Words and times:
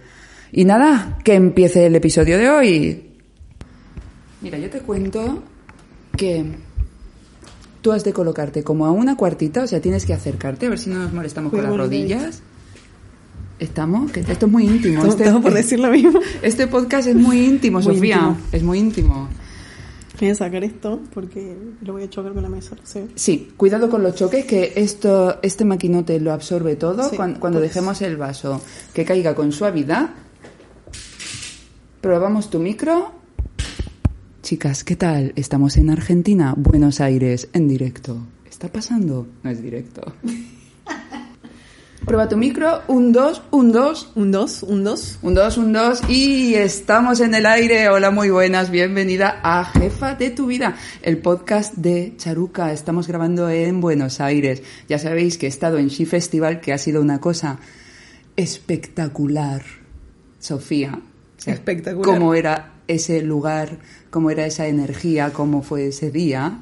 Y 0.50 0.64
nada, 0.64 1.18
que 1.22 1.34
empiece 1.34 1.86
el 1.86 1.94
episodio 1.94 2.36
de 2.36 2.50
hoy. 2.50 3.12
Mira, 4.40 4.58
yo 4.58 4.68
te 4.70 4.80
cuento 4.80 5.44
que 6.16 6.65
tú 7.86 7.92
has 7.92 8.02
de 8.02 8.12
colocarte 8.12 8.64
como 8.64 8.84
a 8.84 8.90
una 8.90 9.16
cuartita, 9.16 9.62
o 9.62 9.66
sea, 9.68 9.80
tienes 9.80 10.04
que 10.06 10.12
acercarte, 10.12 10.66
a 10.66 10.70
ver 10.70 10.78
si 10.80 10.90
no 10.90 10.98
nos 10.98 11.12
molestamos 11.12 11.52
con 11.52 11.62
las 11.62 11.76
rodillas. 11.76 12.42
¿Estamos? 13.60 14.10
Que 14.10 14.18
esto 14.22 14.46
es 14.46 14.50
muy 14.52 14.64
íntimo. 14.66 15.04
Este, 15.04 15.22
Estamos 15.22 15.40
por 15.44 15.54
decir 15.54 15.78
lo 15.78 15.92
mismo. 15.92 16.18
Este 16.42 16.66
podcast 16.66 17.06
es 17.06 17.14
muy 17.14 17.44
íntimo, 17.46 17.78
Muy 17.80 17.94
Sofía. 17.94 18.16
íntimo. 18.16 18.36
Es 18.50 18.62
muy 18.64 18.78
íntimo. 18.80 19.28
Voy 20.18 20.30
a 20.30 20.34
sacar 20.34 20.64
esto 20.64 21.00
porque 21.14 21.56
lo 21.82 21.92
voy 21.92 22.02
a 22.02 22.10
chocar 22.10 22.32
con 22.32 22.42
la 22.42 22.48
mesa. 22.48 22.74
sé. 22.82 23.06
Sí, 23.14 23.52
cuidado 23.56 23.88
con 23.88 24.02
los 24.02 24.16
choques, 24.16 24.46
que 24.46 24.72
esto, 24.74 25.38
este 25.42 25.64
maquinote 25.64 26.18
lo 26.18 26.32
absorbe 26.32 26.74
todo. 26.74 27.08
Sí, 27.08 27.14
Cuan- 27.14 27.36
cuando, 27.38 27.60
pues. 27.60 27.70
dejemos 27.72 28.02
el 28.02 28.16
vaso 28.16 28.60
que 28.92 29.04
caiga 29.04 29.32
con 29.36 29.52
suavidad. 29.52 30.10
Probamos 32.00 32.50
tu 32.50 32.58
micro. 32.58 33.12
Chicas, 34.46 34.84
¿qué 34.84 34.94
tal? 34.94 35.32
Estamos 35.34 35.76
en 35.76 35.90
Argentina, 35.90 36.54
Buenos 36.56 37.00
Aires, 37.00 37.48
en 37.52 37.66
directo. 37.66 38.28
¿Está 38.48 38.68
pasando? 38.68 39.26
No 39.42 39.50
es 39.50 39.60
directo. 39.60 40.14
Prueba 42.04 42.28
tu 42.28 42.36
micro. 42.36 42.82
Un, 42.86 43.10
dos, 43.10 43.42
un, 43.50 43.72
dos. 43.72 44.12
Un 44.14 44.30
2, 44.30 44.62
un 44.62 44.84
2. 44.84 45.18
Un 45.22 45.34
dos, 45.34 45.58
un 45.58 45.72
dos 45.72 46.08
y 46.08 46.54
estamos 46.54 47.18
en 47.18 47.34
el 47.34 47.44
aire. 47.44 47.88
Hola, 47.88 48.12
muy 48.12 48.30
buenas. 48.30 48.70
Bienvenida 48.70 49.40
a 49.42 49.64
Jefa 49.64 50.14
de 50.14 50.30
tu 50.30 50.46
vida, 50.46 50.76
el 51.02 51.18
podcast 51.18 51.74
de 51.74 52.14
Charuca. 52.16 52.72
Estamos 52.72 53.08
grabando 53.08 53.50
en 53.50 53.80
Buenos 53.80 54.20
Aires. 54.20 54.62
Ya 54.88 55.00
sabéis 55.00 55.38
que 55.38 55.46
he 55.46 55.48
estado 55.48 55.78
en 55.78 55.88
She 55.88 56.06
Festival, 56.06 56.60
que 56.60 56.72
ha 56.72 56.78
sido 56.78 57.02
una 57.02 57.18
cosa 57.18 57.58
espectacular. 58.36 59.64
Sofía. 60.38 60.96
O 60.96 61.40
sea, 61.40 61.54
Espectacular. 61.54 62.04
Cómo 62.04 62.32
era 62.32 62.75
ese 62.88 63.22
lugar, 63.22 63.78
cómo 64.10 64.30
era 64.30 64.46
esa 64.46 64.66
energía, 64.66 65.32
cómo 65.32 65.62
fue 65.62 65.88
ese 65.88 66.10
día. 66.10 66.58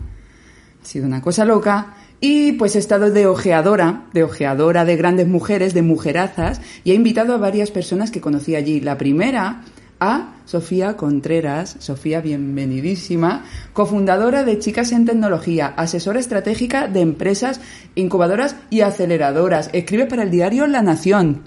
Ha 0.83 0.87
sido 0.87 1.07
una 1.07 1.23
cosa 1.23 1.45
loca. 1.45 1.95
Y 2.21 2.53
pues 2.53 2.77
he 2.77 2.79
estado 2.79 3.11
de 3.11 3.27
ojeadora, 3.27 4.05
de 4.15 4.23
ojeadora 4.23 4.85
de 4.85 4.97
grandes 4.97 5.29
mujeres, 5.29 5.75
de 5.75 5.83
mujerazas, 5.83 6.61
y 6.83 6.93
he 6.93 6.95
invitado 6.95 7.35
a 7.35 7.39
varias 7.39 7.71
personas 7.71 8.11
que 8.11 8.21
conocí 8.21 8.55
allí. 8.55 8.81
La 8.81 8.97
primera, 8.97 9.63
a 10.01 10.35
Sofía 10.45 10.97
Contreras. 10.97 11.77
Sofía, 11.79 12.21
bienvenidísima. 12.21 13.45
Cofundadora 13.73 14.45
de 14.45 14.59
Chicas 14.59 14.93
en 14.93 15.07
Tecnología, 15.07 15.75
asesora 15.77 16.21
estratégica 16.21 16.89
de 16.89 17.01
empresas, 17.01 17.61
incubadoras 17.95 18.57
y 18.71 18.81
aceleradoras. 18.81 19.71
Escribe 19.73 20.07
para 20.07 20.23
el 20.23 20.31
diario 20.31 20.67
La 20.67 20.83
Nación. 20.83 21.43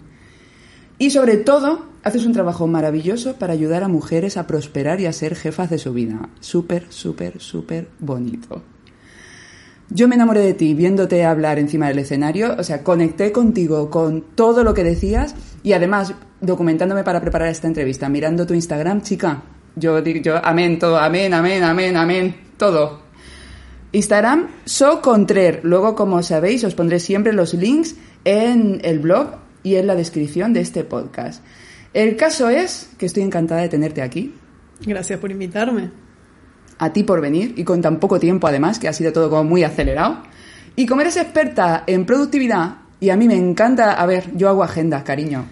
Y 1.00 1.12
sobre 1.12 1.38
todo, 1.38 1.86
haces 2.08 2.26
un 2.26 2.34
trabajo 2.34 2.68
maravilloso 2.68 3.36
para 3.36 3.54
ayudar 3.54 3.84
a 3.84 3.88
mujeres 3.88 4.38
a 4.38 4.48
prosperar 4.48 5.00
y 5.00 5.06
a 5.06 5.14
ser 5.14 5.36
jefas 5.36 5.70
de 5.70 5.78
su 5.78 5.94
vida. 5.94 6.30
Súper, 6.40 6.86
súper, 6.90 7.40
súper 7.40 7.90
bonito. 8.00 8.64
Yo 9.90 10.08
me 10.08 10.16
enamoré 10.16 10.42
de 10.42 10.54
ti 10.54 10.74
viéndote 10.74 11.24
hablar 11.24 11.60
encima 11.60 11.88
del 11.88 12.00
escenario, 12.00 12.56
o 12.58 12.64
sea, 12.64 12.84
conecté 12.84 13.32
contigo 13.32 13.90
con 13.90 14.22
todo 14.36 14.64
lo 14.64 14.74
que 14.74 14.84
decías 14.84 15.34
y 15.64 15.74
además 15.74 16.14
documentándome 16.42 17.04
para 17.04 17.22
preparar 17.22 17.50
esta 17.50 17.68
entrevista, 17.68 18.10
mirando 18.10 18.46
tu 18.46 18.54
Instagram, 18.54 19.02
chica. 19.02 19.44
Yo 19.76 20.02
digo, 20.02 20.36
amén, 20.44 20.78
todo, 20.80 20.98
amén, 20.98 21.34
amén, 21.34 21.64
amén, 21.64 21.96
amén, 21.96 22.36
todo. 22.58 23.02
Instagram, 23.94 24.48
So 24.66 25.02
Contrer. 25.02 25.62
Luego, 25.64 25.96
como 25.96 26.22
sabéis, 26.22 26.64
os 26.66 26.76
pondré 26.76 27.00
siempre 27.00 27.32
los 27.32 27.54
links 27.54 27.96
en 28.26 28.82
el 28.84 29.00
blog 29.00 29.38
y 29.64 29.76
en 29.76 29.88
la 29.88 29.96
descripción 29.96 30.52
de 30.52 30.62
este 30.62 30.84
podcast. 30.84 31.44
El 31.98 32.16
caso 32.16 32.48
es 32.48 32.92
que 33.00 33.08
estoy 33.08 33.24
encantada 33.24 33.62
de 33.62 33.70
tenerte 33.70 34.04
aquí, 34.04 34.32
Gracias 34.86 35.20
por 35.20 35.32
invitarme. 35.32 35.90
a 36.78 36.94
ti 36.94 37.02
por 37.02 37.20
venir 37.22 37.56
y 37.58 37.64
con 37.64 37.82
tan 37.82 38.00
poco 38.00 38.20
tiempo 38.20 38.46
además, 38.46 38.78
que 38.78 38.88
ha 38.88 38.94
sido 38.94 39.12
todo 39.12 39.32
como 39.32 39.44
muy 39.44 39.64
acelerado. 39.64 40.22
Y 40.76 40.86
como 40.86 41.02
eres 41.02 41.18
experta 41.18 41.86
en 41.88 42.06
productividad, 42.06 42.76
y 43.00 43.10
a 43.10 43.18
mí 43.18 43.28
me 43.28 43.36
encanta, 43.36 43.94
a 43.94 44.06
ver, 44.06 44.26
yo 44.36 44.48
hago 44.48 44.64
agendas, 44.64 45.02
cariño. 45.02 45.46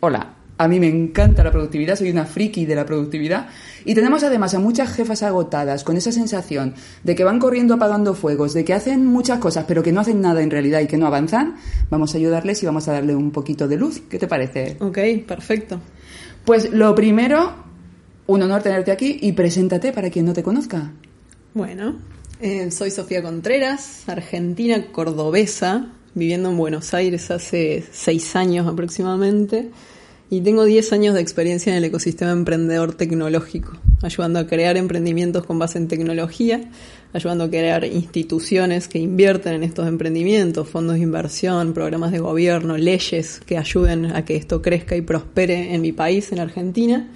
Hola, 0.00 0.36
a 0.60 0.68
mí 0.68 0.78
me 0.78 0.88
encanta 0.88 1.42
la 1.42 1.50
productividad, 1.50 1.96
soy 1.96 2.10
una 2.10 2.26
friki 2.26 2.66
de 2.66 2.74
la 2.74 2.84
productividad. 2.84 3.48
Y 3.86 3.94
tenemos 3.94 4.22
además 4.24 4.52
a 4.52 4.58
muchas 4.58 4.92
jefas 4.92 5.22
agotadas 5.22 5.84
con 5.84 5.96
esa 5.96 6.12
sensación 6.12 6.74
de 7.02 7.14
que 7.14 7.24
van 7.24 7.38
corriendo 7.38 7.72
apagando 7.72 8.12
fuegos, 8.12 8.52
de 8.52 8.62
que 8.62 8.74
hacen 8.74 9.06
muchas 9.06 9.38
cosas 9.38 9.64
pero 9.66 9.82
que 9.82 9.90
no 9.90 10.02
hacen 10.02 10.20
nada 10.20 10.42
en 10.42 10.50
realidad 10.50 10.80
y 10.80 10.86
que 10.86 10.98
no 10.98 11.06
avanzan. 11.06 11.56
Vamos 11.88 12.12
a 12.12 12.18
ayudarles 12.18 12.62
y 12.62 12.66
vamos 12.66 12.86
a 12.88 12.92
darle 12.92 13.16
un 13.16 13.30
poquito 13.30 13.68
de 13.68 13.78
luz. 13.78 14.02
¿Qué 14.10 14.18
te 14.18 14.26
parece? 14.26 14.76
Ok, 14.80 14.98
perfecto. 15.26 15.80
Pues 16.44 16.70
lo 16.70 16.94
primero, 16.94 17.54
un 18.26 18.42
honor 18.42 18.62
tenerte 18.62 18.92
aquí 18.92 19.18
y 19.22 19.32
preséntate 19.32 19.94
para 19.94 20.10
quien 20.10 20.26
no 20.26 20.34
te 20.34 20.42
conozca. 20.42 20.92
Bueno, 21.54 21.96
eh, 22.38 22.70
soy 22.70 22.90
Sofía 22.90 23.22
Contreras, 23.22 24.06
argentina 24.10 24.92
cordobesa, 24.92 25.86
viviendo 26.14 26.50
en 26.50 26.58
Buenos 26.58 26.92
Aires 26.92 27.30
hace 27.30 27.82
seis 27.90 28.36
años 28.36 28.66
aproximadamente. 28.66 29.70
Y 30.32 30.42
tengo 30.42 30.64
10 30.64 30.92
años 30.92 31.14
de 31.14 31.20
experiencia 31.20 31.72
en 31.72 31.78
el 31.78 31.84
ecosistema 31.84 32.30
emprendedor 32.30 32.94
tecnológico, 32.94 33.72
ayudando 34.00 34.38
a 34.38 34.46
crear 34.46 34.76
emprendimientos 34.76 35.44
con 35.44 35.58
base 35.58 35.76
en 35.76 35.88
tecnología, 35.88 36.70
ayudando 37.12 37.42
a 37.42 37.50
crear 37.50 37.84
instituciones 37.84 38.86
que 38.86 39.00
invierten 39.00 39.54
en 39.54 39.64
estos 39.64 39.88
emprendimientos, 39.88 40.68
fondos 40.68 40.94
de 40.94 41.02
inversión, 41.02 41.74
programas 41.74 42.12
de 42.12 42.20
gobierno, 42.20 42.76
leyes 42.76 43.40
que 43.44 43.58
ayuden 43.58 44.06
a 44.14 44.24
que 44.24 44.36
esto 44.36 44.62
crezca 44.62 44.94
y 44.94 45.00
prospere 45.00 45.74
en 45.74 45.82
mi 45.82 45.90
país, 45.90 46.30
en 46.30 46.38
Argentina. 46.38 47.08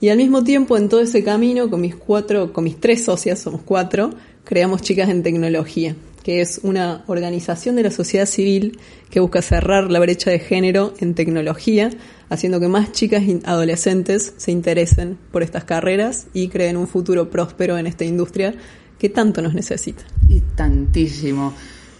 Y 0.00 0.08
al 0.08 0.16
mismo 0.16 0.42
tiempo, 0.42 0.78
en 0.78 0.88
todo 0.88 1.00
ese 1.00 1.22
camino, 1.22 1.68
con 1.68 1.82
mis 1.82 1.94
cuatro, 1.94 2.54
con 2.54 2.64
mis 2.64 2.80
tres 2.80 3.04
socias, 3.04 3.38
somos 3.38 3.60
cuatro, 3.66 4.14
creamos 4.44 4.80
Chicas 4.80 5.10
en 5.10 5.22
Tecnología, 5.22 5.94
que 6.26 6.40
es 6.40 6.58
una 6.64 7.04
organización 7.06 7.76
de 7.76 7.84
la 7.84 7.92
sociedad 7.92 8.26
civil 8.26 8.80
que 9.10 9.20
busca 9.20 9.42
cerrar 9.42 9.92
la 9.92 10.00
brecha 10.00 10.28
de 10.28 10.40
género 10.40 10.92
en 10.98 11.14
tecnología, 11.14 11.88
haciendo 12.30 12.58
que 12.58 12.66
más 12.66 12.90
chicas 12.90 13.22
y 13.22 13.40
adolescentes 13.44 14.34
se 14.36 14.50
interesen 14.50 15.18
por 15.30 15.44
estas 15.44 15.62
carreras 15.62 16.26
y 16.34 16.48
creen 16.48 16.78
un 16.78 16.88
futuro 16.88 17.30
próspero 17.30 17.78
en 17.78 17.86
esta 17.86 18.04
industria 18.04 18.56
que 18.98 19.08
tanto 19.08 19.40
nos 19.40 19.54
necesita. 19.54 20.02
Y 20.28 20.40
tantísimo. 20.56 21.54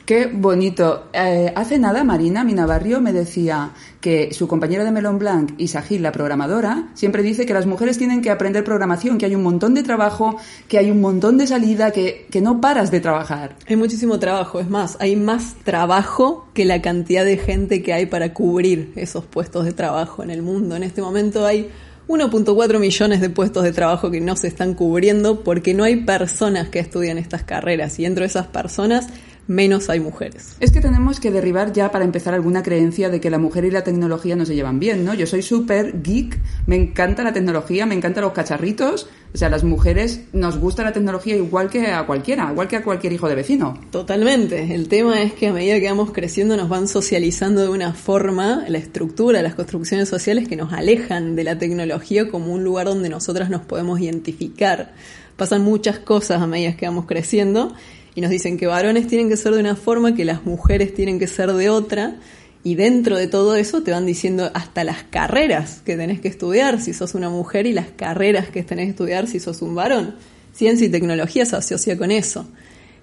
Qué 0.06 0.26
bonito. 0.32 1.08
Eh, 1.12 1.52
hace 1.56 1.80
nada 1.80 2.04
Marina 2.04 2.44
Minabarrio 2.44 3.00
me 3.00 3.12
decía 3.12 3.72
que 4.00 4.32
su 4.32 4.46
compañera 4.46 4.84
de 4.84 4.92
Melon 4.92 5.18
Blanc, 5.18 5.54
Isagil, 5.58 6.00
la 6.00 6.12
programadora, 6.12 6.90
siempre 6.94 7.24
dice 7.24 7.44
que 7.44 7.52
las 7.52 7.66
mujeres 7.66 7.98
tienen 7.98 8.22
que 8.22 8.30
aprender 8.30 8.62
programación, 8.62 9.18
que 9.18 9.26
hay 9.26 9.34
un 9.34 9.42
montón 9.42 9.74
de 9.74 9.82
trabajo, 9.82 10.36
que 10.68 10.78
hay 10.78 10.92
un 10.92 11.00
montón 11.00 11.38
de 11.38 11.48
salida, 11.48 11.90
que, 11.90 12.28
que 12.30 12.40
no 12.40 12.60
paras 12.60 12.92
de 12.92 13.00
trabajar. 13.00 13.56
Hay 13.68 13.74
muchísimo 13.74 14.20
trabajo, 14.20 14.60
es 14.60 14.70
más, 14.70 14.96
hay 15.00 15.16
más 15.16 15.56
trabajo 15.64 16.46
que 16.54 16.64
la 16.64 16.80
cantidad 16.80 17.24
de 17.24 17.38
gente 17.38 17.82
que 17.82 17.92
hay 17.92 18.06
para 18.06 18.32
cubrir 18.32 18.92
esos 18.94 19.24
puestos 19.24 19.64
de 19.64 19.72
trabajo 19.72 20.22
en 20.22 20.30
el 20.30 20.40
mundo. 20.40 20.76
En 20.76 20.84
este 20.84 21.02
momento 21.02 21.44
hay 21.44 21.68
1.4 22.06 22.78
millones 22.78 23.20
de 23.20 23.30
puestos 23.30 23.64
de 23.64 23.72
trabajo 23.72 24.12
que 24.12 24.20
no 24.20 24.36
se 24.36 24.46
están 24.46 24.74
cubriendo 24.74 25.42
porque 25.42 25.74
no 25.74 25.82
hay 25.82 26.04
personas 26.04 26.68
que 26.68 26.78
estudian 26.78 27.18
estas 27.18 27.42
carreras 27.42 27.98
y 27.98 28.04
dentro 28.04 28.22
de 28.22 28.28
esas 28.28 28.46
personas 28.46 29.08
menos 29.46 29.88
hay 29.90 30.00
mujeres. 30.00 30.56
Es 30.60 30.72
que 30.72 30.80
tenemos 30.80 31.20
que 31.20 31.30
derribar 31.30 31.72
ya 31.72 31.90
para 31.90 32.04
empezar 32.04 32.34
alguna 32.34 32.62
creencia 32.62 33.08
de 33.08 33.20
que 33.20 33.30
la 33.30 33.38
mujer 33.38 33.64
y 33.64 33.70
la 33.70 33.84
tecnología 33.84 34.36
no 34.36 34.44
se 34.44 34.54
llevan 34.54 34.78
bien, 34.78 35.04
¿no? 35.04 35.14
Yo 35.14 35.26
soy 35.26 35.42
súper 35.42 36.02
geek, 36.02 36.38
me 36.66 36.76
encanta 36.76 37.22
la 37.22 37.32
tecnología, 37.32 37.86
me 37.86 37.94
encantan 37.94 38.24
los 38.24 38.32
cacharritos. 38.32 39.08
O 39.34 39.38
sea, 39.38 39.50
las 39.50 39.64
mujeres 39.64 40.22
nos 40.32 40.58
gusta 40.58 40.82
la 40.82 40.92
tecnología 40.92 41.36
igual 41.36 41.68
que 41.68 41.88
a 41.88 42.06
cualquiera, 42.06 42.48
igual 42.50 42.68
que 42.68 42.76
a 42.76 42.82
cualquier 42.82 43.12
hijo 43.12 43.28
de 43.28 43.34
vecino. 43.34 43.78
Totalmente. 43.90 44.74
El 44.74 44.88
tema 44.88 45.22
es 45.22 45.34
que 45.34 45.48
a 45.48 45.52
medida 45.52 45.78
que 45.78 45.88
vamos 45.88 46.10
creciendo 46.12 46.56
nos 46.56 46.68
van 46.68 46.88
socializando 46.88 47.60
de 47.60 47.68
una 47.68 47.92
forma 47.92 48.64
la 48.68 48.78
estructura, 48.78 49.42
las 49.42 49.54
construcciones 49.54 50.08
sociales 50.08 50.48
que 50.48 50.56
nos 50.56 50.72
alejan 50.72 51.36
de 51.36 51.44
la 51.44 51.58
tecnología 51.58 52.30
como 52.30 52.52
un 52.52 52.64
lugar 52.64 52.86
donde 52.86 53.08
nosotras 53.08 53.50
nos 53.50 53.62
podemos 53.62 54.00
identificar. 54.00 54.94
Pasan 55.36 55.62
muchas 55.62 55.98
cosas 55.98 56.40
a 56.40 56.46
medida 56.46 56.76
que 56.76 56.86
vamos 56.86 57.04
creciendo 57.04 57.74
y 58.16 58.22
nos 58.22 58.30
dicen 58.30 58.56
que 58.56 58.66
varones 58.66 59.06
tienen 59.06 59.28
que 59.28 59.36
ser 59.36 59.52
de 59.52 59.60
una 59.60 59.76
forma, 59.76 60.14
que 60.14 60.24
las 60.24 60.46
mujeres 60.46 60.94
tienen 60.94 61.18
que 61.18 61.26
ser 61.26 61.52
de 61.52 61.68
otra, 61.68 62.16
y 62.64 62.74
dentro 62.74 63.16
de 63.16 63.28
todo 63.28 63.54
eso 63.54 63.82
te 63.82 63.92
van 63.92 64.06
diciendo 64.06 64.50
hasta 64.54 64.82
las 64.82 65.04
carreras 65.04 65.82
que 65.84 65.96
tenés 65.96 66.20
que 66.20 66.28
estudiar 66.28 66.80
si 66.80 66.94
sos 66.94 67.14
una 67.14 67.28
mujer 67.28 67.66
y 67.66 67.72
las 67.72 67.88
carreras 67.88 68.48
que 68.48 68.64
tenés 68.64 68.86
que 68.86 68.90
estudiar 68.90 69.28
si 69.28 69.38
sos 69.38 69.62
un 69.62 69.74
varón. 69.74 70.16
Ciencia 70.52 70.86
y 70.86 70.90
tecnología 70.90 71.44
se 71.44 71.56
asocia 71.56 71.96
con 71.98 72.10
eso. 72.10 72.48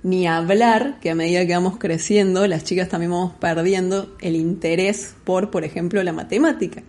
Ni 0.01 0.27
hablar 0.27 0.99
que 0.99 1.11
a 1.11 1.15
medida 1.15 1.45
que 1.45 1.53
vamos 1.53 1.77
creciendo, 1.77 2.45
las 2.47 2.63
chicas 2.63 2.89
también 2.89 3.11
vamos 3.11 3.33
perdiendo 3.39 4.17
el 4.19 4.35
interés 4.35 5.13
por, 5.23 5.51
por 5.51 5.63
ejemplo, 5.63 6.03
la 6.03 6.11
matemática. 6.11 6.81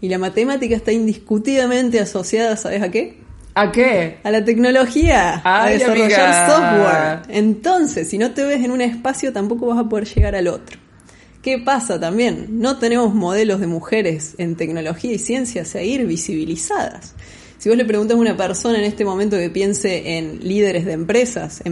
Y 0.00 0.08
la 0.08 0.18
matemática 0.18 0.74
está 0.74 0.92
indiscutidamente 0.92 2.00
asociada, 2.00 2.56
¿sabes 2.56 2.82
a 2.82 2.90
qué? 2.90 3.25
¿A 3.58 3.72
qué? 3.72 4.18
A 4.22 4.30
la 4.30 4.44
tecnología, 4.44 5.40
a 5.42 5.70
desarrollar 5.70 6.46
software. 6.46 7.34
Entonces, 7.34 8.06
si 8.06 8.18
no 8.18 8.32
te 8.32 8.44
ves 8.44 8.62
en 8.62 8.70
un 8.70 8.82
espacio, 8.82 9.32
tampoco 9.32 9.64
vas 9.68 9.78
a 9.78 9.88
poder 9.88 10.06
llegar 10.06 10.34
al 10.34 10.48
otro. 10.48 10.78
¿Qué 11.40 11.56
pasa 11.56 11.98
también? 11.98 12.60
No 12.60 12.78
tenemos 12.78 13.14
modelos 13.14 13.58
de 13.60 13.66
mujeres 13.66 14.34
en 14.36 14.56
tecnología 14.56 15.14
y 15.14 15.18
ciencia 15.18 15.62
a 15.62 15.64
seguir 15.64 16.06
visibilizadas. 16.06 17.14
Si 17.56 17.70
vos 17.70 17.78
le 17.78 17.86
preguntas 17.86 18.18
a 18.18 18.20
una 18.20 18.36
persona 18.36 18.78
en 18.78 18.84
este 18.84 19.06
momento 19.06 19.38
que 19.38 19.48
piense 19.48 20.18
en 20.18 20.40
líderes 20.46 20.84
de 20.84 20.92
empresas, 20.92 21.62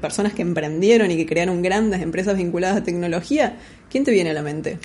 personas 0.00 0.32
que 0.32 0.42
emprendieron 0.42 1.12
y 1.12 1.16
que 1.16 1.26
crearon 1.26 1.62
grandes 1.62 2.02
empresas 2.02 2.36
vinculadas 2.36 2.78
a 2.78 2.82
tecnología, 2.82 3.56
¿quién 3.90 4.04
te 4.04 4.10
viene 4.10 4.30
a 4.30 4.34
la 4.34 4.42
mente? 4.42 4.78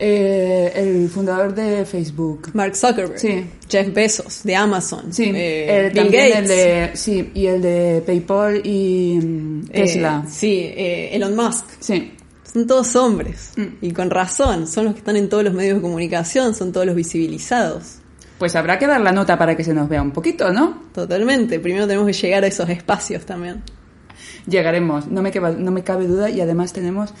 Eh, 0.00 0.72
el 0.76 1.08
fundador 1.08 1.54
de 1.54 1.84
Facebook. 1.84 2.50
Mark 2.54 2.76
Zuckerberg. 2.76 3.18
Sí. 3.18 3.44
Jeff 3.68 3.92
Bezos, 3.92 4.42
de 4.44 4.54
Amazon. 4.54 5.12
Sí. 5.12 5.24
Eh, 5.34 5.86
Eh, 5.86 5.90
Bill 5.92 6.04
Gates. 6.04 6.36
el 6.36 6.48
de, 6.48 6.90
sí, 6.94 7.30
y 7.34 7.46
el 7.46 7.60
de 7.62 8.02
PayPal 8.06 8.60
y 8.64 9.18
mm, 9.20 9.60
Eh, 9.70 9.82
Tesla. 9.82 10.24
sí, 10.28 10.60
eh, 10.74 11.10
Elon 11.14 11.34
Musk. 11.34 11.64
sí. 11.80 12.12
Son 12.52 12.66
todos 12.66 12.96
hombres. 12.96 13.52
Mm. 13.56 13.66
Y 13.82 13.90
con 13.92 14.08
razón. 14.08 14.66
Son 14.66 14.84
los 14.86 14.94
que 14.94 15.00
están 15.00 15.16
en 15.16 15.28
todos 15.28 15.44
los 15.44 15.52
medios 15.52 15.76
de 15.76 15.82
comunicación, 15.82 16.54
son 16.54 16.72
todos 16.72 16.86
los 16.86 16.94
visibilizados. 16.96 17.96
Pues 18.38 18.54
habrá 18.56 18.78
que 18.78 18.86
dar 18.86 19.00
la 19.02 19.12
nota 19.12 19.36
para 19.36 19.54
que 19.56 19.64
se 19.64 19.74
nos 19.74 19.88
vea 19.88 20.00
un 20.00 20.12
poquito, 20.12 20.50
¿no? 20.52 20.84
Totalmente. 20.94 21.58
Primero 21.60 21.86
tenemos 21.86 22.06
que 22.06 22.12
llegar 22.14 22.44
a 22.44 22.46
esos 22.46 22.68
espacios 22.70 23.26
también. 23.26 23.62
Llegaremos, 24.46 25.08
no 25.08 25.20
me, 25.22 25.30
no 25.30 25.70
me 25.70 25.82
cabe 25.82 26.06
duda 26.06 26.30
y 26.30 26.40
además 26.40 26.72
tenemos, 26.72 27.12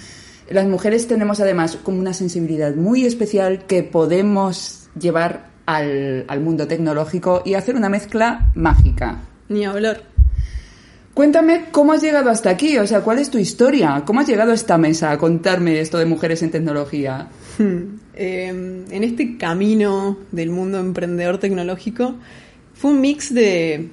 las 0.50 0.66
mujeres 0.66 1.06
tenemos 1.06 1.40
además 1.40 1.78
como 1.82 1.98
una 1.98 2.12
sensibilidad 2.12 2.74
muy 2.74 3.04
especial 3.04 3.66
que 3.66 3.82
podemos 3.82 4.88
llevar 4.98 5.50
al, 5.66 6.24
al 6.28 6.40
mundo 6.40 6.66
tecnológico 6.66 7.42
y 7.44 7.54
hacer 7.54 7.76
una 7.76 7.88
mezcla 7.88 8.50
mágica. 8.54 9.20
Ni 9.48 9.64
hablar. 9.64 10.02
Cuéntame 11.18 11.64
cómo 11.72 11.94
has 11.94 12.00
llegado 12.00 12.30
hasta 12.30 12.48
aquí, 12.48 12.78
o 12.78 12.86
sea, 12.86 13.00
cuál 13.00 13.18
es 13.18 13.28
tu 13.28 13.38
historia, 13.38 14.04
cómo 14.06 14.20
has 14.20 14.28
llegado 14.28 14.52
a 14.52 14.54
esta 14.54 14.78
mesa 14.78 15.10
a 15.10 15.18
contarme 15.18 15.80
esto 15.80 15.98
de 15.98 16.04
mujeres 16.04 16.44
en 16.44 16.52
tecnología. 16.52 17.26
Hmm. 17.58 17.98
Eh, 18.14 18.46
en 18.48 19.04
este 19.04 19.36
camino 19.36 20.18
del 20.30 20.50
mundo 20.50 20.78
emprendedor 20.78 21.38
tecnológico 21.38 22.14
fue 22.74 22.92
un 22.92 23.00
mix 23.00 23.34
de 23.34 23.88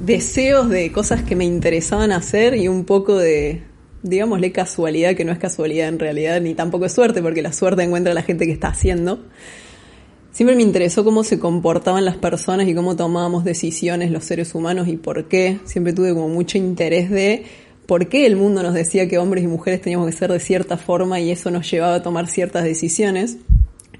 deseos 0.00 0.70
de 0.70 0.90
cosas 0.92 1.22
que 1.22 1.36
me 1.36 1.44
interesaban 1.44 2.10
hacer 2.10 2.54
y 2.54 2.68
un 2.68 2.84
poco 2.86 3.18
de, 3.18 3.62
digámosle, 4.02 4.52
casualidad, 4.52 5.14
que 5.14 5.24
no 5.24 5.32
es 5.32 5.38
casualidad 5.38 5.88
en 5.88 5.98
realidad, 5.98 6.40
ni 6.40 6.54
tampoco 6.54 6.86
es 6.86 6.92
suerte, 6.92 7.22
porque 7.22 7.42
la 7.42 7.52
suerte 7.52 7.82
encuentra 7.82 8.12
a 8.12 8.14
la 8.14 8.22
gente 8.22 8.46
que 8.46 8.52
está 8.52 8.68
haciendo. 8.68 9.20
Siempre 10.32 10.54
me 10.56 10.62
interesó 10.62 11.04
cómo 11.04 11.24
se 11.24 11.38
comportaban 11.38 12.04
las 12.04 12.16
personas 12.16 12.68
y 12.68 12.74
cómo 12.74 12.94
tomábamos 12.96 13.44
decisiones 13.44 14.10
los 14.10 14.24
seres 14.24 14.54
humanos 14.54 14.88
y 14.88 14.96
por 14.96 15.26
qué. 15.26 15.58
Siempre 15.64 15.92
tuve 15.92 16.14
como 16.14 16.28
mucho 16.28 16.56
interés 16.56 17.10
de 17.10 17.44
por 17.86 18.08
qué 18.08 18.26
el 18.26 18.36
mundo 18.36 18.62
nos 18.62 18.72
decía 18.72 19.08
que 19.08 19.18
hombres 19.18 19.42
y 19.42 19.48
mujeres 19.48 19.80
teníamos 19.80 20.06
que 20.06 20.16
ser 20.16 20.30
de 20.30 20.38
cierta 20.38 20.76
forma 20.76 21.18
y 21.18 21.32
eso 21.32 21.50
nos 21.50 21.68
llevaba 21.68 21.96
a 21.96 22.02
tomar 22.02 22.28
ciertas 22.28 22.62
decisiones. 22.62 23.38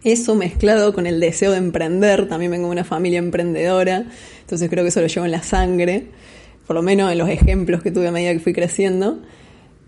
Eso 0.05 0.37
mezclado 0.37 0.95
con 0.95 1.07
el 1.07 1.19
deseo 1.19 1.51
de 1.51 1.59
emprender, 1.59 2.29
también 2.29 2.53
vengo 2.53 2.67
de 2.67 2.73
una 2.73 2.85
familia 2.85 3.19
emprendedora, 3.19 4.07
entonces 4.41 4.71
creo 4.71 4.85
que 4.85 4.89
eso 4.89 5.01
lo 5.01 5.09
llevo 5.09 5.27
en 5.27 5.33
la 5.33 5.43
sangre, 5.43 6.07
por 6.67 6.77
lo 6.77 6.83
menos 6.83 7.13
en 7.13 7.19
los 7.19 7.29
ejemplos 7.29 7.83
que 7.83 7.91
tuve 7.91 8.09
a 8.09 8.13
medida 8.13 8.33
que 8.33 8.39
fui 8.39 8.55
creciendo. 8.55 9.19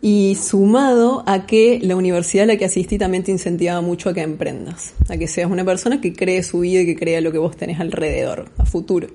Y 0.05 0.35
sumado 0.35 1.23
a 1.29 1.47
que 1.47 1.79
la 1.81 1.95
universidad 1.95 2.43
a 2.43 2.47
la 2.49 2.57
que 2.57 2.65
asistí 2.65 2.99
también 2.99 3.23
te 3.23 3.31
incentivaba 3.31 3.81
mucho 3.83 4.09
a 4.11 4.13
que 4.15 4.21
emprendas, 4.23 4.95
a 5.09 5.17
que 5.17 5.29
seas 5.29 5.49
una 5.49 5.65
persona 5.65 6.01
que 6.01 6.13
cree 6.13 6.43
su 6.43 6.59
vida 6.61 6.81
y 6.81 6.87
que 6.87 6.97
crea 6.97 7.21
lo 7.21 7.31
que 7.31 7.39
vos 7.39 7.57
tenés 7.57 7.79
alrededor, 7.79 8.51
a 8.59 8.65
futuro. 8.67 9.07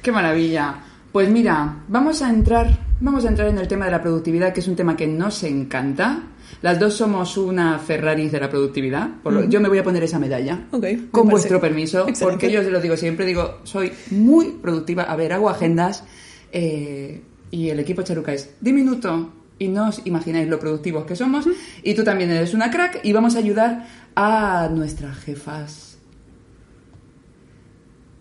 Qué 0.00 0.12
maravilla. 0.12 0.76
Pues 1.10 1.28
mira, 1.28 1.82
vamos 1.88 2.22
a 2.22 2.30
entrar, 2.30 2.68
vamos 3.00 3.24
a 3.24 3.28
entrar 3.30 3.48
en 3.48 3.58
el 3.58 3.66
tema 3.66 3.86
de 3.86 3.90
la 3.90 4.00
productividad, 4.00 4.52
que 4.52 4.60
es 4.60 4.68
un 4.68 4.76
tema 4.76 4.96
que 4.96 5.08
nos 5.08 5.42
encanta. 5.42 6.22
Las 6.62 6.78
dos 6.78 6.94
somos 6.94 7.36
una 7.36 7.78
Ferrari 7.80 8.28
de 8.28 8.38
la 8.38 8.48
productividad. 8.48 9.08
Por 9.24 9.32
lo- 9.32 9.44
Yo 9.48 9.60
me 9.60 9.68
voy 9.68 9.78
a 9.78 9.82
poner 9.82 10.04
esa 10.04 10.20
medalla. 10.20 10.68
Con 11.10 11.28
vuestro 11.28 11.60
permiso, 11.60 12.02
excelente. 12.06 12.24
porque 12.24 12.52
yo 12.52 12.62
se 12.62 12.70
lo 12.70 12.80
digo 12.80 12.96
siempre, 12.96 13.26
digo, 13.26 13.58
soy 13.64 13.90
muy 14.12 14.52
productiva. 14.62 15.02
A 15.02 15.16
ver, 15.16 15.32
hago 15.32 15.50
agendas 15.50 16.04
eh, 16.52 17.22
y 17.50 17.70
el 17.70 17.80
equipo 17.80 18.02
Charuca 18.02 18.32
es 18.32 18.50
diminuto 18.60 19.32
y 19.58 19.68
no 19.68 19.88
os 19.88 20.02
imagináis 20.04 20.48
lo 20.48 20.58
productivos 20.58 21.04
que 21.04 21.16
somos. 21.16 21.46
Y 21.82 21.94
tú 21.94 22.04
también 22.04 22.30
eres 22.30 22.54
una 22.54 22.70
crack 22.70 23.00
y 23.02 23.12
vamos 23.12 23.34
a 23.34 23.38
ayudar 23.38 23.86
a 24.14 24.68
nuestras 24.72 25.16
jefas. 25.18 25.98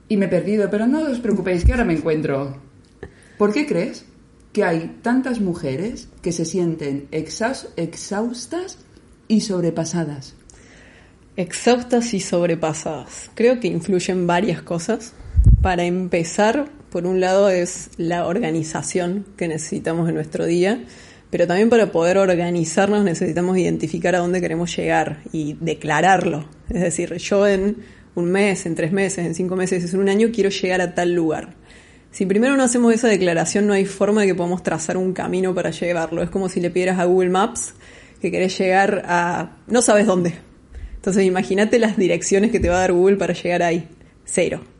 Y 0.10 0.18
me 0.18 0.26
he 0.26 0.30
perdido, 0.30 0.70
pero 0.70 0.88
no 0.88 1.02
os 1.02 1.20
preocupéis, 1.20 1.66
que 1.66 1.72
ahora 1.74 1.84
me 1.86 1.94
encuentro. 1.94 2.58
¿Por 3.38 3.54
qué 3.54 3.68
crees 3.68 4.06
que 4.54 4.64
hay 4.64 4.98
tantas 5.02 5.40
mujeres 5.42 6.08
que 6.22 6.32
se 6.32 6.46
sienten 6.46 7.08
exhaus- 7.12 7.70
exhaustas 7.76 8.80
y 9.28 9.42
sobrepasadas? 9.42 10.36
Exhaustas 11.36 12.14
y 12.14 12.20
sobrepasadas. 12.20 13.30
Creo 13.36 13.60
que 13.60 13.68
influyen 13.68 14.26
varias 14.26 14.62
cosas. 14.62 15.14
Para 15.62 15.84
empezar, 15.84 16.70
por 16.90 17.06
un 17.06 17.20
lado 17.20 17.50
es 17.50 17.90
la 17.98 18.26
organización 18.26 19.26
que 19.36 19.48
necesitamos 19.48 20.08
en 20.10 20.16
nuestro 20.16 20.46
día, 20.46 20.84
pero 21.30 21.48
también 21.48 21.70
para 21.70 21.92
poder 21.92 22.18
organizarnos 22.18 23.04
necesitamos 23.04 23.58
identificar 23.58 24.16
a 24.16 24.20
dónde 24.20 24.42
queremos 24.42 24.76
llegar 24.76 25.20
y 25.32 25.58
declararlo. 25.60 26.48
Es 26.70 26.82
decir, 26.82 27.14
yo 27.18 27.48
en 27.48 27.78
un 28.16 28.32
mes, 28.32 28.66
en 28.66 28.76
tres 28.76 28.92
meses, 28.92 29.26
en 29.26 29.36
cinco 29.36 29.56
meses, 29.56 29.94
en 29.94 30.00
un 30.00 30.10
año 30.10 30.30
quiero 30.34 30.50
llegar 30.50 30.82
a 30.82 30.96
tal 30.96 31.14
lugar. 31.14 31.56
Si 32.12 32.26
primero 32.26 32.56
no 32.56 32.64
hacemos 32.64 32.94
esa 32.94 33.08
declaración, 33.08 33.68
no 33.68 33.74
hay 33.74 33.86
forma 33.86 34.22
de 34.22 34.28
que 34.28 34.36
podamos 34.36 34.64
trazar 34.64 34.98
un 34.98 35.14
camino 35.14 35.54
para 35.54 35.72
llevarlo. 35.72 36.24
Es 36.24 36.30
como 36.30 36.50
si 36.50 36.62
le 36.62 36.70
pidieras 36.70 37.00
a 37.00 37.06
Google 37.06 37.30
Maps 37.30 37.74
que 38.22 38.32
querés 38.32 38.58
llegar 38.58 39.04
a... 39.06 39.58
no 39.68 39.82
sabes 39.82 40.08
dónde. 40.08 40.34
Entonces 40.96 41.26
imagínate 41.26 41.78
las 41.78 41.98
direcciones 41.98 42.52
que 42.52 42.60
te 42.60 42.70
va 42.70 42.78
a 42.78 42.80
dar 42.80 42.94
Google 42.94 43.18
para 43.18 43.34
llegar 43.34 43.62
ahí. 43.62 43.88
Cero. 44.26 44.77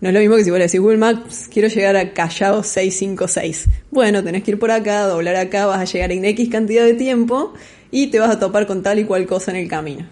No 0.00 0.08
es 0.08 0.14
lo 0.14 0.20
mismo 0.20 0.36
que 0.36 0.44
si 0.44 0.50
vos 0.50 0.58
le 0.58 0.66
decís 0.66 0.80
Google 0.80 0.98
Maps, 0.98 1.48
quiero 1.52 1.66
llegar 1.68 1.96
a 1.96 2.12
Callao 2.12 2.62
656. 2.62 3.68
Bueno, 3.90 4.22
tenés 4.22 4.44
que 4.44 4.52
ir 4.52 4.58
por 4.58 4.70
acá, 4.70 5.02
doblar 5.02 5.34
acá, 5.34 5.66
vas 5.66 5.80
a 5.80 5.84
llegar 5.84 6.12
en 6.12 6.24
X 6.24 6.48
cantidad 6.50 6.84
de 6.84 6.94
tiempo 6.94 7.52
y 7.90 8.06
te 8.06 8.20
vas 8.20 8.30
a 8.30 8.38
topar 8.38 8.68
con 8.68 8.82
tal 8.84 9.00
y 9.00 9.04
cual 9.04 9.26
cosa 9.26 9.50
en 9.50 9.56
el 9.56 9.68
camino. 9.68 10.06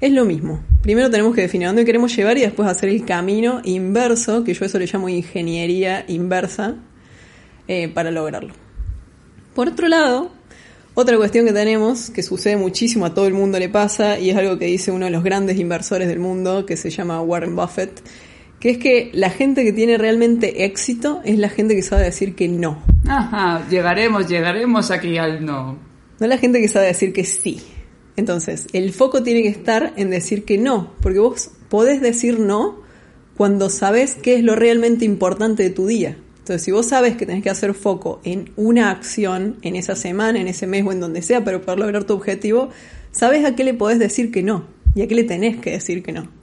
Es 0.00 0.12
lo 0.12 0.24
mismo. 0.24 0.64
Primero 0.82 1.10
tenemos 1.10 1.34
que 1.34 1.42
definir 1.42 1.68
dónde 1.68 1.84
queremos 1.84 2.14
llegar 2.16 2.38
y 2.38 2.40
después 2.40 2.68
hacer 2.68 2.88
el 2.88 3.04
camino 3.04 3.60
inverso, 3.64 4.42
que 4.42 4.54
yo 4.54 4.64
eso 4.64 4.80
le 4.80 4.86
llamo 4.86 5.08
ingeniería 5.08 6.04
inversa, 6.08 6.74
eh, 7.68 7.88
para 7.88 8.10
lograrlo. 8.10 8.54
Por 9.54 9.68
otro 9.68 9.86
lado, 9.86 10.32
otra 10.94 11.16
cuestión 11.16 11.46
que 11.46 11.52
tenemos, 11.52 12.10
que 12.10 12.24
sucede 12.24 12.56
muchísimo, 12.56 13.06
a 13.06 13.14
todo 13.14 13.28
el 13.28 13.34
mundo 13.34 13.60
le 13.60 13.68
pasa, 13.68 14.18
y 14.18 14.30
es 14.30 14.36
algo 14.36 14.58
que 14.58 14.66
dice 14.66 14.90
uno 14.90 15.04
de 15.04 15.12
los 15.12 15.22
grandes 15.22 15.58
inversores 15.58 16.08
del 16.08 16.18
mundo, 16.18 16.66
que 16.66 16.76
se 16.76 16.90
llama 16.90 17.20
Warren 17.20 17.54
Buffett, 17.54 18.00
que 18.60 18.70
es 18.70 18.78
que 18.78 19.10
la 19.12 19.30
gente 19.30 19.64
que 19.64 19.72
tiene 19.72 19.98
realmente 19.98 20.64
éxito 20.64 21.20
es 21.24 21.38
la 21.38 21.48
gente 21.48 21.74
que 21.74 21.82
sabe 21.82 22.04
decir 22.04 22.34
que 22.34 22.48
no, 22.48 22.82
Ajá, 23.06 23.66
llegaremos, 23.70 24.28
llegaremos 24.28 24.90
aquí 24.90 25.16
al 25.16 25.44
no. 25.44 25.78
no 26.18 26.26
la 26.26 26.38
gente 26.38 26.60
que 26.60 26.68
sabe 26.68 26.86
decir 26.86 27.12
que 27.12 27.24
sí. 27.24 27.60
Entonces, 28.16 28.66
el 28.72 28.92
foco 28.92 29.22
tiene 29.22 29.42
que 29.42 29.48
estar 29.48 29.92
en 29.96 30.10
decir 30.10 30.44
que 30.44 30.58
no, 30.58 30.92
porque 31.00 31.20
vos 31.20 31.50
podés 31.68 32.00
decir 32.00 32.40
no 32.40 32.82
cuando 33.36 33.70
sabes 33.70 34.16
qué 34.16 34.34
es 34.34 34.42
lo 34.42 34.56
realmente 34.56 35.04
importante 35.04 35.62
de 35.62 35.70
tu 35.70 35.86
día. 35.86 36.18
Entonces, 36.38 36.64
si 36.64 36.72
vos 36.72 36.86
sabes 36.86 37.16
que 37.16 37.26
tenés 37.26 37.44
que 37.44 37.50
hacer 37.50 37.74
foco 37.74 38.20
en 38.24 38.50
una 38.56 38.90
acción, 38.90 39.56
en 39.62 39.76
esa 39.76 39.94
semana, 39.94 40.40
en 40.40 40.48
ese 40.48 40.66
mes 40.66 40.84
o 40.84 40.90
en 40.90 40.98
donde 40.98 41.22
sea, 41.22 41.44
pero 41.44 41.62
para 41.62 41.78
lograr 41.78 42.04
tu 42.04 42.14
objetivo, 42.14 42.70
sabes 43.12 43.44
a 43.44 43.54
qué 43.54 43.62
le 43.62 43.74
podés 43.74 43.98
decir 44.00 44.32
que 44.32 44.42
no 44.42 44.66
y 44.94 45.02
a 45.02 45.06
qué 45.06 45.14
le 45.14 45.24
tenés 45.24 45.58
que 45.58 45.70
decir 45.70 46.02
que 46.02 46.10
no. 46.10 46.37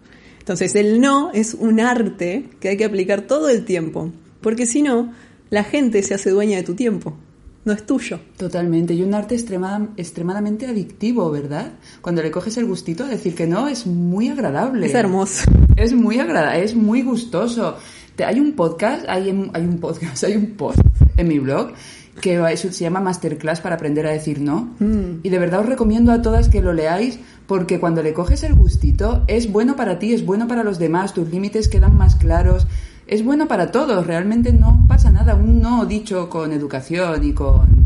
Entonces, 0.46 0.76
el 0.76 1.02
no 1.02 1.32
es 1.34 1.56
un 1.56 1.80
arte 1.80 2.50
que 2.60 2.70
hay 2.70 2.78
que 2.78 2.86
aplicar 2.86 3.22
todo 3.22 3.50
el 3.50 3.66
tiempo, 3.66 4.12
porque 4.42 4.68
si 4.68 4.84
no, 4.84 5.12
la 5.50 5.64
gente 5.64 6.04
se 6.04 6.14
hace 6.14 6.30
dueña 6.30 6.58
de 6.58 6.64
tu 6.64 6.76
tiempo 6.76 7.18
no 7.66 7.74
es 7.74 7.86
tuyo. 7.86 8.20
Totalmente, 8.38 8.94
y 8.94 9.02
un 9.02 9.14
arte 9.14 9.36
extremadamente 9.36 10.68
adictivo, 10.68 11.32
¿verdad? 11.32 11.74
Cuando 12.00 12.22
le 12.22 12.30
coges 12.30 12.58
el 12.58 12.66
gustito, 12.66 13.06
decir 13.08 13.34
que 13.34 13.48
no 13.48 13.68
es 13.68 13.88
muy 13.88 14.30
agradable. 14.30 14.86
Es 14.86 14.94
hermoso. 14.94 15.52
Es 15.76 15.94
muy 15.94 16.20
agradable, 16.20 16.64
es 16.64 16.76
muy 16.76 17.02
gustoso. 17.02 17.76
Hay 18.24 18.40
un 18.40 18.54
podcast, 18.54 19.06
hay, 19.10 19.30
hay 19.54 19.64
un 19.64 19.80
podcast, 19.80 20.24
hay 20.26 20.36
un 20.36 20.52
post 20.52 20.80
en 21.18 21.28
mi 21.28 21.40
blog 21.40 21.74
que 22.22 22.58
se 22.58 22.72
llama 22.72 23.02
Masterclass 23.02 23.62
para 23.62 23.76
aprender 23.76 24.08
a 24.08 24.12
decir 24.12 24.42
no. 24.42 24.74
Mm. 24.80 25.20
Y 25.24 25.30
de 25.30 25.40
verdad 25.40 25.62
os 25.62 25.66
recomiendo 25.66 26.12
a 26.12 26.22
todas 26.22 26.50
que 26.50 26.62
lo 26.62 26.74
leáis 26.74 27.20
porque 27.48 27.80
cuando 27.80 28.02
le 28.02 28.14
coges 28.14 28.44
el 28.44 28.56
gustito 28.56 29.24
es 29.28 29.52
bueno 29.52 29.76
para 29.76 30.00
ti, 30.00 30.14
es 30.14 30.26
bueno 30.26 30.48
para 30.48 30.64
los 30.64 30.80
demás, 30.80 31.14
tus 31.14 31.30
límites 31.30 31.68
quedan 31.68 31.98
más 31.98 32.16
claros, 32.16 32.68
es 33.08 33.24
bueno 33.24 33.48
para 33.48 33.72
todos, 33.72 34.08
realmente 34.08 34.54
no 34.54 34.86
pasa 34.88 35.12
nada. 35.12 35.36
Un 35.36 35.62
no 35.62 35.86
dicho 35.86 36.30
con 36.30 36.52
educación 36.52 37.24
y 37.24 37.34
con, 37.34 37.86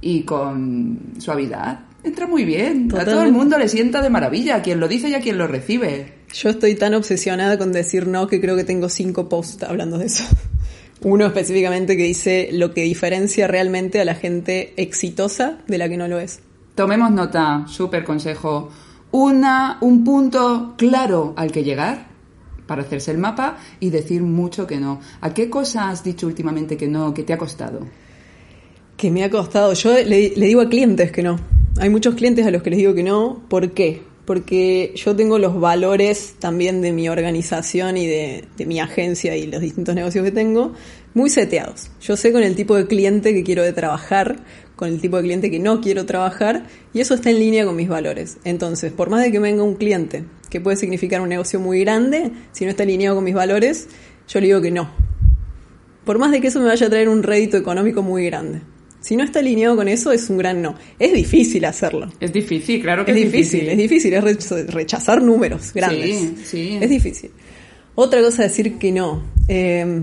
y 0.00 0.22
con 0.22 0.98
suavidad 1.18 1.80
entra 2.02 2.26
muy 2.26 2.44
bien. 2.44 2.88
A 2.96 3.04
todo 3.04 3.22
el 3.22 3.32
mundo 3.32 3.58
le 3.58 3.68
sienta 3.68 4.02
de 4.02 4.10
maravilla, 4.10 4.56
a 4.56 4.62
quien 4.62 4.80
lo 4.80 4.88
dice 4.88 5.08
y 5.08 5.14
a 5.14 5.20
quien 5.20 5.38
lo 5.38 5.46
recibe. 5.46 6.14
Yo 6.32 6.50
estoy 6.50 6.74
tan 6.74 6.94
obsesionada 6.94 7.58
con 7.58 7.72
decir 7.72 8.06
no 8.06 8.26
que 8.26 8.40
creo 8.40 8.56
que 8.56 8.64
tengo 8.64 8.88
cinco 8.88 9.28
posts 9.28 9.62
hablando 9.64 9.98
de 9.98 10.06
eso. 10.06 10.24
Uno 11.02 11.26
específicamente 11.26 11.96
que 11.96 12.04
dice 12.04 12.50
lo 12.52 12.74
que 12.74 12.82
diferencia 12.82 13.46
realmente 13.46 14.00
a 14.00 14.04
la 14.04 14.14
gente 14.14 14.74
exitosa 14.76 15.58
de 15.66 15.78
la 15.78 15.88
que 15.88 15.96
no 15.96 16.08
lo 16.08 16.18
es. 16.18 16.40
Tomemos 16.74 17.10
nota, 17.10 17.64
súper 17.66 18.04
consejo. 18.04 18.68
Una, 19.10 19.78
un 19.80 20.04
punto 20.04 20.74
claro 20.76 21.32
al 21.36 21.52
que 21.52 21.64
llegar 21.64 22.08
para 22.66 22.82
hacerse 22.82 23.10
el 23.10 23.18
mapa 23.18 23.56
y 23.80 23.90
decir 23.90 24.22
mucho 24.22 24.66
que 24.66 24.76
no. 24.76 25.00
¿A 25.22 25.32
qué 25.32 25.48
cosa 25.48 25.88
has 25.88 26.04
dicho 26.04 26.26
últimamente 26.26 26.76
que 26.76 26.86
no, 26.86 27.14
que 27.14 27.22
te 27.22 27.32
ha 27.32 27.38
costado? 27.38 27.80
Que 28.96 29.10
me 29.10 29.24
ha 29.24 29.30
costado. 29.30 29.72
Yo 29.72 29.94
le, 29.94 30.04
le 30.36 30.46
digo 30.46 30.60
a 30.60 30.68
clientes 30.68 31.10
que 31.10 31.22
no. 31.22 31.40
Hay 31.78 31.88
muchos 31.88 32.14
clientes 32.14 32.46
a 32.46 32.50
los 32.50 32.62
que 32.62 32.70
les 32.70 32.78
digo 32.78 32.94
que 32.94 33.02
no. 33.02 33.42
¿Por 33.48 33.72
qué? 33.72 34.02
Porque 34.24 34.92
yo 34.94 35.16
tengo 35.16 35.38
los 35.38 35.58
valores 35.58 36.34
también 36.38 36.82
de 36.82 36.92
mi 36.92 37.08
organización 37.08 37.96
y 37.96 38.06
de, 38.06 38.44
mi 38.66 38.80
agencia 38.80 39.36
y 39.36 39.46
los 39.46 39.60
distintos 39.60 39.94
negocios 39.94 40.24
que 40.24 40.30
tengo 40.30 40.72
muy 41.14 41.30
seteados. 41.30 41.90
Yo 42.00 42.16
sé 42.16 42.32
con 42.32 42.42
el 42.42 42.54
tipo 42.54 42.76
de 42.76 42.86
cliente 42.86 43.34
que 43.34 43.42
quiero 43.42 43.62
de 43.62 43.72
trabajar, 43.72 44.36
con 44.76 44.88
el 44.88 45.00
tipo 45.00 45.16
de 45.16 45.24
cliente 45.24 45.50
que 45.50 45.58
no 45.58 45.80
quiero 45.80 46.06
trabajar 46.06 46.66
y 46.92 47.00
eso 47.00 47.14
está 47.14 47.30
en 47.30 47.38
línea 47.38 47.64
con 47.64 47.76
mis 47.76 47.88
valores. 47.88 48.38
Entonces, 48.44 48.92
por 48.92 49.10
más 49.10 49.22
de 49.22 49.32
que 49.32 49.38
venga 49.38 49.62
un 49.62 49.74
cliente 49.74 50.24
que 50.48 50.60
puede 50.60 50.76
significar 50.76 51.20
un 51.20 51.28
negocio 51.28 51.58
muy 51.60 51.80
grande, 51.80 52.30
si 52.52 52.64
no 52.64 52.70
está 52.70 52.84
alineado 52.84 53.16
con 53.16 53.24
mis 53.24 53.34
valores, 53.34 53.88
yo 54.28 54.40
le 54.40 54.46
digo 54.46 54.60
que 54.60 54.70
no. 54.70 54.90
Por 56.04 56.18
más 56.18 56.30
de 56.30 56.40
que 56.40 56.48
eso 56.48 56.60
me 56.60 56.66
vaya 56.66 56.86
a 56.86 56.90
traer 56.90 57.08
un 57.08 57.22
rédito 57.22 57.56
económico 57.56 58.02
muy 58.02 58.26
grande. 58.26 58.62
Si 59.00 59.16
no 59.16 59.24
está 59.24 59.38
alineado 59.38 59.76
con 59.76 59.88
eso, 59.88 60.12
es 60.12 60.28
un 60.28 60.38
gran 60.38 60.60
no. 60.60 60.74
Es 60.98 61.12
difícil 61.12 61.64
hacerlo. 61.64 62.12
Es 62.20 62.32
difícil, 62.32 62.82
claro 62.82 63.04
que 63.04 63.12
es, 63.12 63.16
difícil, 63.16 63.68
Es 63.68 63.78
difícil, 63.78 64.14
es 64.14 64.50
rechazar 64.72 65.22
números 65.22 65.72
grandes. 65.72 66.10
Sí, 66.10 66.34
sí. 66.44 66.78
Es 66.80 66.90
difícil. 66.90 67.30
Otra 67.94 68.20
cosa 68.20 68.44
es 68.44 68.52
decir 68.52 68.78
que 68.78 68.92
no. 68.92 69.22
Eh, 69.48 70.02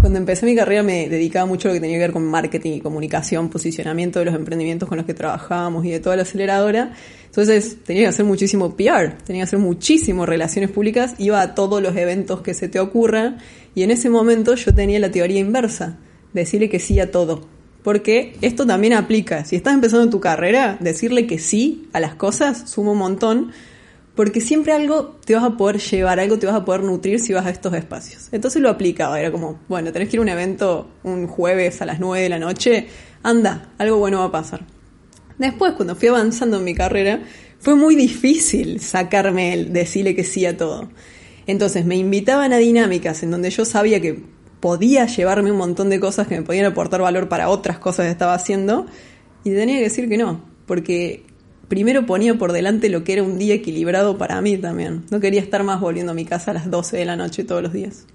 cuando 0.00 0.18
empecé 0.18 0.44
mi 0.46 0.54
carrera 0.54 0.82
me 0.82 1.08
dedicaba 1.08 1.46
mucho 1.46 1.68
a 1.68 1.70
lo 1.70 1.74
que 1.74 1.80
tenía 1.80 1.96
que 1.96 2.02
ver 2.02 2.12
con 2.12 2.24
marketing 2.24 2.72
y 2.72 2.80
comunicación, 2.80 3.48
posicionamiento 3.48 4.18
de 4.18 4.26
los 4.26 4.34
emprendimientos 4.34 4.88
con 4.88 4.98
los 4.98 5.06
que 5.06 5.14
trabajábamos 5.14 5.84
y 5.84 5.90
de 5.90 6.00
toda 6.00 6.16
la 6.16 6.22
aceleradora. 6.22 6.92
Entonces 7.26 7.78
tenía 7.84 8.02
que 8.02 8.08
hacer 8.08 8.24
muchísimo 8.24 8.76
PR, 8.76 9.16
tenía 9.24 9.40
que 9.40 9.44
hacer 9.44 9.58
muchísimo 9.58 10.26
relaciones 10.26 10.70
públicas, 10.70 11.14
iba 11.18 11.40
a 11.40 11.54
todos 11.54 11.82
los 11.82 11.96
eventos 11.96 12.42
que 12.42 12.54
se 12.54 12.68
te 12.68 12.80
ocurran 12.80 13.38
y 13.74 13.82
en 13.82 13.90
ese 13.90 14.10
momento 14.10 14.54
yo 14.54 14.74
tenía 14.74 14.98
la 14.98 15.10
teoría 15.10 15.40
inversa, 15.40 15.98
decirle 16.34 16.68
que 16.68 16.78
sí 16.78 17.00
a 17.00 17.10
todo 17.10 17.46
porque 17.82 18.36
esto 18.40 18.66
también 18.66 18.92
aplica. 18.92 19.44
Si 19.44 19.56
estás 19.56 19.74
empezando 19.74 20.08
tu 20.10 20.20
carrera, 20.20 20.76
decirle 20.80 21.26
que 21.26 21.38
sí 21.38 21.88
a 21.92 22.00
las 22.00 22.14
cosas 22.14 22.70
suma 22.70 22.92
un 22.92 22.98
montón, 22.98 23.52
porque 24.14 24.40
siempre 24.40 24.72
algo 24.72 25.16
te 25.24 25.34
vas 25.34 25.44
a 25.44 25.56
poder 25.56 25.78
llevar, 25.78 26.20
algo 26.20 26.38
te 26.38 26.46
vas 26.46 26.54
a 26.54 26.64
poder 26.64 26.82
nutrir 26.82 27.18
si 27.18 27.32
vas 27.32 27.46
a 27.46 27.50
estos 27.50 27.72
espacios. 27.74 28.28
Entonces 28.32 28.60
lo 28.60 28.68
aplicaba, 28.68 29.18
era 29.18 29.32
como, 29.32 29.60
bueno, 29.68 29.90
tenés 29.92 30.08
que 30.08 30.16
ir 30.16 30.20
a 30.20 30.22
un 30.22 30.28
evento 30.28 30.90
un 31.02 31.26
jueves 31.26 31.80
a 31.80 31.86
las 31.86 31.98
9 31.98 32.22
de 32.22 32.28
la 32.28 32.38
noche, 32.38 32.88
anda, 33.22 33.72
algo 33.78 33.98
bueno 33.98 34.18
va 34.18 34.26
a 34.26 34.32
pasar. 34.32 34.66
Después, 35.38 35.72
cuando 35.72 35.96
fui 35.96 36.08
avanzando 36.08 36.58
en 36.58 36.64
mi 36.64 36.74
carrera, 36.74 37.22
fue 37.58 37.74
muy 37.74 37.96
difícil 37.96 38.80
sacarme 38.80 39.54
el 39.54 39.72
decirle 39.72 40.14
que 40.14 40.24
sí 40.24 40.44
a 40.46 40.56
todo. 40.56 40.90
Entonces 41.46 41.84
me 41.84 41.96
invitaban 41.96 42.52
a 42.52 42.58
dinámicas 42.58 43.22
en 43.22 43.30
donde 43.30 43.50
yo 43.50 43.64
sabía 43.64 44.00
que 44.00 44.22
podía 44.62 45.06
llevarme 45.06 45.50
un 45.50 45.58
montón 45.58 45.90
de 45.90 45.98
cosas 45.98 46.28
que 46.28 46.36
me 46.36 46.42
podían 46.42 46.66
aportar 46.66 47.02
valor 47.02 47.28
para 47.28 47.48
otras 47.48 47.80
cosas 47.80 48.06
que 48.06 48.12
estaba 48.12 48.32
haciendo 48.32 48.86
y 49.42 49.50
tenía 49.50 49.78
que 49.78 49.82
decir 49.82 50.08
que 50.08 50.16
no, 50.16 50.40
porque 50.66 51.24
primero 51.66 52.06
ponía 52.06 52.38
por 52.38 52.52
delante 52.52 52.88
lo 52.88 53.02
que 53.02 53.14
era 53.14 53.24
un 53.24 53.38
día 53.38 53.54
equilibrado 53.54 54.18
para 54.18 54.40
mí 54.40 54.56
también. 54.56 55.04
No 55.10 55.18
quería 55.18 55.40
estar 55.40 55.64
más 55.64 55.80
volviendo 55.80 56.12
a 56.12 56.14
mi 56.14 56.24
casa 56.24 56.52
a 56.52 56.54
las 56.54 56.70
12 56.70 56.96
de 56.96 57.04
la 57.04 57.16
noche 57.16 57.42
todos 57.42 57.60
los 57.60 57.72
días. 57.72 58.06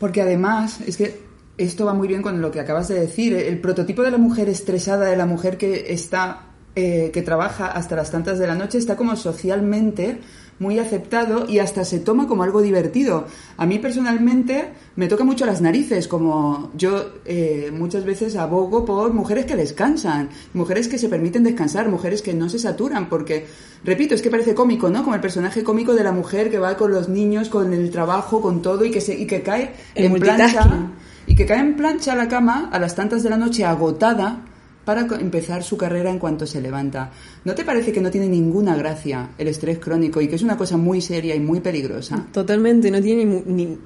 Porque 0.00 0.22
además, 0.22 0.80
es 0.80 0.96
que 0.96 1.20
esto 1.56 1.84
va 1.84 1.94
muy 1.94 2.08
bien 2.08 2.20
con 2.20 2.42
lo 2.42 2.50
que 2.50 2.58
acabas 2.58 2.88
de 2.88 2.98
decir. 2.98 3.32
El 3.34 3.60
prototipo 3.60 4.02
de 4.02 4.10
la 4.10 4.18
mujer 4.18 4.48
estresada, 4.48 5.06
de 5.06 5.16
la 5.16 5.26
mujer 5.26 5.56
que 5.56 5.92
está, 5.92 6.46
eh, 6.74 7.12
que 7.14 7.22
trabaja 7.22 7.68
hasta 7.68 7.94
las 7.94 8.10
tantas 8.10 8.40
de 8.40 8.48
la 8.48 8.56
noche, 8.56 8.78
está 8.78 8.96
como 8.96 9.14
socialmente 9.14 10.18
muy 10.58 10.78
aceptado 10.78 11.48
y 11.48 11.58
hasta 11.58 11.84
se 11.84 11.98
toma 11.98 12.28
como 12.28 12.42
algo 12.42 12.62
divertido. 12.62 13.26
A 13.56 13.66
mí 13.66 13.78
personalmente 13.78 14.70
me 14.96 15.08
toca 15.08 15.24
mucho 15.24 15.44
las 15.46 15.60
narices, 15.60 16.08
como 16.08 16.70
yo 16.76 17.06
eh, 17.24 17.70
muchas 17.72 18.04
veces 18.04 18.36
abogo 18.36 18.84
por 18.84 19.12
mujeres 19.12 19.46
que 19.46 19.56
descansan, 19.56 20.28
mujeres 20.54 20.88
que 20.88 20.98
se 20.98 21.08
permiten 21.08 21.44
descansar, 21.44 21.88
mujeres 21.88 22.22
que 22.22 22.34
no 22.34 22.48
se 22.48 22.58
saturan, 22.58 23.08
porque, 23.08 23.46
repito, 23.84 24.14
es 24.14 24.22
que 24.22 24.30
parece 24.30 24.54
cómico, 24.54 24.88
¿no? 24.88 25.02
Como 25.02 25.14
el 25.14 25.20
personaje 25.20 25.62
cómico 25.62 25.94
de 25.94 26.04
la 26.04 26.12
mujer 26.12 26.50
que 26.50 26.58
va 26.58 26.76
con 26.76 26.92
los 26.92 27.08
niños, 27.08 27.48
con 27.48 27.72
el 27.72 27.90
trabajo, 27.90 28.40
con 28.40 28.62
todo 28.62 28.84
y 28.84 28.90
que, 28.90 29.00
se, 29.00 29.14
y 29.14 29.26
que 29.26 29.42
cae 29.42 29.72
en 29.94 30.14
plancha. 30.14 30.90
Y 31.24 31.36
que 31.36 31.46
cae 31.46 31.60
en 31.60 31.76
plancha 31.76 32.12
a 32.12 32.16
la 32.16 32.28
cama 32.28 32.68
a 32.72 32.78
las 32.80 32.96
tantas 32.96 33.22
de 33.22 33.30
la 33.30 33.36
noche 33.36 33.64
agotada 33.64 34.44
para 34.84 35.02
empezar 35.20 35.62
su 35.62 35.76
carrera 35.76 36.10
en 36.10 36.18
cuanto 36.18 36.46
se 36.46 36.60
levanta. 36.60 37.10
¿No 37.44 37.54
te 37.54 37.64
parece 37.64 37.92
que 37.92 38.00
no 38.00 38.10
tiene 38.10 38.28
ninguna 38.28 38.76
gracia 38.76 39.30
el 39.38 39.48
estrés 39.48 39.78
crónico 39.78 40.20
y 40.20 40.28
que 40.28 40.36
es 40.36 40.42
una 40.42 40.56
cosa 40.56 40.76
muy 40.76 41.00
seria 41.00 41.34
y 41.34 41.40
muy 41.40 41.60
peligrosa? 41.60 42.26
Totalmente, 42.32 42.90
no 42.90 43.00
tiene 43.00 43.24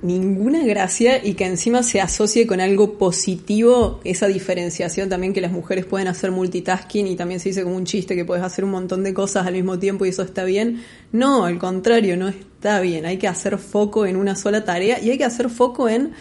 ninguna 0.03 0.65
gracia 0.65 1.25
y 1.25 1.35
que 1.35 1.47
encima 1.47 1.83
se 1.83 2.01
asocie 2.01 2.47
con 2.47 2.61
algo 2.61 2.99
positivo, 2.99 4.01
esa 4.05 4.27
diferenciación 4.27 5.09
también 5.09 5.33
que 5.33 5.41
las 5.41 5.53
mujeres 5.53 5.85
pueden 5.85 6.09
hacer 6.09 6.31
multitasking 6.31 7.07
y 7.07 7.17
también 7.17 7.41
se 7.41 7.51
dice 7.51 7.63
como 7.63 7.77
un 7.77 7.85
chiste 7.85 8.15
que 8.15 8.25
puedes 8.25 8.45
hacer 8.45 8.65
un 8.65 8.71
montón 8.71 9.03
de 9.03 9.13
cosas 9.13 9.47
al 9.47 9.55
mismo 9.55 9.79
tiempo 9.79 10.07
y 10.07 10.11
eso 10.11 10.23
está 10.23 10.45
bien. 10.45 10.83
No, 11.13 11.45
al 11.45 11.59
contrario, 11.59 12.17
no 12.17 12.29
está 12.29 12.81
bien. 12.81 13.07
Hay 13.07 13.19
que 13.19 13.29
hacer 13.29 13.59
foco 13.59 14.07
en 14.07 14.17
una 14.17 14.35
sola 14.35 14.65
tarea 14.65 15.01
y 15.03 15.11
hay 15.11 15.19
que 15.19 15.25
hacer 15.25 15.51
foco 15.51 15.89
en 15.89 16.13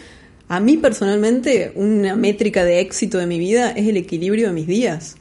a 0.48 0.60
mí 0.60 0.76
personalmente, 0.76 1.72
una 1.74 2.14
métrica 2.14 2.64
de 2.64 2.80
éxito 2.80 3.18
de 3.18 3.26
mi 3.26 3.38
vida 3.38 3.70
es 3.70 3.88
el 3.88 3.96
equilibrio 3.96 4.48
de 4.48 4.52
mis 4.52 4.66
días. 4.66 5.16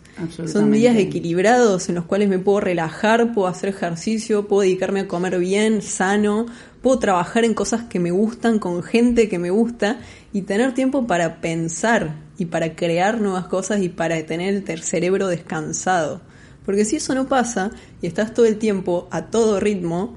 Son 0.47 0.71
días 0.71 0.95
equilibrados 0.95 1.89
en 1.89 1.95
los 1.95 2.05
cuales 2.05 2.29
me 2.29 2.39
puedo 2.39 2.61
relajar, 2.61 3.33
puedo 3.33 3.47
hacer 3.47 3.69
ejercicio, 3.69 4.47
puedo 4.47 4.61
dedicarme 4.61 5.01
a 5.01 5.07
comer 5.09 5.37
bien, 5.39 5.81
sano, 5.81 6.45
puedo 6.81 6.99
trabajar 6.99 7.43
en 7.43 7.53
cosas 7.53 7.83
que 7.83 7.99
me 7.99 8.11
gustan, 8.11 8.59
con 8.59 8.81
gente 8.81 9.27
que 9.27 9.39
me 9.39 9.49
gusta 9.49 9.99
y 10.31 10.43
tener 10.43 10.73
tiempo 10.73 11.05
para 11.05 11.41
pensar 11.41 12.15
y 12.37 12.45
para 12.45 12.75
crear 12.75 13.19
nuevas 13.19 13.47
cosas 13.47 13.81
y 13.81 13.89
para 13.89 14.23
tener 14.25 14.63
el 14.67 14.83
cerebro 14.83 15.27
descansado. 15.27 16.21
Porque 16.65 16.85
si 16.85 16.95
eso 16.95 17.13
no 17.13 17.27
pasa 17.27 17.71
y 18.01 18.07
estás 18.07 18.33
todo 18.33 18.45
el 18.45 18.57
tiempo 18.57 19.09
a 19.11 19.25
todo 19.25 19.59
ritmo, 19.59 20.15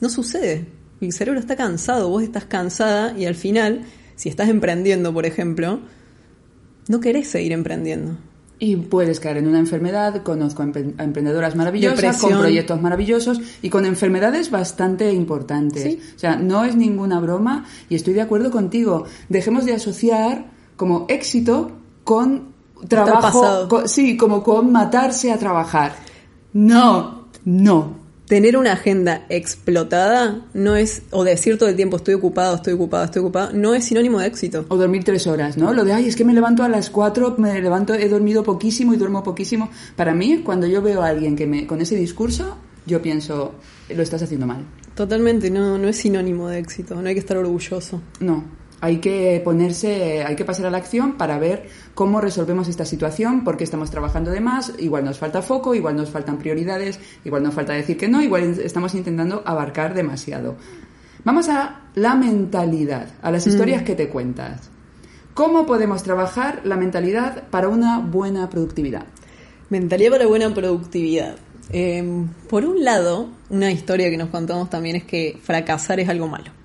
no 0.00 0.08
sucede. 0.08 0.66
El 1.00 1.12
cerebro 1.12 1.40
está 1.40 1.56
cansado, 1.56 2.08
vos 2.10 2.22
estás 2.22 2.44
cansada 2.44 3.18
y 3.18 3.26
al 3.26 3.34
final 3.34 3.82
si 4.16 4.28
estás 4.28 4.48
emprendiendo, 4.48 5.14
por 5.14 5.26
ejemplo, 5.26 5.80
no 6.88 7.00
querés 7.00 7.28
seguir 7.28 7.52
emprendiendo. 7.52 8.16
Y 8.58 8.76
puedes 8.76 9.20
caer 9.20 9.36
en 9.36 9.48
una 9.48 9.58
enfermedad, 9.58 10.22
conozco 10.22 10.62
a 10.62 10.64
emprendedoras 10.64 11.54
maravillosas, 11.56 12.16
con 12.16 12.38
proyectos 12.38 12.80
maravillosos 12.80 13.38
y 13.60 13.68
con 13.68 13.84
enfermedades 13.84 14.50
bastante 14.50 15.12
importantes. 15.12 15.98
O 16.16 16.18
sea, 16.18 16.36
no 16.36 16.64
es 16.64 16.74
ninguna 16.74 17.20
broma 17.20 17.66
y 17.90 17.96
estoy 17.96 18.14
de 18.14 18.22
acuerdo 18.22 18.50
contigo. 18.50 19.04
Dejemos 19.28 19.66
de 19.66 19.74
asociar 19.74 20.46
como 20.76 21.04
éxito 21.10 21.72
con 22.02 22.54
trabajo, 22.88 23.86
sí, 23.86 24.16
como 24.16 24.42
con 24.42 24.72
matarse 24.72 25.32
a 25.32 25.38
trabajar. 25.38 25.94
No, 26.54 27.26
no, 27.44 28.05
tener 28.26 28.56
una 28.56 28.72
agenda 28.72 29.24
explotada 29.28 30.46
no 30.52 30.76
es, 30.76 31.02
o 31.10 31.24
decir 31.24 31.58
todo 31.58 31.68
el 31.68 31.76
tiempo 31.76 31.96
estoy 31.96 32.14
ocupado, 32.14 32.56
estoy 32.56 32.74
ocupado, 32.74 33.04
estoy 33.04 33.20
ocupado, 33.20 33.52
no 33.52 33.74
es 33.74 33.84
sinónimo 33.84 34.18
de 34.18 34.26
éxito. 34.26 34.64
O 34.68 34.76
dormir 34.76 35.04
tres 35.04 35.26
horas, 35.26 35.56
¿no? 35.56 35.72
Lo 35.72 35.84
de, 35.84 35.92
ay, 35.92 36.06
es 36.06 36.16
que 36.16 36.24
me 36.24 36.34
levanto 36.34 36.62
a 36.62 36.68
las 36.68 36.90
cuatro, 36.90 37.34
me 37.38 37.60
levanto, 37.60 37.94
he 37.94 38.08
dormido 38.08 38.42
poquísimo 38.42 38.94
y 38.94 38.96
duermo 38.96 39.22
poquísimo. 39.22 39.70
Para 39.94 40.14
mí, 40.14 40.42
cuando 40.44 40.66
yo 40.66 40.82
veo 40.82 41.02
a 41.02 41.08
alguien 41.08 41.36
que 41.36 41.46
me, 41.46 41.66
con 41.66 41.80
ese 41.80 41.96
discurso, 41.96 42.56
yo 42.86 43.00
pienso, 43.02 43.54
lo 43.88 44.02
estás 44.02 44.22
haciendo 44.22 44.46
mal. 44.46 44.64
Totalmente, 44.94 45.50
no, 45.50 45.78
no 45.78 45.88
es 45.88 45.96
sinónimo 45.96 46.48
de 46.48 46.58
éxito, 46.58 46.94
no 47.00 47.08
hay 47.08 47.14
que 47.14 47.20
estar 47.20 47.36
orgulloso. 47.36 48.00
No, 48.20 48.44
hay 48.80 48.98
que 48.98 49.40
ponerse, 49.44 50.22
hay 50.24 50.36
que 50.36 50.44
pasar 50.44 50.66
a 50.66 50.70
la 50.70 50.78
acción 50.78 51.16
para 51.16 51.38
ver 51.38 51.68
cómo 51.94 52.20
resolvemos 52.20 52.68
esta 52.68 52.84
situación, 52.84 53.42
porque 53.44 53.64
estamos 53.64 53.90
trabajando 53.90 54.30
de 54.30 54.40
más, 54.40 54.72
igual 54.78 55.04
nos 55.04 55.18
falta 55.18 55.42
foco, 55.42 55.74
igual 55.74 55.96
nos 55.96 56.10
faltan 56.10 56.38
prioridades, 56.38 57.00
igual 57.24 57.42
nos 57.42 57.54
falta 57.54 57.72
decir 57.72 57.96
que 57.96 58.08
no, 58.08 58.22
igual 58.22 58.58
estamos 58.60 58.94
intentando 58.94 59.42
abarcar 59.46 59.94
demasiado. 59.94 60.56
Vamos 61.24 61.48
a 61.48 61.80
la 61.94 62.14
mentalidad, 62.14 63.08
a 63.22 63.30
las 63.30 63.46
historias 63.46 63.82
que 63.82 63.96
te 63.96 64.08
cuentas. 64.08 64.70
¿Cómo 65.34 65.66
podemos 65.66 66.02
trabajar 66.02 66.60
la 66.64 66.76
mentalidad 66.76 67.48
para 67.50 67.68
una 67.68 67.98
buena 67.98 68.48
productividad? 68.48 69.06
Mentalidad 69.68 70.12
para 70.12 70.26
buena 70.26 70.54
productividad. 70.54 71.36
Em, 71.70 72.28
por 72.48 72.64
un 72.64 72.84
lado, 72.84 73.28
una 73.50 73.72
historia 73.72 74.08
que 74.08 74.16
nos 74.16 74.28
contamos 74.28 74.70
también 74.70 74.96
es 74.96 75.04
que 75.04 75.38
fracasar 75.42 75.98
es 75.98 76.08
algo 76.08 76.28
malo. 76.28 76.55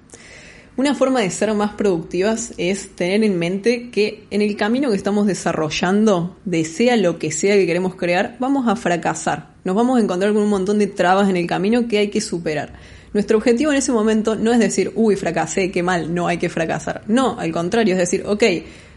Una 0.78 0.96
forma 0.96 1.20
de 1.20 1.30
ser 1.30 1.54
más 1.54 1.74
productivas 1.74 2.54
es 2.58 2.96
tener 2.96 3.25
en 3.25 3.38
mente 3.38 3.90
que 3.90 4.24
en 4.32 4.42
el 4.42 4.56
camino 4.56 4.90
que 4.90 4.96
estamos 4.96 5.28
desarrollando, 5.28 6.38
de 6.46 6.63
sea 6.63 6.96
lo 6.96 7.20
que 7.20 7.34
sea 7.34 7.56
que 7.56 7.66
queremos 7.66 7.96
crear, 7.96 8.38
vamos 8.40 8.70
a 8.70 8.78
fracasar. 8.78 9.50
Nos 9.66 9.75
vamos 9.75 10.00
a 10.00 10.01
encontrar 10.01 10.32
con 10.32 10.44
un 10.44 10.50
montón 10.50 10.80
de 10.80 10.88
trabas 10.88 11.30
en 11.30 11.36
el 11.36 11.46
camino 11.46 11.90
que 11.90 11.98
hay 11.98 12.08
que 12.08 12.22
superar. 12.22 12.72
Nuestro 13.13 13.38
objetivo 13.38 13.72
en 13.72 13.80
ese 13.80 13.92
momento 13.92 14.38
no 14.38 14.54
es 14.54 14.60
decir, 14.60 14.94
uy, 14.96 15.18
fracasé, 15.18 15.72
qué 15.72 15.84
mal, 15.84 16.16
no 16.16 16.28
hay 16.28 16.38
que 16.38 16.48
fracasar. 16.48 17.04
No, 17.08 17.38
al 17.38 17.51
contrario, 17.51 17.94
es 17.94 18.00
decir, 18.00 18.24
ok, 18.25 18.44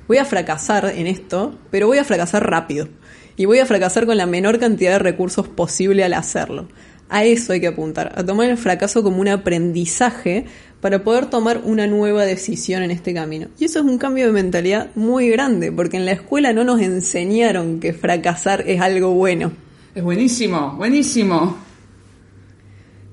voy 0.06 0.18
a 0.18 0.24
fracasar 0.24 0.92
en 0.94 1.08
esto, 1.08 1.58
pero 1.72 1.88
voy 1.88 1.98
a 1.98 2.04
fracasar 2.04 2.48
rápido. 2.48 2.88
Y 3.36 3.46
voy 3.46 3.58
a 3.58 3.66
fracasar 3.66 4.06
con 4.06 4.16
la 4.16 4.26
menor 4.26 4.60
cantidad 4.60 4.92
de 4.92 5.00
recursos 5.00 5.48
posible 5.48 6.04
al 6.04 6.14
hacerlo. 6.14 6.68
A 7.14 7.22
eso 7.22 7.52
hay 7.52 7.60
que 7.60 7.68
apuntar, 7.68 8.12
a 8.16 8.24
tomar 8.24 8.50
el 8.50 8.56
fracaso 8.56 9.04
como 9.04 9.20
un 9.20 9.28
aprendizaje 9.28 10.46
para 10.80 11.04
poder 11.04 11.26
tomar 11.26 11.60
una 11.62 11.86
nueva 11.86 12.24
decisión 12.24 12.82
en 12.82 12.90
este 12.90 13.14
camino. 13.14 13.46
Y 13.56 13.66
eso 13.66 13.78
es 13.78 13.84
un 13.84 13.98
cambio 13.98 14.26
de 14.26 14.32
mentalidad 14.32 14.90
muy 14.96 15.28
grande, 15.28 15.70
porque 15.70 15.96
en 15.96 16.06
la 16.06 16.10
escuela 16.10 16.52
no 16.52 16.64
nos 16.64 16.80
enseñaron 16.80 17.78
que 17.78 17.92
fracasar 17.92 18.64
es 18.66 18.80
algo 18.80 19.12
bueno. 19.12 19.52
Es 19.94 20.02
buenísimo, 20.02 20.74
buenísimo. 20.76 21.56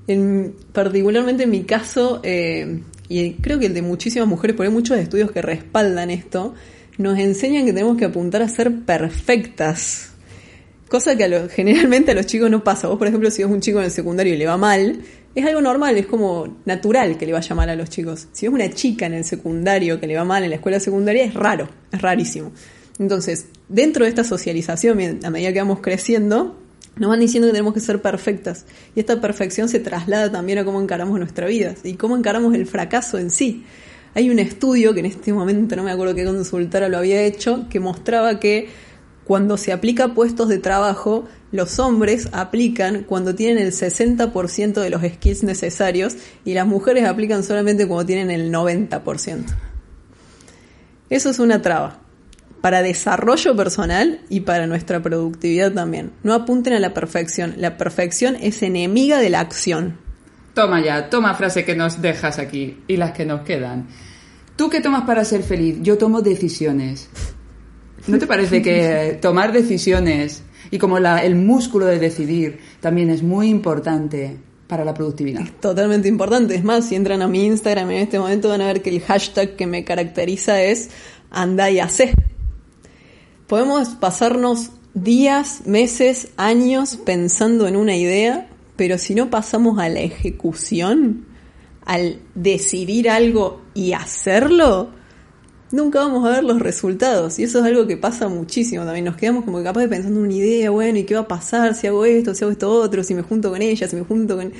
En, 0.08 0.52
particularmente 0.72 1.44
en 1.44 1.50
mi 1.50 1.62
caso, 1.62 2.18
eh, 2.24 2.80
y 3.08 3.34
creo 3.34 3.60
que 3.60 3.66
el 3.66 3.74
de 3.74 3.82
muchísimas 3.82 4.26
mujeres, 4.26 4.56
porque 4.56 4.66
hay 4.66 4.74
muchos 4.74 4.98
estudios 4.98 5.30
que 5.30 5.42
respaldan 5.42 6.10
esto, 6.10 6.54
nos 6.98 7.20
enseñan 7.20 7.66
que 7.66 7.72
tenemos 7.72 7.96
que 7.96 8.06
apuntar 8.06 8.42
a 8.42 8.48
ser 8.48 8.80
perfectas. 8.80 10.11
Cosa 10.92 11.16
que 11.16 11.48
generalmente 11.48 12.10
a 12.10 12.14
los 12.14 12.26
chicos 12.26 12.50
no 12.50 12.62
pasa. 12.62 12.86
Vos, 12.86 12.98
por 12.98 13.06
ejemplo, 13.06 13.30
si 13.30 13.42
ves 13.42 13.50
un 13.50 13.62
chico 13.62 13.78
en 13.78 13.86
el 13.86 13.90
secundario 13.90 14.34
y 14.34 14.36
le 14.36 14.44
va 14.44 14.58
mal, 14.58 15.00
es 15.34 15.46
algo 15.46 15.62
normal, 15.62 15.96
es 15.96 16.04
como 16.04 16.58
natural 16.66 17.16
que 17.16 17.24
le 17.24 17.32
vaya 17.32 17.54
mal 17.54 17.70
a 17.70 17.74
los 17.74 17.88
chicos. 17.88 18.28
Si 18.32 18.46
ves 18.46 18.54
una 18.54 18.68
chica 18.68 19.06
en 19.06 19.14
el 19.14 19.24
secundario 19.24 19.98
que 19.98 20.06
le 20.06 20.16
va 20.16 20.24
mal 20.24 20.44
en 20.44 20.50
la 20.50 20.56
escuela 20.56 20.78
secundaria, 20.80 21.24
es 21.24 21.32
raro, 21.32 21.66
es 21.90 22.02
rarísimo. 22.02 22.52
Entonces, 22.98 23.46
dentro 23.70 24.04
de 24.04 24.10
esta 24.10 24.22
socialización, 24.22 25.20
a 25.24 25.30
medida 25.30 25.50
que 25.54 25.60
vamos 25.60 25.80
creciendo, 25.80 26.58
nos 26.96 27.08
van 27.08 27.20
diciendo 27.20 27.48
que 27.48 27.52
tenemos 27.52 27.72
que 27.72 27.80
ser 27.80 28.02
perfectas. 28.02 28.66
Y 28.94 29.00
esta 29.00 29.18
perfección 29.18 29.70
se 29.70 29.80
traslada 29.80 30.30
también 30.30 30.58
a 30.58 30.64
cómo 30.66 30.78
encaramos 30.78 31.18
nuestra 31.18 31.46
vida 31.46 31.74
y 31.84 31.94
cómo 31.94 32.18
encaramos 32.18 32.54
el 32.54 32.66
fracaso 32.66 33.16
en 33.16 33.30
sí. 33.30 33.64
Hay 34.14 34.28
un 34.28 34.38
estudio 34.38 34.92
que 34.92 35.00
en 35.00 35.06
este 35.06 35.32
momento 35.32 35.74
no 35.74 35.84
me 35.84 35.90
acuerdo 35.90 36.14
qué 36.14 36.26
consultora 36.26 36.90
lo 36.90 36.98
había 36.98 37.22
hecho, 37.22 37.66
que 37.70 37.80
mostraba 37.80 38.38
que 38.38 38.91
cuando 39.24 39.56
se 39.56 39.72
aplica 39.72 40.14
puestos 40.14 40.48
de 40.48 40.58
trabajo, 40.58 41.24
los 41.52 41.78
hombres 41.78 42.28
aplican 42.32 43.04
cuando 43.04 43.34
tienen 43.34 43.58
el 43.58 43.72
60% 43.72 44.80
de 44.80 44.90
los 44.90 45.02
skills 45.02 45.44
necesarios 45.44 46.16
y 46.44 46.54
las 46.54 46.66
mujeres 46.66 47.04
aplican 47.06 47.44
solamente 47.44 47.86
cuando 47.86 48.06
tienen 48.06 48.30
el 48.30 48.52
90%. 48.52 49.44
Eso 51.10 51.30
es 51.30 51.38
una 51.38 51.62
traba 51.62 52.00
para 52.62 52.80
desarrollo 52.80 53.54
personal 53.56 54.20
y 54.28 54.40
para 54.40 54.66
nuestra 54.66 55.02
productividad 55.02 55.72
también. 55.72 56.12
No 56.22 56.32
apunten 56.32 56.72
a 56.72 56.78
la 56.78 56.94
perfección. 56.94 57.54
La 57.58 57.76
perfección 57.76 58.36
es 58.40 58.62
enemiga 58.62 59.18
de 59.18 59.30
la 59.30 59.40
acción. 59.40 59.98
Toma 60.54 60.82
ya, 60.82 61.10
toma 61.10 61.34
frase 61.34 61.64
que 61.64 61.74
nos 61.74 62.00
dejas 62.00 62.38
aquí 62.38 62.78
y 62.86 62.96
las 62.96 63.12
que 63.12 63.26
nos 63.26 63.42
quedan. 63.42 63.88
¿Tú 64.56 64.70
qué 64.70 64.80
tomas 64.80 65.04
para 65.04 65.24
ser 65.24 65.42
feliz? 65.42 65.78
Yo 65.82 65.98
tomo 65.98 66.22
decisiones. 66.22 67.08
¿No 68.06 68.18
te 68.18 68.26
parece 68.26 68.62
que 68.62 69.18
tomar 69.20 69.52
decisiones 69.52 70.42
y 70.70 70.78
como 70.78 70.98
el 70.98 71.34
músculo 71.36 71.86
de 71.86 71.98
decidir 71.98 72.60
también 72.80 73.10
es 73.10 73.22
muy 73.22 73.48
importante 73.48 74.38
para 74.72 74.86
la 74.86 74.94
productividad. 74.94 75.42
Totalmente 75.60 76.08
importante. 76.08 76.54
Es 76.54 76.64
más, 76.64 76.88
si 76.88 76.94
entran 76.94 77.20
a 77.20 77.28
mi 77.28 77.44
Instagram 77.44 77.90
en 77.90 77.98
este 77.98 78.18
momento 78.18 78.48
van 78.48 78.62
a 78.62 78.66
ver 78.68 78.80
que 78.80 78.88
el 78.88 79.02
hashtag 79.02 79.54
que 79.54 79.66
me 79.66 79.84
caracteriza 79.84 80.62
es 80.62 80.88
anda 81.30 81.70
y 81.70 81.78
hace. 81.78 82.14
Podemos 83.46 83.90
pasarnos 83.90 84.70
días, 84.94 85.66
meses, 85.66 86.28
años 86.38 86.96
pensando 86.96 87.68
en 87.68 87.76
una 87.76 87.96
idea, 87.96 88.48
pero 88.76 88.96
si 88.96 89.14
no 89.14 89.28
pasamos 89.28 89.78
a 89.78 89.90
la 89.90 90.00
ejecución, 90.00 91.26
al 91.84 92.20
decidir 92.34 93.10
algo 93.10 93.60
y 93.74 93.92
hacerlo, 93.92 94.90
nunca 95.72 95.98
vamos 95.98 96.24
a 96.24 96.30
ver 96.30 96.44
los 96.44 96.60
resultados. 96.60 97.38
Y 97.38 97.44
eso 97.44 97.58
es 97.58 97.64
algo 97.64 97.86
que 97.86 97.96
pasa 97.96 98.28
muchísimo 98.28 98.84
también. 98.84 99.06
Nos 99.06 99.16
quedamos 99.16 99.44
como 99.44 99.62
capaz 99.62 99.80
de 99.80 99.88
pensando 99.88 100.20
en 100.20 100.26
una 100.26 100.34
idea, 100.34 100.70
bueno, 100.70 100.98
¿y 100.98 101.04
qué 101.04 101.14
va 101.14 101.22
a 101.22 101.28
pasar 101.28 101.74
si 101.74 101.88
hago 101.88 102.04
esto, 102.04 102.34
si 102.34 102.44
hago 102.44 102.52
esto 102.52 102.70
otro, 102.70 103.02
si 103.02 103.14
me 103.14 103.22
junto 103.22 103.50
con 103.50 103.60
ella, 103.60 103.88
si 103.88 103.96
me 103.96 104.02
junto 104.02 104.36
con... 104.36 104.52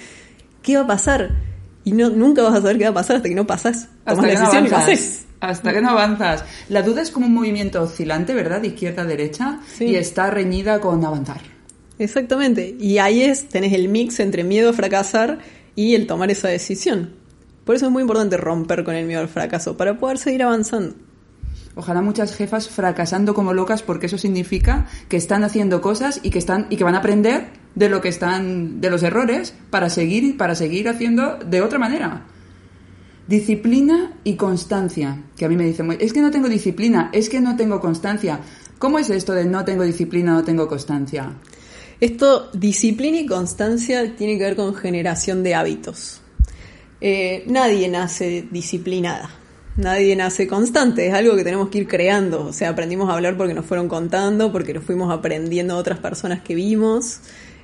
¿Qué 0.63 0.77
va 0.77 0.83
a 0.83 0.87
pasar? 0.87 1.31
Y 1.85 1.93
no, 1.93 2.11
nunca 2.11 2.43
vas 2.43 2.55
a 2.55 2.57
saber 2.57 2.79
qué 2.79 2.85
va 2.85 2.91
a 2.91 2.95
pasar 2.95 3.17
hasta 3.17 3.29
que 3.29 3.35
no 3.35 3.47
pasas. 3.47 3.89
Hasta 4.05 4.27
que 4.27 4.35
no 4.35 4.47
avanzas. 4.47 5.25
Hasta 5.41 5.73
que 5.73 5.81
no 5.81 5.91
avanzas. 5.91 6.45
La 6.69 6.83
duda 6.83 7.03
es 7.03 7.11
como 7.11 7.27
un 7.27 7.35
movimiento 7.35 7.83
oscilante, 7.83 8.33
¿verdad? 8.35 8.61
De 8.61 8.69
izquierda 8.69 9.03
a 9.03 9.07
derecha. 9.07 9.61
Y 9.81 9.97
está 9.97 10.31
reñida 10.31 10.81
con 10.81 11.05
avanzar. 11.05 11.41
Exactamente. 11.99 12.77
Y 12.79 12.99
ahí 12.99 13.23
es, 13.23 13.49
tenés 13.49 13.73
el 13.73 13.89
mix 13.89 14.21
entre 14.21 14.45
miedo 14.45 14.71
a 14.71 14.73
fracasar 14.73 15.41
y 15.75 15.95
el 15.95 16.07
tomar 16.07 16.31
esa 16.31 16.49
decisión. 16.49 17.11
Por 17.65 17.77
eso 17.77 17.87
es 17.87 17.93
muy 17.93 18.03
importante 18.03 18.37
romper 18.37 18.85
con 18.85 18.95
el 18.95 19.07
miedo 19.07 19.21
al 19.21 19.29
fracaso, 19.29 19.77
para 19.77 19.99
poder 19.99 20.19
seguir 20.19 20.43
avanzando. 20.43 20.95
Ojalá 21.75 22.03
muchas 22.03 22.35
jefas 22.35 22.69
fracasando 22.69 23.35
como 23.35 23.55
locas 23.55 23.83
porque 23.83 24.07
eso 24.07 24.19
significa 24.19 24.87
que 25.09 25.17
están 25.17 25.43
haciendo 25.43 25.81
cosas 25.81 26.21
y 26.23 26.31
que 26.31 26.39
están 26.39 26.67
y 26.69 26.77
que 26.77 26.85
van 26.85 26.95
a 26.95 26.99
aprender 26.99 27.49
de 27.75 27.89
lo 27.89 28.01
que 28.03 28.09
están 28.09 28.81
de 28.81 28.91
los 28.91 29.03
errores 29.03 29.55
para 29.71 29.89
seguir 29.89 30.37
para 30.37 30.55
seguir 30.55 30.89
haciendo 30.89 31.39
de 31.39 31.63
otra 31.63 31.79
manera. 31.79 32.27
Disciplina 33.27 34.13
y 34.25 34.35
constancia, 34.35 35.23
que 35.37 35.45
a 35.45 35.49
mí 35.49 35.57
me 35.57 35.65
dicen, 35.65 35.97
es 35.99 36.13
que 36.13 36.21
no 36.21 36.31
tengo 36.31 36.49
disciplina, 36.49 37.09
es 37.13 37.29
que 37.29 37.41
no 37.41 37.57
tengo 37.57 37.81
constancia. 37.81 38.41
¿Cómo 38.79 38.99
es 38.99 39.09
esto 39.11 39.33
de 39.33 39.45
no 39.45 39.65
tengo 39.65 39.85
disciplina, 39.85 40.33
no 40.33 40.45
tengo 40.45 40.69
constancia? 40.69 41.33
Esto, 42.01 42.51
disciplina 42.53 43.19
y 43.19 43.27
constancia, 43.27 44.17
tiene 44.17 44.37
que 44.37 44.45
ver 44.45 44.57
con 44.57 44.75
generación 44.75 45.45
de 45.45 45.55
hábitos. 45.55 46.21
Eh, 47.01 47.45
nadie 47.47 47.89
nace 47.89 48.47
disciplinada, 48.51 49.31
nadie 49.77 50.17
nace 50.17 50.47
constante, 50.47 51.07
es 51.07 51.15
algo 51.15 51.37
que 51.37 51.45
tenemos 51.45 51.69
que 51.69 51.79
ir 51.79 51.89
creando. 51.89 52.47
O 52.47 52.53
sea, 52.53 52.71
aprendimos 52.71 53.09
a 53.09 53.15
hablar 53.15 53.37
porque 53.37 53.55
nos 53.55 53.67
fueron 53.67 53.89
contando, 53.89 54.53
porque 54.53 54.75
nos 54.75 54.85
fuimos 54.85 55.13
aprendiendo 55.13 55.75
de 55.75 55.81
otras 55.81 55.99
personas 55.99 56.43
que 56.43 56.55
vimos. 56.55 57.21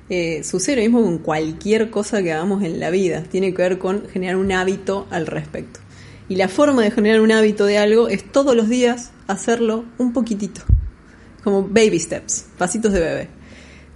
Eh, 0.09 0.43
sucede 0.43 0.77
lo 0.77 0.81
mismo 0.81 1.03
con 1.03 1.19
cualquier 1.19 1.91
cosa 1.91 2.23
que 2.23 2.33
hagamos 2.33 2.63
en 2.63 2.79
la 2.79 2.89
vida, 2.89 3.23
tiene 3.23 3.53
que 3.53 3.61
ver 3.61 3.77
con 3.77 4.07
generar 4.09 4.37
un 4.37 4.51
hábito 4.51 5.05
al 5.11 5.27
respecto. 5.27 5.79
Y 6.27 6.35
la 6.35 6.47
forma 6.47 6.83
de 6.83 6.91
generar 6.91 7.21
un 7.21 7.31
hábito 7.31 7.65
de 7.65 7.77
algo 7.77 8.07
es 8.07 8.31
todos 8.31 8.55
los 8.55 8.69
días 8.69 9.11
hacerlo 9.27 9.85
un 9.99 10.13
poquitito, 10.13 10.61
como 11.43 11.63
baby 11.63 11.99
steps, 11.99 12.45
pasitos 12.57 12.91
de 12.91 12.99
bebé. 12.99 13.27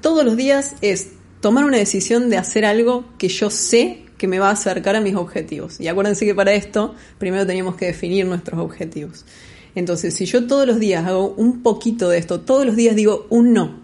Todos 0.01 0.23
los 0.23 0.37
días 0.37 0.75
es 0.81 1.09
tomar 1.41 1.65
una 1.65 1.77
decisión 1.77 2.29
de 2.29 2.37
hacer 2.37 2.63
algo 2.65 3.05
que 3.17 3.27
yo 3.27 3.49
sé 3.49 4.02
que 4.23 4.27
me 4.29 4.39
va 4.39 4.47
a 4.47 4.53
acercar 4.53 4.95
a 4.95 5.01
mis 5.01 5.15
objetivos. 5.15 5.81
Y 5.81 5.89
acuérdense 5.89 6.23
que 6.23 6.33
para 6.33 6.53
esto 6.53 6.95
primero 7.17 7.45
teníamos 7.45 7.75
que 7.75 7.87
definir 7.87 8.25
nuestros 8.25 8.57
objetivos. 8.61 9.25
Entonces, 9.75 10.13
si 10.13 10.25
yo 10.25 10.47
todos 10.47 10.65
los 10.65 10.79
días 10.79 11.05
hago 11.05 11.33
un 11.35 11.61
poquito 11.61 12.07
de 12.07 12.19
esto, 12.19 12.39
todos 12.39 12.65
los 12.65 12.77
días 12.77 12.95
digo 12.95 13.27
un 13.29 13.51
no, 13.51 13.81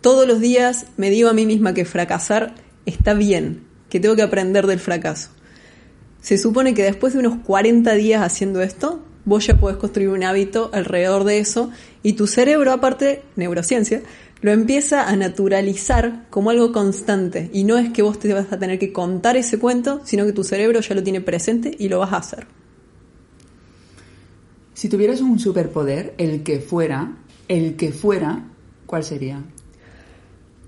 todos 0.00 0.26
los 0.26 0.40
días 0.40 0.86
me 0.96 1.10
digo 1.10 1.28
a 1.28 1.34
mí 1.34 1.44
misma 1.44 1.74
que 1.74 1.84
fracasar 1.84 2.54
está 2.86 3.12
bien, 3.12 3.64
que 3.90 4.00
tengo 4.00 4.16
que 4.16 4.22
aprender 4.22 4.66
del 4.66 4.80
fracaso. 4.80 5.28
Se 6.22 6.38
supone 6.38 6.72
que 6.72 6.84
después 6.84 7.12
de 7.12 7.18
unos 7.18 7.36
40 7.44 7.92
días 7.92 8.22
haciendo 8.22 8.62
esto, 8.62 9.02
vos 9.26 9.46
ya 9.46 9.58
podés 9.58 9.76
construir 9.76 10.08
un 10.08 10.24
hábito 10.24 10.70
alrededor 10.72 11.24
de 11.24 11.40
eso 11.40 11.70
y 12.02 12.14
tu 12.14 12.26
cerebro, 12.26 12.72
aparte, 12.72 13.20
neurociencia, 13.36 14.00
lo 14.44 14.52
empieza 14.52 15.08
a 15.08 15.16
naturalizar 15.16 16.26
como 16.28 16.50
algo 16.50 16.70
constante. 16.70 17.48
Y 17.54 17.64
no 17.64 17.78
es 17.78 17.88
que 17.94 18.02
vos 18.02 18.18
te 18.18 18.34
vas 18.34 18.52
a 18.52 18.58
tener 18.58 18.78
que 18.78 18.92
contar 18.92 19.38
ese 19.38 19.58
cuento, 19.58 20.02
sino 20.04 20.26
que 20.26 20.34
tu 20.34 20.44
cerebro 20.44 20.80
ya 20.80 20.94
lo 20.94 21.02
tiene 21.02 21.22
presente 21.22 21.74
y 21.78 21.88
lo 21.88 22.00
vas 22.00 22.12
a 22.12 22.18
hacer. 22.18 22.46
Si 24.74 24.90
tuvieras 24.90 25.22
un 25.22 25.38
superpoder, 25.38 26.12
el 26.18 26.42
que 26.42 26.60
fuera, 26.60 27.16
el 27.48 27.76
que 27.76 27.90
fuera, 27.90 28.44
¿cuál 28.84 29.02
sería? 29.02 29.42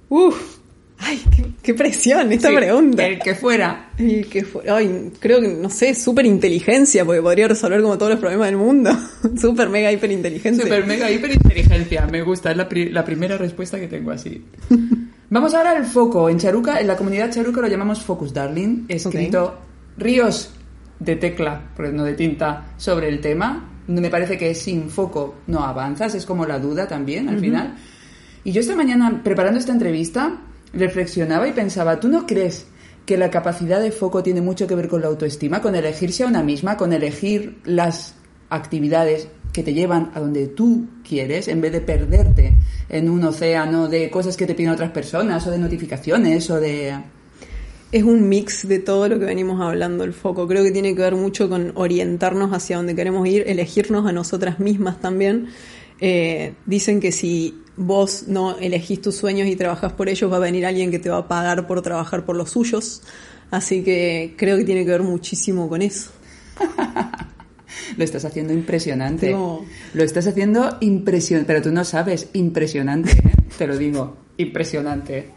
Uf, 0.09 0.56
ay, 0.99 1.21
qué, 1.63 1.75
presión 1.75 2.33
esta 2.33 2.49
Sí, 2.49 2.55
pregunta. 2.57 3.07
El 3.07 3.19
que 3.19 3.35
fuera. 3.35 3.91
El 3.99 4.27
que 4.29 4.45
fuera, 4.45 4.77
ay, 4.77 5.13
creo 5.21 5.41
que, 5.41 5.49
no 5.49 5.69
sé, 5.71 5.95
super 5.95 6.25
inteligencia, 6.27 7.05
porque 7.05 7.21
podría 7.23 7.49
resolver 7.49 7.81
como 7.83 7.97
todos 7.99 8.13
los 8.13 8.21
problemas 8.21 8.47
del 8.49 8.57
mundo. 8.57 8.91
super 9.41 9.69
mega 9.69 9.91
hiper 9.93 10.11
inteligencia. 10.13 10.65
Super 10.65 10.87
mega 10.87 11.11
hiperinteligencia. 11.11 12.07
Me 12.07 12.23
gusta, 12.23 12.51
es 12.51 12.57
la, 12.57 12.69
pri- 12.69 12.91
la 12.91 13.05
primera 13.05 13.37
respuesta 13.37 13.79
que 13.79 13.89
tengo 13.89 14.11
así. 14.11 14.45
Vamos 15.31 15.55
ahora 15.55 15.73
al 15.73 15.85
foco. 15.85 16.29
En 16.29 16.39
Charuca, 16.39 16.81
en 16.81 16.87
la 16.87 16.97
comunidad 16.97 17.31
Charuca 17.33 17.61
lo 17.61 17.67
llamamos 17.69 18.01
Focus 18.03 18.33
Darling, 18.33 18.85
escrito 18.89 19.59
ríos 19.99 20.51
de 21.01 21.17
tecla, 21.17 21.63
no 21.93 22.05
de 22.05 22.15
tinta, 22.15 22.69
sobre 22.77 23.09
el 23.09 23.21
tema. 23.21 23.71
Me 23.89 24.09
parece 24.09 24.37
que 24.39 24.55
sin 24.55 24.89
foco 24.89 25.37
no 25.49 25.65
avanzas, 25.65 26.15
es 26.15 26.25
como 26.27 26.47
la 26.47 26.59
duda 26.59 26.87
también 26.89 27.29
al 27.29 27.39
final. 27.41 27.75
Y 28.45 28.53
yo 28.53 28.61
esta 28.61 28.77
mañana, 28.77 29.21
preparando 29.25 29.59
esta 29.59 29.73
entrevista, 29.73 30.39
reflexionaba 30.77 31.49
y 31.49 31.53
pensaba, 31.53 31.99
¿tú 32.01 32.09
no 32.09 32.27
crees 32.27 32.67
que 33.07 33.17
la 33.17 33.31
capacidad 33.31 33.81
de 33.81 33.93
foco 33.93 34.23
tiene 34.23 34.41
mucho 34.41 34.67
que 34.67 34.75
ver 34.75 34.89
con 34.89 35.01
la 35.01 35.07
autoestima, 35.07 35.63
con 35.63 35.75
elegirse 35.75 36.25
a 36.25 36.27
una 36.27 36.43
misma, 36.43 36.77
con 36.77 36.93
elegir 36.93 37.59
las 37.65 38.15
actividades 38.51 39.29
que 39.53 39.63
te 39.63 39.73
llevan 39.73 40.11
a 40.15 40.21
donde 40.21 40.49
tú 40.49 40.87
quieres, 41.09 41.49
en 41.49 41.61
vez 41.61 41.73
de 41.73 41.81
perderte 41.81 42.57
en 42.89 43.09
un 43.09 43.25
océano 43.25 43.89
de 43.89 44.11
cosas 44.11 44.37
que 44.37 44.47
te 44.47 44.55
piden 44.55 44.73
otras 44.73 44.91
personas, 44.91 45.47
o 45.47 45.51
de 45.51 45.59
notificaciones, 45.59 46.51
o 46.51 46.61
de... 46.61 46.95
Es 47.93 48.03
un 48.03 48.29
mix 48.29 48.67
de 48.67 48.81
todo 48.81 49.09
lo 49.09 49.19
que 49.19 49.25
venimos 49.25 49.61
hablando, 49.61 50.03
el 50.03 50.13
foco. 50.13 50.49
Creo 50.49 50.65
que 50.65 50.73
tiene 50.73 50.95
que 50.95 51.01
ver 51.01 51.15
mucho 51.15 51.49
con 51.49 51.73
orientarnos 51.77 52.53
hacia 52.53 52.77
donde 52.77 52.97
queremos 52.97 53.27
ir, 53.29 53.45
elegirnos 53.47 54.07
a 54.07 54.13
nosotras 54.13 54.59
mismas 54.59 55.01
también. 55.01 55.49
Eh, 56.01 56.55
dicen 56.67 57.01
que 57.01 57.13
si 57.13 57.63
vos 57.77 58.25
no 58.27 58.59
elegís 58.59 59.01
tus 59.01 59.17
sueños 59.17 59.49
y 59.49 59.57
trabajas 59.57 59.93
por 59.93 60.09
ellos, 60.09 60.31
va 60.31 60.37
a 60.37 60.41
venir 60.41 60.67
alguien 60.67 60.91
que 60.91 60.99
te 60.99 61.11
va 61.11 61.19
a 61.19 61.29
pagar 61.29 61.67
por 61.67 61.83
trabajar 61.83 62.25
por 62.25 62.37
los 62.37 62.51
suyos. 62.51 63.03
Así 63.51 63.83
que 63.83 64.35
creo 64.37 64.57
que 64.57 64.65
tiene 64.65 64.85
que 64.85 64.91
ver 64.91 65.03
muchísimo 65.03 65.69
con 65.69 65.83
eso. 65.83 66.11
Lo 67.97 68.05
estás 68.05 68.25
haciendo 68.25 68.53
impresionante. 68.53 69.31
Lo 69.31 70.03
estás 70.03 70.27
haciendo 70.27 70.77
impresionante. 70.81 71.47
Pero 71.47 71.63
tú 71.63 71.73
no 71.73 71.85
sabes, 71.85 72.29
impresionante, 72.33 73.13
¿eh? 73.13 73.33
te 73.57 73.67
lo 73.67 73.77
digo, 73.77 74.17
impresionante. 74.39 75.31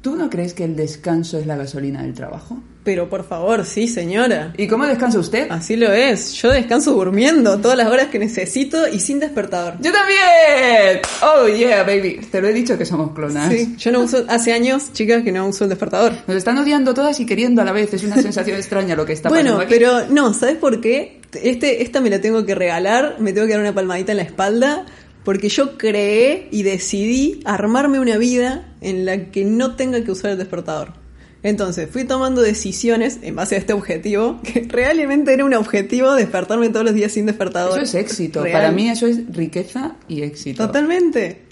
¿Tú 0.00 0.16
no 0.16 0.30
crees 0.30 0.54
que 0.54 0.64
el 0.64 0.76
descanso 0.76 1.38
es 1.38 1.46
la 1.46 1.56
gasolina 1.56 2.02
del 2.02 2.14
trabajo? 2.14 2.58
Pero 2.84 3.08
por 3.08 3.26
favor, 3.26 3.64
sí, 3.64 3.88
señora. 3.88 4.52
¿Y 4.58 4.66
cómo 4.68 4.86
descansa 4.86 5.18
usted? 5.18 5.46
Así 5.50 5.74
lo 5.74 5.90
es. 5.90 6.34
Yo 6.34 6.50
descanso 6.50 6.92
durmiendo 6.92 7.58
todas 7.58 7.78
las 7.78 7.86
horas 7.88 8.08
que 8.08 8.18
necesito 8.18 8.86
y 8.88 9.00
sin 9.00 9.18
despertador. 9.20 9.74
¡Yo 9.80 9.90
también! 9.90 11.00
¡Oh, 11.22 11.48
yeah, 11.48 11.82
baby! 11.82 12.20
Te 12.30 12.42
lo 12.42 12.48
he 12.48 12.52
dicho 12.52 12.76
que 12.76 12.84
somos 12.84 13.12
clonas. 13.12 13.50
Sí, 13.50 13.74
yo 13.78 13.90
no 13.90 14.00
uso, 14.00 14.24
hace 14.28 14.52
años, 14.52 14.92
chicas, 14.92 15.22
que 15.22 15.32
no 15.32 15.48
uso 15.48 15.64
el 15.64 15.70
despertador. 15.70 16.12
Nos 16.26 16.36
están 16.36 16.58
odiando 16.58 16.92
todas 16.92 17.18
y 17.20 17.24
queriendo 17.26 17.62
a 17.62 17.64
la 17.64 17.72
vez. 17.72 17.92
Es 17.94 18.04
una 18.04 18.16
sensación 18.20 18.56
extraña 18.58 18.94
lo 18.96 19.06
que 19.06 19.14
está 19.14 19.30
Bueno, 19.30 19.56
pasando 19.56 19.62
aquí. 19.64 19.74
pero 19.74 20.06
no, 20.10 20.34
¿sabes 20.34 20.56
por 20.56 20.82
qué? 20.82 21.22
Este, 21.42 21.82
esta 21.82 22.02
me 22.02 22.10
la 22.10 22.20
tengo 22.20 22.44
que 22.44 22.54
regalar, 22.54 23.16
me 23.18 23.32
tengo 23.32 23.46
que 23.46 23.54
dar 23.54 23.62
una 23.62 23.74
palmadita 23.74 24.12
en 24.12 24.18
la 24.18 24.24
espalda, 24.24 24.84
porque 25.24 25.48
yo 25.48 25.78
creé 25.78 26.48
y 26.50 26.64
decidí 26.64 27.40
armarme 27.46 27.98
una 27.98 28.18
vida 28.18 28.74
en 28.82 29.06
la 29.06 29.30
que 29.30 29.46
no 29.46 29.74
tenga 29.74 30.04
que 30.04 30.10
usar 30.10 30.32
el 30.32 30.38
despertador. 30.38 31.02
Entonces, 31.44 31.90
fui 31.90 32.04
tomando 32.04 32.40
decisiones 32.40 33.18
en 33.20 33.36
base 33.36 33.54
a 33.54 33.58
este 33.58 33.74
objetivo, 33.74 34.40
que 34.42 34.66
realmente 34.66 35.32
era 35.32 35.44
un 35.44 35.54
objetivo 35.54 36.14
despertarme 36.14 36.70
todos 36.70 36.86
los 36.86 36.94
días 36.94 37.12
sin 37.12 37.26
despertador. 37.26 37.78
Eso 37.78 37.82
es 37.82 37.94
éxito. 37.94 38.42
Real. 38.42 38.54
Para 38.54 38.72
mí 38.72 38.88
eso 38.88 39.06
es 39.06 39.32
riqueza 39.32 39.94
y 40.08 40.22
éxito. 40.22 40.66
Totalmente. 40.66 41.42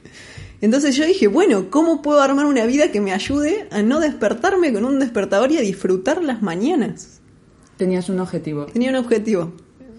Entonces 0.62 0.96
yo 0.96 1.04
dije, 1.04 1.26
bueno, 1.26 1.70
¿cómo 1.70 2.00
puedo 2.00 2.22
armar 2.22 2.46
una 2.46 2.64
vida 2.64 2.90
que 2.90 3.02
me 3.02 3.12
ayude 3.12 3.68
a 3.70 3.82
no 3.82 4.00
despertarme 4.00 4.72
con 4.72 4.86
un 4.86 4.98
despertador 4.98 5.52
y 5.52 5.58
a 5.58 5.60
disfrutar 5.60 6.22
las 6.22 6.40
mañanas? 6.40 7.20
Tenías 7.76 8.08
un 8.08 8.20
objetivo. 8.20 8.66
Tenía 8.66 8.90
un 8.90 8.96
objetivo 8.96 9.52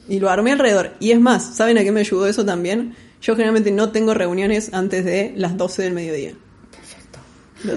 y 0.09 0.19
lo 0.19 0.29
armé 0.29 0.53
alrededor. 0.53 0.93
Y 0.99 1.11
es 1.11 1.19
más, 1.19 1.55
¿saben 1.55 1.77
a 1.77 1.83
qué 1.83 1.91
me 1.91 1.99
ayudó 1.99 2.25
eso 2.25 2.43
también? 2.43 2.95
Yo 3.21 3.35
generalmente 3.35 3.71
no 3.71 3.91
tengo 3.91 4.15
reuniones 4.15 4.73
antes 4.73 5.05
de 5.05 5.33
las 5.35 5.55
12 5.55 5.83
del 5.83 5.93
mediodía. 5.93 6.33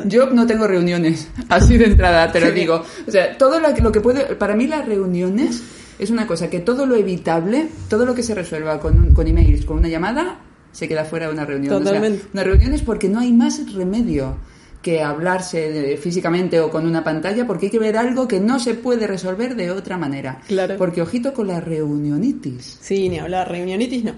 Yo 0.06 0.30
no 0.30 0.46
tengo 0.46 0.66
reuniones, 0.66 1.28
así 1.48 1.78
de 1.78 1.86
entrada 1.86 2.30
te 2.32 2.40
lo 2.40 2.50
digo. 2.50 2.84
O 3.06 3.10
sea, 3.10 3.36
todo 3.38 3.60
lo 3.60 3.74
que, 3.74 3.80
lo 3.82 3.92
que 3.92 4.00
puede... 4.00 4.34
Para 4.36 4.54
mí 4.54 4.66
las 4.66 4.86
reuniones 4.86 5.62
es 5.98 6.10
una 6.10 6.26
cosa 6.26 6.50
que 6.50 6.60
todo 6.60 6.86
lo 6.86 6.96
evitable, 6.96 7.68
todo 7.88 8.04
lo 8.04 8.14
que 8.14 8.22
se 8.22 8.34
resuelva 8.34 8.80
con, 8.80 9.14
con 9.14 9.26
emails, 9.26 9.64
con 9.64 9.78
una 9.78 9.88
llamada, 9.88 10.40
se 10.72 10.88
queda 10.88 11.04
fuera 11.04 11.26
de 11.26 11.32
una 11.32 11.44
reunión. 11.44 11.72
O 11.74 11.76
sea, 11.78 11.84
Totalmente. 11.86 12.26
una 12.32 12.44
reunión 12.44 12.72
es 12.74 12.82
porque 12.82 13.08
no 13.08 13.20
hay 13.20 13.32
más 13.32 13.72
remedio 13.72 14.36
que 14.82 15.02
hablarse 15.02 15.96
físicamente 15.96 16.60
o 16.60 16.70
con 16.70 16.86
una 16.86 17.02
pantalla 17.02 17.44
porque 17.44 17.66
hay 17.66 17.72
que 17.72 17.78
ver 17.80 17.96
algo 17.96 18.28
que 18.28 18.38
no 18.38 18.60
se 18.60 18.74
puede 18.74 19.08
resolver 19.08 19.56
de 19.56 19.72
otra 19.72 19.96
manera. 19.96 20.40
Claro. 20.46 20.76
Porque 20.76 21.02
ojito 21.02 21.32
con 21.32 21.48
la 21.48 21.60
reunionitis. 21.60 22.78
Sí, 22.80 23.08
ni 23.08 23.18
hablar, 23.18 23.50
reunionitis 23.50 24.04
no. 24.04 24.12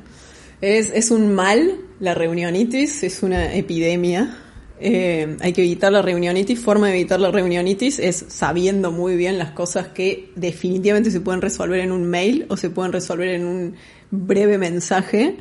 Es, 0.61 0.91
es 0.93 1.11
un 1.11 1.33
mal, 1.33 1.81
la 2.01 2.13
reunionitis 2.15 3.03
es 3.03 3.23
una 3.23 3.55
epidemia. 3.55 4.37
Eh, 4.81 5.37
hay 5.41 5.53
que 5.53 5.63
evitar 5.63 5.93
la 5.93 6.03
reunionitis. 6.03 6.61
Forma 6.61 6.89
de 6.89 6.95
evitar 6.95 7.21
la 7.21 7.31
reunionitis 7.31 7.99
es 7.99 8.25
sabiendo 8.29 8.93
muy 8.93 9.17
bien 9.17 9.39
las 9.39 9.51
cosas 9.51 9.89
que 9.89 10.31
definitivamente 10.37 11.11
se 11.11 11.21
pueden 11.21 11.41
resolver 11.41 11.81
en 11.81 11.93
un 11.93 12.05
mail 12.05 12.47
o 12.49 12.57
se 12.57 12.71
pueden 12.71 12.93
resolver 12.93 13.29
en 13.29 13.45
un 13.45 13.75
breve 14.11 14.59
mensaje. 14.59 15.37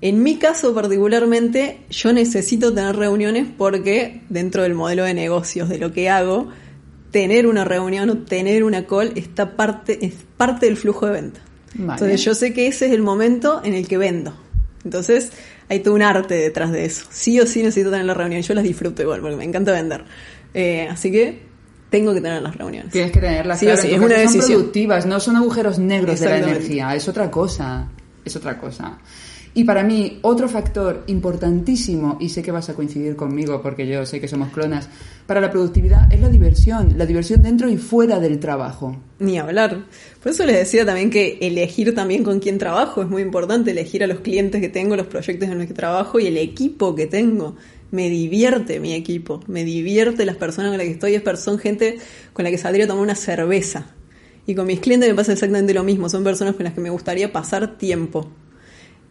En 0.00 0.22
mi 0.22 0.36
caso 0.36 0.74
particularmente, 0.74 1.80
yo 1.90 2.12
necesito 2.12 2.72
tener 2.72 2.96
reuniones 2.96 3.46
porque 3.56 4.22
dentro 4.28 4.62
del 4.62 4.74
modelo 4.74 5.04
de 5.04 5.14
negocios 5.14 5.68
de 5.68 5.78
lo 5.78 5.92
que 5.92 6.08
hago, 6.08 6.48
tener 7.10 7.46
una 7.46 7.64
reunión 7.64 8.08
o 8.10 8.18
tener 8.18 8.64
una 8.64 8.86
call 8.86 9.12
está 9.16 9.56
parte, 9.56 10.04
es 10.04 10.14
parte 10.36 10.66
del 10.66 10.76
flujo 10.76 11.06
de 11.06 11.12
venta. 11.12 11.40
Vale. 11.74 11.92
Entonces 11.92 12.24
yo 12.24 12.34
sé 12.34 12.52
que 12.52 12.66
ese 12.66 12.86
es 12.86 12.92
el 12.92 13.02
momento 13.02 13.60
en 13.62 13.74
el 13.74 13.86
que 13.86 13.98
vendo. 13.98 14.34
Entonces 14.84 15.32
hay 15.70 15.80
todo 15.80 15.94
un 15.94 16.02
arte 16.02 16.34
detrás 16.34 16.72
de 16.72 16.84
eso. 16.84 17.06
Sí 17.10 17.38
o 17.38 17.46
sí 17.46 17.62
necesito 17.62 17.90
tener 17.90 18.04
la 18.04 18.12
reunión. 18.12 18.42
Yo 18.42 18.54
las 18.54 18.64
disfruto 18.64 19.02
igual 19.02 19.20
porque 19.20 19.36
me 19.36 19.44
encanta 19.44 19.70
vender. 19.70 20.04
Eh, 20.52 20.88
así 20.90 21.12
que 21.12 21.42
tengo 21.90 22.12
que 22.12 22.20
tener 22.20 22.42
las 22.42 22.56
reuniones. 22.56 22.92
Tienes 22.92 23.12
que 23.12 23.20
tenerlas 23.20 23.60
Sí 23.60 23.66
o 23.66 23.68
claro, 23.68 23.82
sí, 23.82 23.92
es 23.92 23.98
una 23.98 24.08
caso 24.08 24.16
son 24.18 24.32
decisión. 24.34 24.58
productivas, 24.58 25.06
no 25.06 25.20
son 25.20 25.36
agujeros 25.36 25.78
negros 25.78 26.18
de 26.18 26.28
la 26.28 26.38
energía, 26.38 26.94
es 26.96 27.08
otra 27.08 27.30
cosa, 27.30 27.88
es 28.24 28.34
otra 28.34 28.58
cosa. 28.58 28.98
Y 29.52 29.64
para 29.64 29.82
mí, 29.82 30.20
otro 30.22 30.48
factor 30.48 31.02
importantísimo, 31.08 32.18
y 32.20 32.28
sé 32.28 32.40
que 32.40 32.52
vas 32.52 32.68
a 32.68 32.74
coincidir 32.74 33.16
conmigo 33.16 33.60
porque 33.60 33.84
yo 33.84 34.06
sé 34.06 34.20
que 34.20 34.28
somos 34.28 34.50
clonas, 34.50 34.88
para 35.26 35.40
la 35.40 35.50
productividad 35.50 36.12
es 36.12 36.20
la 36.20 36.28
diversión, 36.28 36.94
la 36.96 37.04
diversión 37.04 37.42
dentro 37.42 37.68
y 37.68 37.76
fuera 37.76 38.20
del 38.20 38.38
trabajo. 38.38 38.96
Ni 39.18 39.38
hablar. 39.38 39.86
Por 40.22 40.30
eso 40.30 40.46
les 40.46 40.56
decía 40.56 40.86
también 40.86 41.10
que 41.10 41.38
elegir 41.40 41.94
también 41.96 42.22
con 42.22 42.38
quién 42.38 42.58
trabajo 42.58 43.02
es 43.02 43.08
muy 43.08 43.22
importante, 43.22 43.72
elegir 43.72 44.04
a 44.04 44.06
los 44.06 44.20
clientes 44.20 44.60
que 44.60 44.68
tengo, 44.68 44.94
los 44.94 45.08
proyectos 45.08 45.48
en 45.48 45.58
los 45.58 45.66
que 45.66 45.74
trabajo 45.74 46.20
y 46.20 46.28
el 46.28 46.38
equipo 46.38 46.94
que 46.94 47.06
tengo. 47.06 47.56
Me 47.90 48.08
divierte 48.08 48.78
mi 48.78 48.94
equipo, 48.94 49.40
me 49.48 49.64
divierte 49.64 50.24
las 50.24 50.36
personas 50.36 50.70
con 50.70 50.78
las 50.78 50.86
que 50.86 50.92
estoy, 50.92 51.20
son 51.36 51.58
gente 51.58 51.98
con 52.32 52.44
la 52.44 52.52
que 52.52 52.58
saldría 52.58 52.84
a 52.84 52.88
tomar 52.88 53.02
una 53.02 53.16
cerveza. 53.16 53.94
Y 54.46 54.54
con 54.54 54.66
mis 54.66 54.78
clientes 54.78 55.08
me 55.08 55.14
pasa 55.16 55.32
exactamente 55.32 55.74
lo 55.74 55.82
mismo, 55.82 56.08
son 56.08 56.22
personas 56.22 56.54
con 56.54 56.64
las 56.64 56.74
que 56.74 56.80
me 56.80 56.90
gustaría 56.90 57.32
pasar 57.32 57.78
tiempo. 57.78 58.30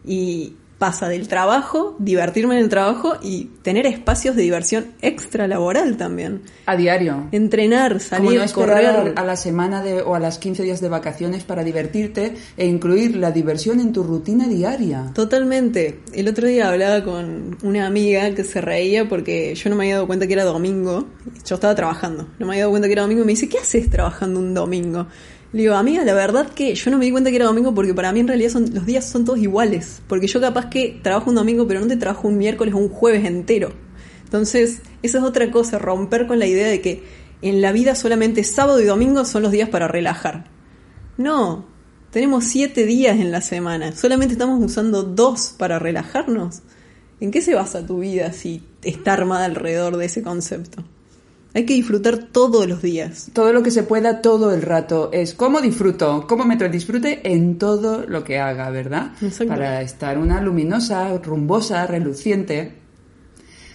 Y 0.04 0.54
pasa 0.80 1.10
del 1.10 1.28
trabajo, 1.28 1.94
divertirme 1.98 2.56
en 2.56 2.64
el 2.64 2.70
trabajo 2.70 3.18
y 3.22 3.50
tener 3.60 3.86
espacios 3.86 4.34
de 4.34 4.42
diversión 4.42 4.86
extra 5.02 5.46
laboral 5.46 5.98
también. 5.98 6.40
A 6.64 6.74
diario. 6.74 7.28
Entrenar, 7.32 8.00
salir, 8.00 8.40
no 8.40 8.52
correr. 8.52 9.12
a 9.14 9.24
la 9.24 9.36
semana 9.36 9.82
de, 9.82 10.00
o 10.00 10.14
a 10.14 10.18
las 10.18 10.38
15 10.38 10.62
días 10.62 10.80
de 10.80 10.88
vacaciones 10.88 11.44
para 11.44 11.64
divertirte 11.64 12.34
e 12.56 12.66
incluir 12.66 13.14
la 13.16 13.30
diversión 13.30 13.78
en 13.78 13.92
tu 13.92 14.02
rutina 14.02 14.48
diaria. 14.48 15.10
Totalmente. 15.14 16.00
El 16.14 16.28
otro 16.28 16.48
día 16.48 16.70
hablaba 16.70 17.04
con 17.04 17.58
una 17.62 17.86
amiga 17.86 18.34
que 18.34 18.42
se 18.42 18.62
reía 18.62 19.06
porque 19.06 19.54
yo 19.54 19.68
no 19.68 19.76
me 19.76 19.84
había 19.84 19.96
dado 19.96 20.06
cuenta 20.06 20.26
que 20.26 20.32
era 20.32 20.44
domingo. 20.44 21.08
Yo 21.44 21.56
estaba 21.56 21.74
trabajando. 21.74 22.26
No 22.38 22.46
me 22.46 22.54
había 22.54 22.62
dado 22.62 22.70
cuenta 22.70 22.88
que 22.88 22.94
era 22.94 23.02
domingo 23.02 23.22
y 23.22 23.26
me 23.26 23.32
dice, 23.32 23.50
¿qué 23.50 23.58
haces 23.58 23.90
trabajando 23.90 24.40
un 24.40 24.54
domingo? 24.54 25.08
Le 25.52 25.62
digo, 25.62 25.74
amiga, 25.74 26.04
la 26.04 26.14
verdad 26.14 26.48
que 26.48 26.74
yo 26.74 26.90
no 26.90 26.98
me 26.98 27.04
di 27.04 27.10
cuenta 27.10 27.30
que 27.30 27.36
era 27.36 27.46
domingo 27.46 27.74
porque 27.74 27.92
para 27.92 28.12
mí 28.12 28.20
en 28.20 28.28
realidad 28.28 28.50
son, 28.50 28.72
los 28.72 28.86
días 28.86 29.04
son 29.04 29.24
todos 29.24 29.40
iguales. 29.40 30.00
Porque 30.06 30.28
yo 30.28 30.40
capaz 30.40 30.66
que 30.66 31.00
trabajo 31.02 31.30
un 31.30 31.36
domingo 31.36 31.66
pero 31.66 31.80
no 31.80 31.88
te 31.88 31.96
trabajo 31.96 32.28
un 32.28 32.38
miércoles 32.38 32.74
o 32.74 32.78
un 32.78 32.88
jueves 32.88 33.24
entero. 33.24 33.72
Entonces, 34.24 34.80
esa 35.02 35.18
es 35.18 35.24
otra 35.24 35.50
cosa, 35.50 35.78
romper 35.78 36.28
con 36.28 36.38
la 36.38 36.46
idea 36.46 36.68
de 36.68 36.80
que 36.80 37.02
en 37.42 37.60
la 37.60 37.72
vida 37.72 37.96
solamente 37.96 38.44
sábado 38.44 38.80
y 38.80 38.84
domingo 38.84 39.24
son 39.24 39.42
los 39.42 39.50
días 39.50 39.68
para 39.68 39.88
relajar. 39.88 40.44
No, 41.16 41.66
tenemos 42.12 42.44
siete 42.44 42.86
días 42.86 43.18
en 43.18 43.32
la 43.32 43.40
semana, 43.40 43.92
solamente 43.92 44.34
estamos 44.34 44.62
usando 44.62 45.02
dos 45.02 45.54
para 45.58 45.80
relajarnos. 45.80 46.62
¿En 47.18 47.32
qué 47.32 47.42
se 47.42 47.54
basa 47.54 47.84
tu 47.84 47.98
vida 47.98 48.32
si 48.32 48.62
está 48.82 49.14
armada 49.14 49.46
alrededor 49.46 49.96
de 49.96 50.06
ese 50.06 50.22
concepto? 50.22 50.84
Hay 51.52 51.66
que 51.66 51.74
disfrutar 51.74 52.28
todos 52.30 52.68
los 52.68 52.80
días. 52.80 53.30
Todo 53.32 53.52
lo 53.52 53.62
que 53.62 53.72
se 53.72 53.82
pueda 53.82 54.22
todo 54.22 54.54
el 54.54 54.62
rato. 54.62 55.10
Es 55.12 55.34
cómo 55.34 55.60
disfruto, 55.60 56.26
cómo 56.28 56.44
meto 56.44 56.64
el 56.64 56.70
disfrute 56.70 57.20
en 57.32 57.58
todo 57.58 58.06
lo 58.06 58.22
que 58.22 58.38
haga, 58.38 58.70
¿verdad? 58.70 59.12
Para 59.48 59.82
estar 59.82 60.18
una 60.18 60.40
luminosa, 60.40 61.16
rumbosa, 61.18 61.86
reluciente. 61.86 62.74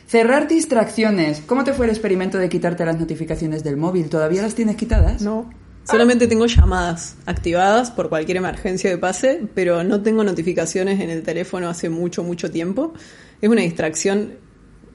Cerrar 0.08 0.48
distracciones. 0.48 1.42
¿Cómo 1.46 1.64
te 1.66 1.74
fue 1.74 1.88
el 1.88 1.92
experimento 1.92 2.38
de 2.38 2.48
quitarte 2.48 2.86
las 2.86 2.98
notificaciones 2.98 3.64
del 3.64 3.76
móvil? 3.76 4.08
¿Todavía 4.08 4.42
las 4.42 4.56
tienes 4.56 4.78
quitadas? 4.78 5.22
No. 5.22 5.50
Solamente 5.84 6.28
tengo 6.28 6.46
llamadas 6.48 7.16
activadas 7.26 7.92
por 7.92 8.10
cualquier 8.10 8.38
emergencia 8.38 8.90
que 8.90 8.98
pase, 8.98 9.48
pero 9.54 9.84
no 9.84 10.02
tengo 10.02 10.24
notificaciones 10.24 11.00
en 11.00 11.10
el 11.10 11.22
teléfono 11.22 11.70
hace 11.70 11.90
mucho, 11.90 12.24
mucho 12.24 12.50
tiempo. 12.50 12.94
Es 13.42 13.50
una 13.50 13.62
distracción 13.62 14.34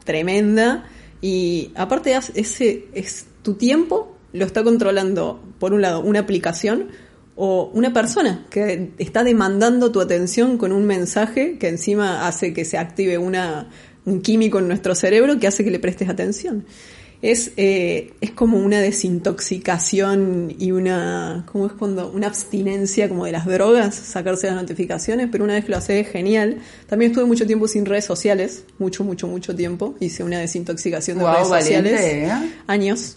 tremenda 0.04 0.84
y 1.20 1.72
aparte 1.74 2.16
ese 2.34 2.86
es 2.94 3.26
tu 3.42 3.54
tiempo 3.54 4.16
lo 4.32 4.44
está 4.44 4.62
controlando 4.62 5.42
por 5.58 5.72
un 5.72 5.82
lado 5.82 6.00
una 6.00 6.20
aplicación 6.20 6.88
o 7.36 7.70
una 7.72 7.92
persona 7.92 8.46
que 8.50 8.90
está 8.98 9.24
demandando 9.24 9.90
tu 9.92 10.00
atención 10.00 10.58
con 10.58 10.72
un 10.72 10.84
mensaje 10.84 11.58
que 11.58 11.68
encima 11.68 12.26
hace 12.26 12.52
que 12.52 12.64
se 12.64 12.76
active 12.76 13.18
una, 13.18 13.70
un 14.04 14.20
químico 14.20 14.58
en 14.58 14.68
nuestro 14.68 14.94
cerebro 14.94 15.38
que 15.38 15.46
hace 15.46 15.64
que 15.64 15.70
le 15.70 15.78
prestes 15.78 16.08
atención. 16.08 16.64
Es, 17.22 17.52
eh, 17.56 18.14
es 18.22 18.30
como 18.30 18.56
una 18.58 18.80
desintoxicación 18.80 20.54
y 20.58 20.72
una, 20.72 21.44
¿cómo 21.52 21.66
es 21.66 21.72
cuando? 21.72 22.10
Una 22.10 22.28
abstinencia 22.28 23.10
como 23.10 23.26
de 23.26 23.32
las 23.32 23.44
drogas, 23.44 23.94
sacarse 23.94 24.46
las 24.46 24.56
notificaciones, 24.56 25.28
pero 25.30 25.44
una 25.44 25.52
vez 25.52 25.66
que 25.66 25.70
lo 25.70 25.76
haces 25.76 26.06
es 26.06 26.12
genial. 26.12 26.58
También 26.86 27.10
estuve 27.10 27.26
mucho 27.26 27.46
tiempo 27.46 27.68
sin 27.68 27.84
redes 27.84 28.06
sociales, 28.06 28.64
mucho, 28.78 29.04
mucho, 29.04 29.28
mucho 29.28 29.54
tiempo. 29.54 29.96
Hice 30.00 30.24
una 30.24 30.38
desintoxicación 30.38 31.18
de 31.18 31.24
Guau, 31.24 31.34
redes 31.36 31.50
valiente, 31.50 31.90
sociales. 31.90 32.30
¿eh? 32.30 32.50
Años. 32.66 33.16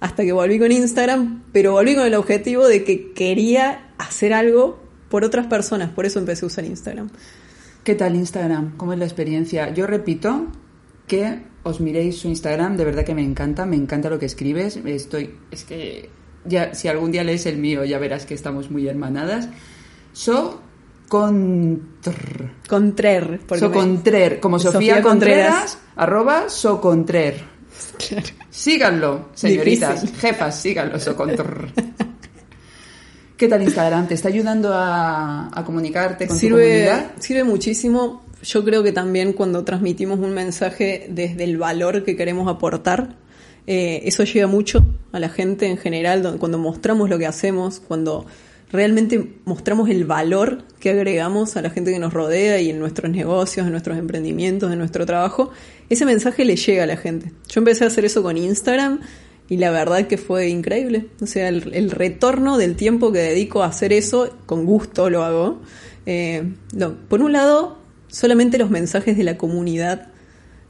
Hasta 0.00 0.24
que 0.24 0.32
volví 0.32 0.58
con 0.58 0.72
Instagram, 0.72 1.44
pero 1.52 1.72
volví 1.72 1.94
con 1.94 2.06
el 2.06 2.14
objetivo 2.14 2.66
de 2.66 2.84
que 2.84 3.12
quería 3.12 3.92
hacer 3.98 4.32
algo 4.32 4.82
por 5.08 5.24
otras 5.24 5.46
personas, 5.46 5.90
por 5.90 6.06
eso 6.06 6.18
empecé 6.18 6.44
a 6.44 6.48
usar 6.48 6.64
Instagram. 6.64 7.10
¿Qué 7.84 7.94
tal 7.94 8.16
Instagram? 8.16 8.78
¿Cómo 8.78 8.94
es 8.94 8.98
la 8.98 9.04
experiencia? 9.04 9.72
Yo 9.74 9.86
repito 9.86 10.46
que 11.06 11.42
os 11.64 11.80
miréis 11.80 12.18
su 12.18 12.28
Instagram, 12.28 12.76
de 12.76 12.84
verdad 12.84 13.04
que 13.04 13.14
me 13.14 13.22
encanta, 13.22 13.64
me 13.66 13.76
encanta 13.76 14.10
lo 14.10 14.18
que 14.18 14.26
escribes. 14.26 14.76
Estoy, 14.84 15.34
es 15.50 15.64
que 15.64 16.10
ya 16.44 16.74
si 16.74 16.88
algún 16.88 17.12
día 17.12 17.22
lees 17.24 17.46
el 17.46 17.56
mío 17.58 17.84
ya 17.84 17.98
verás 17.98 18.26
que 18.26 18.34
estamos 18.34 18.70
muy 18.70 18.88
hermanadas. 18.88 19.48
So 20.12 20.60
contr, 21.08 22.50
Contrer. 22.68 23.40
so 23.58 23.68
me- 23.68 23.74
contrer, 23.76 24.40
como 24.40 24.58
Sofía, 24.58 24.72
Sofía 24.72 25.02
Contreras, 25.02 25.48
Contreras. 25.54 25.78
arroba 25.96 26.48
so 26.48 26.80
contrer. 26.80 27.52
Claro. 27.98 28.26
Síganlo, 28.50 29.28
señoritas, 29.34 30.02
Difícil. 30.02 30.20
jefas, 30.20 30.60
síganlo, 30.60 30.98
so 31.00 31.16
contr. 31.16 31.68
¿Qué 33.36 33.48
tal 33.48 33.62
Instagram? 33.62 34.06
¿Te 34.06 34.14
está 34.14 34.28
ayudando 34.28 34.72
a, 34.72 35.48
a 35.52 35.64
comunicarte 35.64 36.26
con 36.28 36.36
tu 36.36 36.40
sirve, 36.40 36.84
comunidad? 36.86 37.12
sirve 37.18 37.44
muchísimo. 37.44 38.21
Yo 38.42 38.64
creo 38.64 38.82
que 38.82 38.92
también 38.92 39.32
cuando 39.32 39.64
transmitimos 39.64 40.18
un 40.18 40.34
mensaje 40.34 41.06
desde 41.08 41.44
el 41.44 41.58
valor 41.58 42.04
que 42.04 42.16
queremos 42.16 42.48
aportar, 42.48 43.16
eh, 43.66 44.02
eso 44.04 44.24
llega 44.24 44.46
mucho 44.46 44.84
a 45.12 45.20
la 45.20 45.28
gente 45.28 45.66
en 45.66 45.76
general, 45.76 46.36
cuando 46.38 46.58
mostramos 46.58 47.08
lo 47.08 47.18
que 47.18 47.26
hacemos, 47.26 47.80
cuando 47.80 48.26
realmente 48.72 49.34
mostramos 49.44 49.90
el 49.90 50.04
valor 50.04 50.64
que 50.80 50.90
agregamos 50.90 51.56
a 51.56 51.62
la 51.62 51.70
gente 51.70 51.92
que 51.92 51.98
nos 51.98 52.12
rodea 52.12 52.58
y 52.60 52.70
en 52.70 52.80
nuestros 52.80 53.12
negocios, 53.12 53.66
en 53.66 53.72
nuestros 53.72 53.98
emprendimientos, 53.98 54.72
en 54.72 54.78
nuestro 54.78 55.06
trabajo, 55.06 55.50
ese 55.90 56.06
mensaje 56.06 56.44
le 56.44 56.56
llega 56.56 56.82
a 56.82 56.86
la 56.86 56.96
gente. 56.96 57.32
Yo 57.48 57.60
empecé 57.60 57.84
a 57.84 57.88
hacer 57.88 58.04
eso 58.04 58.22
con 58.22 58.36
Instagram 58.36 59.00
y 59.48 59.58
la 59.58 59.70
verdad 59.70 60.06
que 60.06 60.16
fue 60.16 60.48
increíble. 60.48 61.06
O 61.20 61.26
sea, 61.26 61.48
el, 61.48 61.90
retorno 61.90 62.56
del 62.56 62.74
tiempo 62.74 63.12
que 63.12 63.18
dedico 63.18 63.62
a 63.62 63.66
hacer 63.66 63.92
eso, 63.92 64.34
con 64.46 64.64
gusto 64.64 65.10
lo 65.10 65.22
hago. 65.22 65.60
Eh, 66.06 66.42
por 67.08 67.22
un 67.22 67.32
lado, 67.32 67.81
solamente 68.12 68.58
los 68.58 68.70
mensajes 68.70 69.16
de 69.16 69.24
la 69.24 69.36
comunidad 69.38 70.08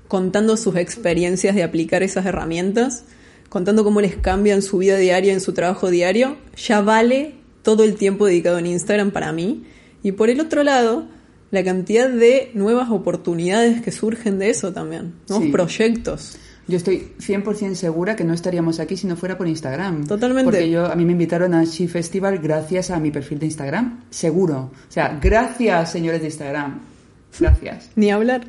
contando 0.09 0.57
sus 0.57 0.77
experiencias 0.77 1.55
de 1.55 1.63
aplicar 1.63 2.03
esas 2.03 2.25
herramientas, 2.27 3.05
contando 3.49 3.83
cómo 3.85 4.01
les 4.01 4.17
cambian 4.17 4.63
su 4.63 4.79
vida 4.79 4.97
diaria 4.97 5.33
en 5.33 5.41
su 5.41 5.53
trabajo 5.53 5.91
diario, 5.91 6.37
ya 6.57 6.81
vale 6.81 7.35
todo 7.63 7.85
el 7.85 7.97
tiempo 7.97 8.27
dedicado 8.27 8.59
en 8.59 8.67
Instagram 8.67 9.11
para 9.11 9.33
mí. 9.33 9.65
Y 10.03 10.13
por 10.13 10.31
el 10.31 10.41
otro 10.41 10.63
lado, 10.65 11.07
la 11.51 11.65
cantidad 11.65 12.09
de 12.09 12.51
nuevas 12.55 12.91
oportunidades 12.91 13.83
que 13.83 13.91
surgen 13.91 14.39
de 14.39 14.51
eso 14.51 14.73
también, 14.73 15.15
nuevos 15.29 15.47
Sí. 15.47 15.53
proyectos. 15.53 16.37
Yo 16.69 16.77
estoy 16.77 17.13
100% 17.19 17.75
segura 17.75 18.15
que 18.15 18.23
no 18.25 18.35
estaríamos 18.35 18.81
aquí 18.81 18.97
si 18.97 19.07
no 19.07 19.17
fuera 19.17 19.37
por 19.37 19.49
Instagram. 19.49 20.07
Totalmente. 20.07 20.45
Porque 20.45 20.71
yo, 20.71 20.87
a 20.87 20.95
mí 20.95 21.05
me 21.05 21.13
invitaron 21.13 21.55
a 21.55 21.65
She 21.65 21.89
Festival 21.89 22.39
gracias 22.39 22.91
a 22.91 23.01
mi 23.01 23.11
perfil 23.11 23.39
de 23.41 23.47
Instagram. 23.47 24.05
Seguro. 24.11 24.71
O 24.89 24.93
sea, 24.93 25.19
gracias, 25.21 25.91
señores 25.91 26.21
de 26.21 26.27
Instagram. 26.29 26.92
Gracias. 27.41 27.91
Ni 27.97 28.11
hablar. 28.11 28.43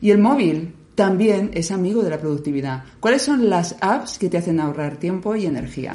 Y 0.00 0.10
el 0.10 0.18
móvil 0.18 0.72
también 0.94 1.50
es 1.54 1.70
amigo 1.70 2.02
de 2.02 2.10
la 2.10 2.18
productividad. 2.20 2.84
¿Cuáles 3.00 3.22
son 3.22 3.48
las 3.50 3.76
apps 3.80 4.18
que 4.18 4.28
te 4.28 4.38
hacen 4.38 4.60
ahorrar 4.60 4.96
tiempo 4.98 5.34
y 5.36 5.46
energía? 5.46 5.94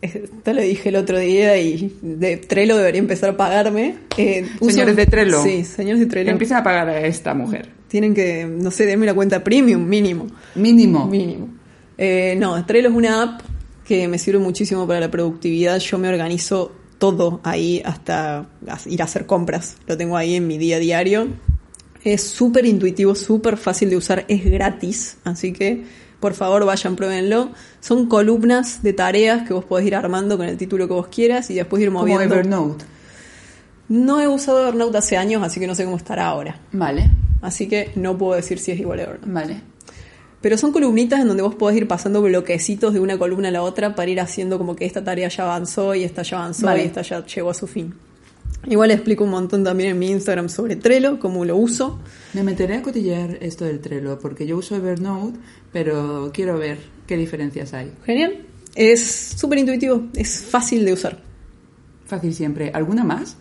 Esto 0.00 0.52
lo 0.52 0.60
dije 0.62 0.88
el 0.88 0.96
otro 0.96 1.18
día 1.18 1.56
y 1.60 1.96
de 2.02 2.36
Trello 2.36 2.76
debería 2.76 2.98
empezar 3.00 3.30
a 3.30 3.36
pagarme. 3.36 3.96
Eh, 4.16 4.44
uso- 4.60 4.72
Señores 4.72 4.96
de 4.96 5.06
Trello. 5.06 5.42
Sí, 5.44 5.64
señores 5.64 6.00
de 6.00 6.06
Trello. 6.06 6.30
Empiezan 6.30 6.58
a 6.58 6.64
pagar 6.64 6.88
a 6.88 7.06
esta 7.06 7.34
mujer. 7.34 7.68
Tienen 7.86 8.12
que, 8.14 8.44
no 8.46 8.70
sé, 8.72 8.84
denme 8.86 9.06
la 9.06 9.14
cuenta 9.14 9.44
premium 9.44 9.86
mínimo. 9.86 10.26
Mínimo. 10.56 11.06
Mínimo. 11.06 11.48
Eh, 11.98 12.34
no, 12.38 12.64
Trello 12.66 12.88
es 12.88 12.94
una 12.96 13.22
app 13.22 13.40
que 13.86 14.08
me 14.08 14.18
sirve 14.18 14.40
muchísimo 14.40 14.86
para 14.88 14.98
la 14.98 15.10
productividad. 15.10 15.78
Yo 15.78 15.98
me 15.98 16.08
organizo 16.08 16.72
todo 16.98 17.40
ahí 17.44 17.80
hasta 17.84 18.46
ir 18.86 19.02
a 19.02 19.04
hacer 19.04 19.26
compras. 19.26 19.76
Lo 19.86 19.96
tengo 19.96 20.16
ahí 20.16 20.34
en 20.34 20.46
mi 20.48 20.58
día 20.58 20.76
a 20.76 20.80
diario. 20.80 21.28
Es 22.04 22.22
súper 22.22 22.66
intuitivo, 22.66 23.14
súper 23.14 23.56
fácil 23.56 23.90
de 23.90 23.96
usar, 23.96 24.24
es 24.28 24.44
gratis, 24.44 25.18
así 25.24 25.52
que 25.52 25.84
por 26.22 26.34
favor 26.34 26.64
vayan, 26.64 26.94
pruébenlo. 26.94 27.50
Son 27.80 28.06
columnas 28.06 28.82
de 28.82 28.92
tareas 28.92 29.46
que 29.46 29.52
vos 29.54 29.64
podés 29.64 29.86
ir 29.86 29.96
armando 29.96 30.36
con 30.36 30.46
el 30.46 30.56
título 30.56 30.86
que 30.86 30.94
vos 30.94 31.08
quieras 31.08 31.50
y 31.50 31.54
después 31.54 31.82
ir 31.82 31.88
Como 31.88 32.00
moviendo. 32.00 32.22
Evernote. 32.22 32.84
No 33.88 34.20
he 34.20 34.28
usado 34.28 34.66
Evernote 34.68 34.98
hace 34.98 35.16
años, 35.16 35.42
así 35.42 35.58
que 35.58 35.66
no 35.66 35.74
sé 35.74 35.84
cómo 35.84 35.96
estará 35.96 36.28
ahora. 36.28 36.60
Vale. 36.70 37.10
Así 37.40 37.68
que 37.68 37.90
no 37.96 38.16
puedo 38.16 38.34
decir 38.34 38.60
si 38.60 38.70
es 38.70 38.78
igual 38.78 39.00
a 39.00 39.02
Evernote. 39.02 39.32
Vale. 39.32 39.60
Pero 40.40 40.56
son 40.56 40.72
columnitas 40.72 41.20
en 41.20 41.26
donde 41.26 41.42
vos 41.42 41.56
podés 41.56 41.76
ir 41.76 41.88
pasando 41.88 42.22
bloquecitos 42.22 42.94
de 42.94 43.00
una 43.00 43.18
columna 43.18 43.48
a 43.48 43.50
la 43.52 43.62
otra 43.62 43.96
para 43.96 44.08
ir 44.08 44.20
haciendo 44.20 44.58
como 44.58 44.76
que 44.76 44.84
esta 44.84 45.02
tarea 45.02 45.28
ya 45.28 45.42
avanzó 45.42 45.92
y 45.94 46.04
esta 46.04 46.22
ya 46.22 46.38
avanzó 46.38 46.66
Vale. 46.66 46.84
y 46.84 46.86
esta 46.86 47.02
ya 47.02 47.26
llegó 47.26 47.50
a 47.50 47.54
su 47.54 47.66
fin. 47.66 47.94
Igual 48.68 48.92
explico 48.92 49.24
un 49.24 49.30
montón 49.30 49.64
también 49.64 49.90
en 49.90 49.98
mi 49.98 50.10
Instagram 50.10 50.48
sobre 50.48 50.76
Trello, 50.76 51.18
cómo 51.18 51.44
lo 51.44 51.56
uso. 51.56 51.98
Me 52.32 52.44
meteré 52.44 52.76
a 52.76 52.82
cotillear 52.82 53.38
esto 53.40 53.64
del 53.64 53.80
Trello 53.80 54.18
porque 54.20 54.46
yo 54.46 54.56
uso 54.56 54.76
Evernote, 54.76 55.38
pero 55.72 56.30
quiero 56.32 56.58
ver 56.58 56.78
qué 57.06 57.16
diferencias 57.16 57.74
hay. 57.74 57.92
Genial. 58.04 58.46
Es 58.74 59.34
súper 59.36 59.58
intuitivo, 59.58 60.04
es 60.14 60.42
fácil 60.42 60.84
de 60.84 60.92
usar. 60.92 61.18
Fácil 62.06 62.32
siempre. 62.34 62.70
¿Alguna 62.72 63.04
más? 63.04 63.36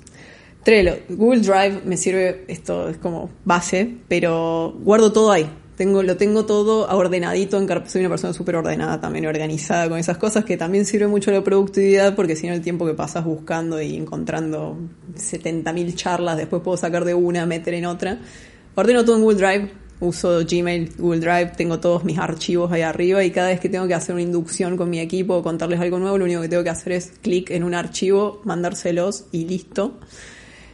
Trello, 0.63 0.97
Google 1.09 1.41
Drive 1.41 1.81
me 1.85 1.97
sirve, 1.97 2.45
esto 2.47 2.89
es 2.89 2.97
como 2.97 3.29
base, 3.45 3.97
pero 4.07 4.75
guardo 4.83 5.11
todo 5.11 5.31
ahí. 5.31 5.49
Tengo, 5.81 6.03
lo 6.03 6.15
tengo 6.15 6.45
todo 6.45 6.87
ordenadito 6.95 7.57
en. 7.57 7.67
Soy 7.87 8.01
una 8.01 8.09
persona 8.09 8.33
súper 8.33 8.55
ordenada 8.55 9.01
también, 9.01 9.25
organizada 9.25 9.89
con 9.89 9.97
esas 9.97 10.19
cosas, 10.19 10.45
que 10.45 10.55
también 10.55 10.85
sirve 10.85 11.07
mucho 11.07 11.31
la 11.31 11.43
productividad, 11.43 12.15
porque 12.15 12.35
si 12.35 12.45
no 12.45 12.53
el 12.53 12.61
tiempo 12.61 12.85
que 12.85 12.93
pasas 12.93 13.25
buscando 13.25 13.81
y 13.81 13.95
encontrando 13.95 14.77
70.000 15.15 15.95
charlas, 15.95 16.37
después 16.37 16.61
puedo 16.61 16.77
sacar 16.77 17.03
de 17.03 17.15
una, 17.15 17.47
meter 17.47 17.73
en 17.73 17.87
otra. 17.87 18.19
Ordeno 18.75 19.03
todo 19.03 19.15
en 19.15 19.23
Google 19.23 19.37
Drive, 19.39 19.71
uso 20.01 20.41
Gmail, 20.47 20.91
Google 20.99 21.19
Drive, 21.19 21.53
tengo 21.57 21.79
todos 21.79 22.03
mis 22.03 22.19
archivos 22.19 22.71
ahí 22.71 22.83
arriba 22.83 23.23
y 23.23 23.31
cada 23.31 23.47
vez 23.47 23.59
que 23.59 23.67
tengo 23.67 23.87
que 23.87 23.95
hacer 23.95 24.13
una 24.13 24.21
inducción 24.21 24.77
con 24.77 24.87
mi 24.87 24.99
equipo 24.99 25.33
o 25.33 25.41
contarles 25.41 25.79
algo 25.79 25.97
nuevo, 25.97 26.19
lo 26.19 26.25
único 26.25 26.41
que 26.41 26.49
tengo 26.49 26.63
que 26.63 26.69
hacer 26.69 26.93
es 26.93 27.13
clic 27.23 27.49
en 27.49 27.63
un 27.63 27.73
archivo, 27.73 28.39
mandárselos 28.43 29.25
y 29.31 29.45
listo. 29.45 29.97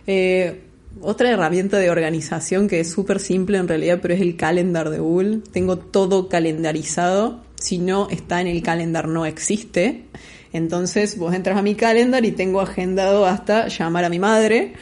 Eh, 0.06 0.67
otra 1.02 1.32
herramienta 1.32 1.78
de 1.78 1.90
organización 1.90 2.68
que 2.68 2.80
es 2.80 2.92
súper 2.92 3.20
simple 3.20 3.58
en 3.58 3.68
realidad, 3.68 4.00
pero 4.02 4.14
es 4.14 4.22
el 4.22 4.36
calendar 4.36 4.90
de 4.90 5.00
Google. 5.00 5.40
Tengo 5.52 5.78
todo 5.78 6.30
calendarizado. 6.30 7.42
Si 7.56 7.78
no 7.78 8.08
está 8.10 8.42
en 8.42 8.48
el 8.48 8.62
calendar, 8.62 9.08
no 9.08 9.26
existe. 9.26 10.06
Entonces 10.54 11.18
vos 11.18 11.34
entras 11.34 11.58
a 11.58 11.62
mi 11.62 11.76
calendar 11.76 12.26
y 12.26 12.32
tengo 12.32 12.62
agendado 12.62 13.26
hasta 13.26 13.68
llamar 13.68 14.06
a 14.06 14.10
mi 14.10 14.20
madre, 14.20 14.74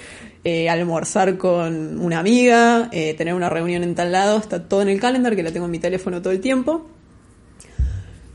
eh, 0.43 0.69
almorzar 0.69 1.37
con 1.37 1.99
una 1.99 2.19
amiga, 2.19 2.89
eh, 2.91 3.13
tener 3.15 3.33
una 3.33 3.49
reunión 3.49 3.83
en 3.83 3.95
tal 3.95 4.11
lado. 4.11 4.37
Está 4.37 4.67
todo 4.67 4.81
en 4.81 4.89
el 4.89 4.99
calendar, 4.99 5.35
que 5.35 5.43
la 5.43 5.51
tengo 5.51 5.65
en 5.65 5.71
mi 5.71 5.79
teléfono 5.79 6.21
todo 6.21 6.33
el 6.33 6.39
tiempo. 6.39 6.87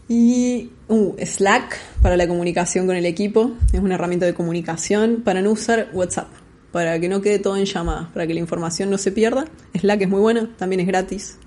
Y 0.08 0.70
uh, 0.88 1.14
Slack 1.24 1.78
para 2.02 2.16
la 2.16 2.26
comunicación 2.26 2.86
con 2.86 2.96
el 2.96 3.06
equipo. 3.06 3.52
Es 3.72 3.80
una 3.80 3.94
herramienta 3.94 4.26
de 4.26 4.34
comunicación 4.34 5.22
para 5.24 5.40
no 5.40 5.52
usar 5.52 5.90
WhatsApp. 5.92 6.28
Para 6.72 6.98
que 7.00 7.09
no 7.09 7.20
quede 7.20 7.38
todo 7.38 7.56
en 7.56 7.64
llamadas, 7.64 8.09
para 8.09 8.26
que 8.26 8.35
la 8.35 8.40
información 8.40 8.90
no 8.90 8.98
se 8.98 9.12
pierda. 9.12 9.46
Slack 9.74 10.02
es 10.02 10.09
muy 10.09 10.20
buena, 10.20 10.50
también 10.56 10.80
es 10.80 10.87
gratis. 10.87 11.38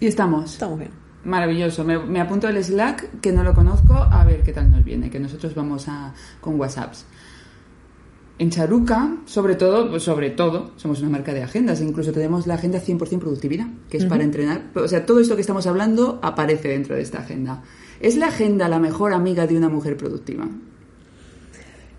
Y 0.00 0.06
estamos. 0.06 0.52
Estamos 0.52 0.78
bien. 0.78 0.90
Maravilloso. 1.24 1.84
Me, 1.84 1.98
me 1.98 2.20
apunto 2.20 2.48
el 2.48 2.62
Slack, 2.62 3.20
que 3.20 3.32
no 3.32 3.44
lo 3.44 3.54
conozco, 3.54 3.94
a 3.94 4.24
ver 4.24 4.42
qué 4.42 4.52
tal 4.52 4.70
nos 4.70 4.84
viene, 4.84 5.10
que 5.10 5.20
nosotros 5.20 5.54
vamos 5.54 5.86
a, 5.88 6.12
con 6.40 6.58
WhatsApps. 6.58 7.06
En 8.38 8.50
Charuca, 8.50 9.18
sobre 9.26 9.54
todo, 9.54 9.88
pues 9.88 10.02
sobre 10.02 10.30
todo, 10.30 10.72
somos 10.76 11.00
una 11.00 11.10
marca 11.10 11.32
de 11.32 11.44
agendas, 11.44 11.80
e 11.80 11.84
incluso 11.84 12.12
tenemos 12.12 12.48
la 12.48 12.54
agenda 12.54 12.80
100% 12.80 13.20
productividad, 13.20 13.66
que 13.88 13.98
es 13.98 14.06
para 14.06 14.24
entrenar. 14.24 14.70
O 14.74 14.88
sea, 14.88 15.06
todo 15.06 15.20
esto 15.20 15.36
que 15.36 15.42
estamos 15.42 15.66
hablando 15.68 16.18
aparece 16.22 16.68
dentro 16.68 16.96
de 16.96 17.02
esta 17.02 17.20
agenda. 17.20 17.62
¿Es 18.00 18.16
la 18.16 18.26
agenda 18.26 18.68
la 18.68 18.80
mejor 18.80 19.12
amiga 19.12 19.46
de 19.46 19.56
una 19.56 19.68
mujer 19.68 19.96
productiva? 19.96 20.48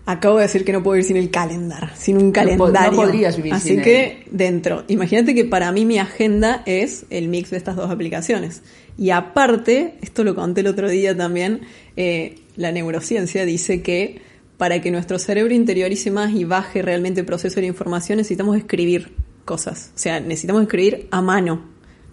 Acabo 0.06 0.36
de 0.36 0.42
decir 0.42 0.64
que 0.66 0.72
no 0.72 0.82
puedo 0.82 0.98
ir 0.98 1.04
sin 1.04 1.16
el 1.16 1.30
calendar, 1.30 1.92
sin 1.96 2.16
un 2.16 2.32
po- 2.32 2.40
no 2.40 2.56
calendario. 2.72 2.92
podrías 3.00 3.36
vivir 3.38 3.54
Así 3.54 3.70
sin 3.70 3.82
que 3.82 4.24
dentro, 4.30 4.84
imagínate 4.88 5.34
que 5.34 5.46
para 5.46 5.72
mí 5.72 5.86
mi 5.86 5.98
agenda 5.98 6.62
es 6.66 7.06
el 7.08 7.28
mix 7.28 7.50
de 7.50 7.56
estas 7.56 7.76
dos 7.76 7.90
aplicaciones. 7.90 8.62
Y 8.98 9.10
aparte, 9.10 9.94
esto 10.02 10.22
lo 10.22 10.34
conté 10.34 10.60
el 10.60 10.66
otro 10.66 10.90
día 10.90 11.16
también, 11.16 11.62
eh, 11.96 12.34
la 12.56 12.70
neurociencia 12.70 13.46
dice 13.46 13.80
que 13.82 14.20
para 14.58 14.80
que 14.82 14.90
nuestro 14.90 15.18
cerebro 15.18 15.54
interiorice 15.54 16.10
más 16.10 16.32
y 16.34 16.44
baje 16.44 16.82
realmente 16.82 17.20
el 17.20 17.26
proceso 17.26 17.56
de 17.56 17.62
la 17.62 17.68
información 17.68 18.18
necesitamos 18.18 18.56
escribir 18.58 19.12
cosas. 19.46 19.90
O 19.94 19.98
sea, 19.98 20.20
necesitamos 20.20 20.62
escribir 20.62 21.08
a 21.10 21.22
mano. 21.22 21.62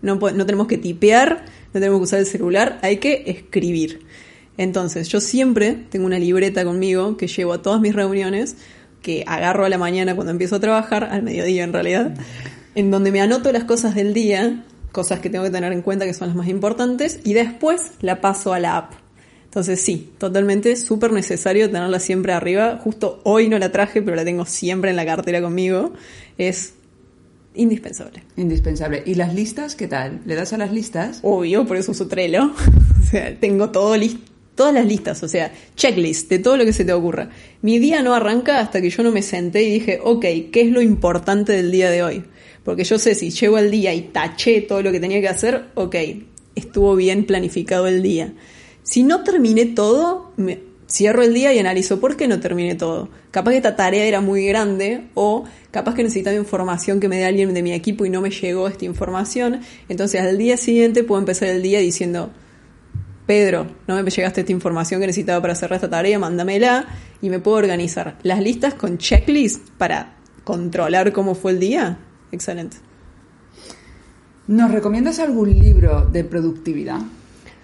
No, 0.01 0.15
no 0.15 0.45
tenemos 0.45 0.65
que 0.67 0.77
tipear, 0.79 1.45
no 1.73 1.79
tenemos 1.79 1.99
que 1.99 2.03
usar 2.05 2.19
el 2.19 2.25
celular, 2.25 2.79
hay 2.81 2.97
que 2.97 3.23
escribir. 3.27 4.01
Entonces, 4.57 5.07
yo 5.07 5.21
siempre 5.21 5.77
tengo 5.89 6.05
una 6.05 6.19
libreta 6.19 6.63
conmigo 6.63 7.17
que 7.17 7.27
llevo 7.27 7.53
a 7.53 7.61
todas 7.61 7.81
mis 7.81 7.95
reuniones, 7.95 8.57
que 9.01 9.23
agarro 9.25 9.65
a 9.65 9.69
la 9.69 9.77
mañana 9.77 10.15
cuando 10.15 10.31
empiezo 10.31 10.57
a 10.57 10.59
trabajar, 10.59 11.05
al 11.05 11.23
mediodía 11.23 11.63
en 11.63 11.73
realidad, 11.73 12.13
en 12.75 12.91
donde 12.91 13.11
me 13.11 13.21
anoto 13.21 13.51
las 13.51 13.63
cosas 13.63 13.95
del 13.95 14.13
día, 14.13 14.63
cosas 14.91 15.19
que 15.19 15.29
tengo 15.29 15.43
que 15.43 15.49
tener 15.49 15.71
en 15.73 15.81
cuenta 15.81 16.05
que 16.05 16.13
son 16.13 16.27
las 16.27 16.37
más 16.37 16.47
importantes, 16.47 17.19
y 17.23 17.33
después 17.33 17.91
la 18.01 18.21
paso 18.21 18.53
a 18.53 18.59
la 18.59 18.77
app. 18.77 18.93
Entonces 19.45 19.81
sí, 19.81 20.13
totalmente 20.17 20.77
súper 20.77 21.11
necesario 21.11 21.69
tenerla 21.69 21.99
siempre 21.99 22.31
arriba. 22.31 22.79
Justo 22.81 23.19
hoy 23.25 23.49
no 23.49 23.59
la 23.59 23.69
traje, 23.69 24.01
pero 24.01 24.15
la 24.15 24.23
tengo 24.23 24.45
siempre 24.45 24.91
en 24.91 24.95
la 24.95 25.05
cartera 25.05 25.41
conmigo. 25.41 25.91
Es 26.37 26.75
indispensable. 27.53 28.23
Indispensable. 28.37 29.03
¿Y 29.05 29.15
las 29.15 29.33
listas 29.33 29.75
qué 29.75 29.87
tal? 29.89 30.21
¿Le 30.25 30.35
das 30.35 30.53
a 30.53 30.57
las 30.57 30.71
listas? 30.71 31.19
Obvio, 31.23 31.65
por 31.67 31.75
eso 31.75 31.91
uso 31.91 32.07
Trello. 32.07 32.45
o 33.01 33.05
sea, 33.09 33.37
tengo 33.41 33.71
todo 33.71 33.97
listo. 33.97 34.30
Todas 34.61 34.75
las 34.75 34.85
listas, 34.85 35.23
o 35.23 35.27
sea, 35.27 35.51
checklist 35.75 36.29
de 36.29 36.37
todo 36.37 36.55
lo 36.55 36.65
que 36.65 36.71
se 36.71 36.85
te 36.85 36.93
ocurra. 36.93 37.31
Mi 37.63 37.79
día 37.79 38.03
no 38.03 38.13
arranca 38.13 38.59
hasta 38.59 38.79
que 38.79 38.91
yo 38.91 39.01
no 39.01 39.11
me 39.11 39.23
senté 39.23 39.63
y 39.63 39.71
dije, 39.71 39.99
ok, 40.03 40.21
¿qué 40.51 40.61
es 40.61 40.69
lo 40.69 40.83
importante 40.83 41.53
del 41.53 41.71
día 41.71 41.89
de 41.89 42.03
hoy? 42.03 42.23
Porque 42.63 42.83
yo 42.83 42.99
sé 42.99 43.15
si 43.15 43.31
llego 43.31 43.57
al 43.57 43.71
día 43.71 43.91
y 43.95 44.01
taché 44.01 44.61
todo 44.61 44.83
lo 44.83 44.91
que 44.91 44.99
tenía 44.99 45.19
que 45.19 45.29
hacer, 45.29 45.69
ok, 45.73 45.95
estuvo 46.53 46.95
bien 46.95 47.25
planificado 47.25 47.87
el 47.87 48.03
día. 48.03 48.35
Si 48.83 49.01
no 49.01 49.23
terminé 49.23 49.65
todo, 49.65 50.31
cierro 50.87 51.23
el 51.23 51.33
día 51.33 51.51
y 51.55 51.57
analizo 51.57 51.99
por 51.99 52.15
qué 52.15 52.27
no 52.27 52.39
terminé 52.39 52.75
todo. 52.75 53.09
Capaz 53.31 53.49
que 53.49 53.57
esta 53.57 53.75
tarea 53.75 54.05
era 54.05 54.21
muy 54.21 54.45
grande 54.45 55.05
o 55.15 55.43
capaz 55.71 55.95
que 55.95 56.03
necesitaba 56.03 56.35
información 56.35 56.99
que 56.99 57.07
me 57.07 57.17
dé 57.17 57.25
alguien 57.25 57.51
de 57.55 57.63
mi 57.63 57.73
equipo 57.73 58.05
y 58.05 58.11
no 58.11 58.21
me 58.21 58.29
llegó 58.29 58.67
esta 58.67 58.85
información. 58.85 59.61
Entonces 59.89 60.21
al 60.21 60.37
día 60.37 60.55
siguiente 60.55 61.03
puedo 61.03 61.19
empezar 61.19 61.47
el 61.47 61.63
día 61.63 61.79
diciendo, 61.79 62.29
Pedro, 63.31 63.65
no 63.87 63.95
me 64.03 64.11
llegaste 64.11 64.41
esta 64.41 64.51
información 64.51 64.99
que 64.99 65.07
necesitaba 65.07 65.41
para 65.41 65.55
cerrar 65.55 65.77
esta 65.77 65.89
tarea, 65.89 66.19
mándamela 66.19 66.85
y 67.21 67.29
me 67.29 67.39
puedo 67.39 67.55
organizar. 67.55 68.17
Las 68.23 68.41
listas 68.41 68.73
con 68.73 68.97
checklist 68.97 69.69
para 69.77 70.17
controlar 70.43 71.13
cómo 71.13 71.33
fue 71.33 71.53
el 71.53 71.59
día, 71.61 71.97
excelente. 72.33 72.75
¿Nos 74.47 74.69
recomiendas 74.69 75.19
algún 75.19 75.57
libro 75.57 76.09
de 76.11 76.25
productividad? 76.25 76.99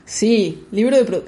Sí, 0.05 0.63
libro 0.71 0.95
de, 0.95 1.23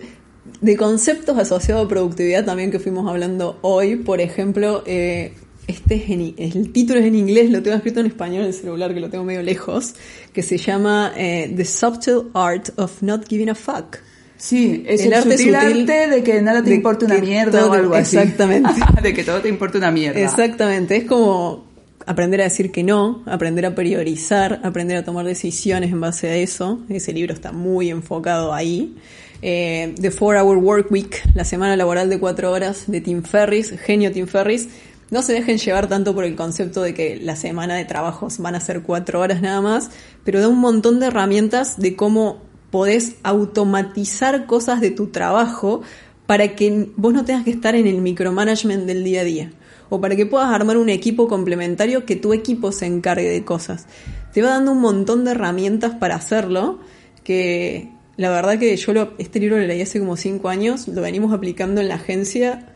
de 0.61 0.77
conceptos 0.77 1.37
asociados 1.37 1.83
a 1.83 1.89
productividad 1.89 2.45
también 2.45 2.71
que 2.71 2.79
fuimos 2.79 3.09
hablando 3.09 3.59
hoy. 3.61 3.97
Por 3.97 4.21
ejemplo, 4.21 4.83
eh, 4.85 5.33
este 5.67 5.95
es 5.95 6.09
en 6.09 6.33
el 6.37 6.71
título 6.71 7.01
es 7.01 7.07
en 7.07 7.15
inglés, 7.15 7.51
lo 7.51 7.61
tengo 7.61 7.75
escrito 7.75 7.99
en 7.99 8.05
español 8.05 8.43
en 8.43 8.47
el 8.47 8.53
celular 8.53 8.93
que 8.93 9.01
lo 9.01 9.09
tengo 9.09 9.25
medio 9.25 9.43
lejos, 9.43 9.95
que 10.31 10.43
se 10.43 10.57
llama 10.57 11.11
eh, 11.17 11.53
The 11.53 11.65
Subtle 11.65 12.29
Art 12.33 12.69
of 12.77 13.01
Not 13.01 13.27
Giving 13.27 13.49
a 13.49 13.55
Fuck. 13.55 13.97
Sí, 14.39 14.85
es 14.87 15.01
El 15.01 15.07
el, 15.07 15.13
arte 15.15 15.37
sutil 15.37 15.53
arte 15.53 16.07
de 16.07 16.23
que 16.23 16.41
nada 16.41 16.63
te 16.63 16.73
importa 16.73 17.05
una 17.05 17.17
mierda 17.17 17.67
o 17.67 17.73
algo 17.73 17.93
así. 17.93 18.17
exactamente. 18.17 18.71
de 19.03 19.13
que 19.13 19.23
todo 19.25 19.41
te 19.41 19.49
importa 19.49 19.77
una 19.77 19.91
mierda. 19.91 20.19
Exactamente, 20.19 20.95
es 20.95 21.03
como 21.03 21.67
aprender 22.05 22.39
a 22.39 22.45
decir 22.45 22.71
que 22.71 22.81
no, 22.81 23.21
aprender 23.25 23.65
a 23.65 23.75
priorizar, 23.75 24.61
aprender 24.63 24.95
a 24.95 25.03
tomar 25.03 25.25
decisiones 25.25 25.91
en 25.91 25.99
base 25.99 26.29
a 26.29 26.35
eso. 26.37 26.79
Ese 26.87 27.11
libro 27.11 27.33
está 27.33 27.51
muy 27.51 27.89
enfocado 27.89 28.53
ahí. 28.53 28.95
Eh, 29.41 29.93
The 29.99 30.09
Four 30.09 30.37
Hour 30.37 30.57
Work 30.57 30.91
Week, 30.91 31.21
la 31.33 31.43
semana 31.43 31.75
laboral 31.75 32.09
de 32.09 32.17
cuatro 32.17 32.51
horas 32.51 32.85
de 32.87 33.01
Tim 33.01 33.23
Ferris, 33.23 33.73
genio 33.77 34.11
Tim 34.11 34.25
Ferris. 34.25 34.69
No 35.11 35.21
se 35.21 35.33
dejen 35.33 35.57
llevar 35.57 35.87
tanto 35.89 36.15
por 36.15 36.23
el 36.23 36.35
concepto 36.35 36.81
de 36.81 36.93
que 36.93 37.17
la 37.17 37.35
semana 37.35 37.75
de 37.75 37.83
trabajos 37.83 38.37
van 38.37 38.55
a 38.55 38.59
ser 38.59 38.83
cuatro 38.83 39.19
horas 39.19 39.41
nada 39.41 39.59
más, 39.59 39.89
pero 40.23 40.39
da 40.39 40.47
un 40.47 40.59
montón 40.59 40.99
de 40.99 41.07
herramientas 41.07 41.77
de 41.77 41.95
cómo 41.95 42.48
podés 42.71 43.15
automatizar 43.23 44.45
cosas 44.45 44.81
de 44.81 44.91
tu 44.91 45.07
trabajo 45.07 45.81
para 46.25 46.55
que 46.55 46.89
vos 46.95 47.13
no 47.13 47.25
tengas 47.25 47.43
que 47.43 47.51
estar 47.51 47.75
en 47.75 47.87
el 47.87 48.01
micromanagement 48.01 48.85
del 48.85 49.03
día 49.03 49.21
a 49.21 49.23
día. 49.23 49.51
O 49.89 49.99
para 49.99 50.15
que 50.15 50.27
puedas 50.27 50.49
armar 50.53 50.77
un 50.77 50.89
equipo 50.89 51.27
complementario 51.27 52.05
que 52.05 52.15
tu 52.15 52.33
equipo 52.33 52.71
se 52.71 52.85
encargue 52.85 53.27
de 53.29 53.43
cosas. 53.43 53.87
Te 54.33 54.43
va 54.43 54.49
dando 54.49 54.71
un 54.73 54.81
montón 54.81 55.25
de 55.25 55.31
herramientas 55.31 55.95
para 55.95 56.15
hacerlo 56.15 56.79
que 57.23 57.89
la 58.15 58.29
verdad 58.29 58.59
que 58.59 58.75
yo 58.77 58.93
lo- 58.93 59.13
este 59.17 59.39
libro 59.39 59.57
lo 59.57 59.65
leí 59.65 59.81
hace 59.81 59.99
como 59.99 60.15
cinco 60.15 60.49
años, 60.49 60.87
lo 60.87 61.01
venimos 61.01 61.33
aplicando 61.33 61.81
en 61.81 61.87
la 61.87 61.95
agencia 61.95 62.67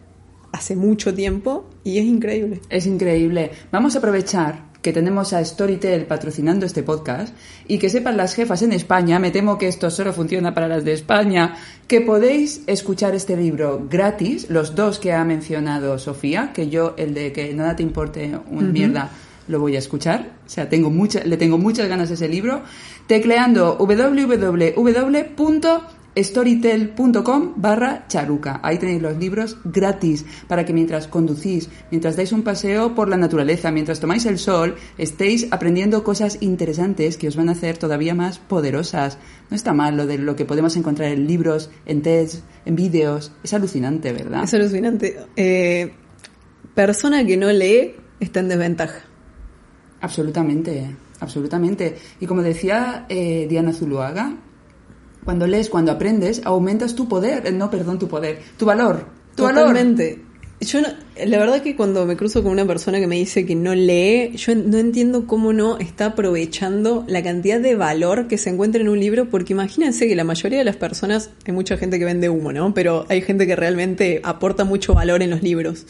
hace 0.51 0.75
mucho 0.75 1.13
tiempo 1.13 1.69
y 1.83 1.99
es 1.99 2.05
increíble. 2.05 2.61
Es 2.69 2.87
increíble. 2.87 3.51
Vamos 3.71 3.95
a 3.95 3.99
aprovechar 3.99 4.72
que 4.83 4.93
tenemos 4.93 5.33
a 5.33 5.43
Storytel 5.43 6.05
patrocinando 6.05 6.67
este 6.67 6.83
podcast 6.83 7.33
y 7.67 7.79
que 7.79 7.89
sepan 7.89 8.17
las 8.17 8.35
jefas 8.35 8.61
en 8.61 8.73
España, 8.73 9.17
me 9.17 9.31
temo 9.31 9.57
que 9.57 9.67
esto 9.67 9.89
solo 9.89 10.13
funciona 10.13 10.53
para 10.53 10.67
las 10.67 10.83
de 10.83 10.93
España, 10.93 11.55
que 11.87 12.01
podéis 12.01 12.61
escuchar 12.67 13.15
este 13.15 13.35
libro 13.35 13.87
gratis, 13.89 14.49
los 14.49 14.75
dos 14.75 14.99
que 14.99 15.13
ha 15.13 15.23
mencionado 15.23 15.97
Sofía, 15.97 16.51
que 16.53 16.69
yo 16.69 16.93
el 16.97 17.15
de 17.15 17.31
que 17.31 17.51
nada 17.53 17.75
te 17.75 17.81
importe 17.81 18.37
una 18.51 18.67
mierda 18.67 19.09
lo 19.47 19.59
voy 19.59 19.75
a 19.75 19.79
escuchar, 19.79 20.31
o 20.45 20.49
sea, 20.49 20.69
tengo 20.69 20.89
mucha, 20.89 21.23
le 21.23 21.35
tengo 21.37 21.57
muchas 21.57 21.87
ganas 21.89 22.09
a 22.11 22.13
ese 22.13 22.29
libro, 22.29 22.61
tecleando 23.07 23.77
www.storytel.com 26.15 27.53
barra 27.55 28.05
charuca. 28.07 28.59
Ahí 28.63 28.77
tenéis 28.77 29.01
los 29.01 29.17
libros 29.17 29.57
gratis 29.63 30.25
para 30.47 30.65
que 30.65 30.73
mientras 30.73 31.07
conducís, 31.07 31.69
mientras 31.91 32.15
dais 32.15 32.31
un 32.31 32.43
paseo 32.43 32.93
por 32.93 33.09
la 33.09 33.17
naturaleza, 33.17 33.71
mientras 33.71 33.99
tomáis 33.99 34.25
el 34.25 34.37
sol, 34.37 34.75
estéis 34.97 35.47
aprendiendo 35.51 36.03
cosas 36.03 36.37
interesantes 36.41 37.17
que 37.17 37.27
os 37.27 37.35
van 37.35 37.49
a 37.49 37.53
hacer 37.53 37.77
todavía 37.77 38.13
más 38.13 38.39
poderosas. 38.39 39.17
No 39.49 39.55
está 39.55 39.73
mal 39.73 39.97
lo 39.97 40.05
de 40.05 40.17
lo 40.17 40.35
que 40.35 40.45
podemos 40.45 40.75
encontrar 40.77 41.11
en 41.11 41.27
libros, 41.27 41.69
en 41.85 42.01
TEDs, 42.01 42.43
en 42.65 42.75
vídeos. 42.75 43.31
Es 43.43 43.53
alucinante, 43.53 44.13
¿verdad? 44.13 44.43
Es 44.43 44.53
alucinante. 44.53 45.17
Eh, 45.35 45.93
persona 46.75 47.25
que 47.25 47.37
no 47.37 47.51
lee 47.51 47.95
está 48.19 48.39
en 48.39 48.49
desventaja. 48.49 49.01
Absolutamente, 50.01 50.95
absolutamente. 51.19 51.95
Y 52.19 52.25
como 52.25 52.41
decía 52.41 53.05
eh, 53.07 53.47
Diana 53.49 53.71
Zuluaga, 53.71 54.35
cuando 55.23 55.47
lees, 55.47 55.69
cuando 55.69 55.91
aprendes, 55.91 56.41
aumentas 56.45 56.95
tu 56.95 57.07
poder, 57.07 57.45
eh, 57.45 57.51
no, 57.51 57.69
perdón, 57.69 57.99
tu 57.99 58.07
poder, 58.07 58.39
tu 58.57 58.65
valor, 58.65 59.05
tu 59.35 59.43
valor. 59.43 59.61
Totalmente. 59.63 60.21
Yo 60.61 60.79
no- 60.81 60.87
la 61.25 61.39
verdad 61.39 61.61
que 61.61 61.75
cuando 61.75 62.05
me 62.05 62.15
cruzo 62.15 62.41
con 62.41 62.53
una 62.53 62.65
persona 62.65 62.99
que 62.99 63.07
me 63.07 63.17
dice 63.17 63.45
que 63.45 63.53
no 63.53 63.75
lee, 63.75 64.31
yo 64.37 64.55
no 64.55 64.77
entiendo 64.77 65.27
cómo 65.27 65.51
no 65.51 65.77
está 65.77 66.05
aprovechando 66.07 67.03
la 67.07 67.21
cantidad 67.21 67.59
de 67.59 67.75
valor 67.75 68.27
que 68.29 68.37
se 68.37 68.49
encuentra 68.49 68.81
en 68.81 68.87
un 68.87 68.97
libro, 68.99 69.29
porque 69.29 69.51
imagínense 69.51 70.07
que 70.07 70.15
la 70.15 70.23
mayoría 70.23 70.59
de 70.59 70.63
las 70.65 70.77
personas, 70.77 71.31
hay 71.45 71.53
mucha 71.53 71.75
gente 71.75 71.99
que 71.99 72.05
vende 72.05 72.29
humo, 72.29 72.53
¿no? 72.53 72.73
Pero 72.73 73.05
hay 73.09 73.21
gente 73.21 73.45
que 73.45 73.57
realmente 73.57 74.21
aporta 74.23 74.63
mucho 74.63 74.93
valor 74.93 75.21
en 75.21 75.31
los 75.31 75.43
libros. 75.43 75.85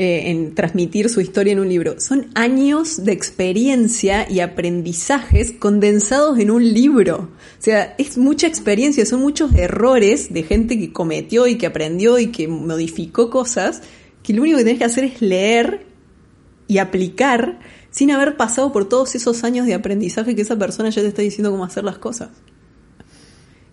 Eh, 0.00 0.30
en 0.30 0.54
transmitir 0.54 1.08
su 1.08 1.20
historia 1.20 1.52
en 1.52 1.58
un 1.58 1.68
libro. 1.68 1.98
Son 1.98 2.28
años 2.36 3.04
de 3.04 3.10
experiencia 3.10 4.30
y 4.30 4.38
aprendizajes 4.38 5.50
condensados 5.50 6.38
en 6.38 6.52
un 6.52 6.72
libro. 6.72 7.30
O 7.58 7.62
sea, 7.62 7.96
es 7.98 8.16
mucha 8.16 8.46
experiencia, 8.46 9.04
son 9.06 9.20
muchos 9.20 9.52
errores 9.54 10.32
de 10.32 10.44
gente 10.44 10.78
que 10.78 10.92
cometió 10.92 11.48
y 11.48 11.58
que 11.58 11.66
aprendió 11.66 12.20
y 12.20 12.28
que 12.28 12.46
modificó 12.46 13.28
cosas, 13.28 13.82
que 14.22 14.34
lo 14.34 14.42
único 14.42 14.58
que 14.58 14.64
tenés 14.64 14.78
que 14.78 14.84
hacer 14.84 15.02
es 15.02 15.20
leer 15.20 15.84
y 16.68 16.78
aplicar 16.78 17.58
sin 17.90 18.12
haber 18.12 18.36
pasado 18.36 18.70
por 18.70 18.88
todos 18.88 19.16
esos 19.16 19.42
años 19.42 19.66
de 19.66 19.74
aprendizaje 19.74 20.36
que 20.36 20.42
esa 20.42 20.56
persona 20.56 20.90
ya 20.90 21.02
te 21.02 21.08
está 21.08 21.22
diciendo 21.22 21.50
cómo 21.50 21.64
hacer 21.64 21.82
las 21.82 21.98
cosas. 21.98 22.28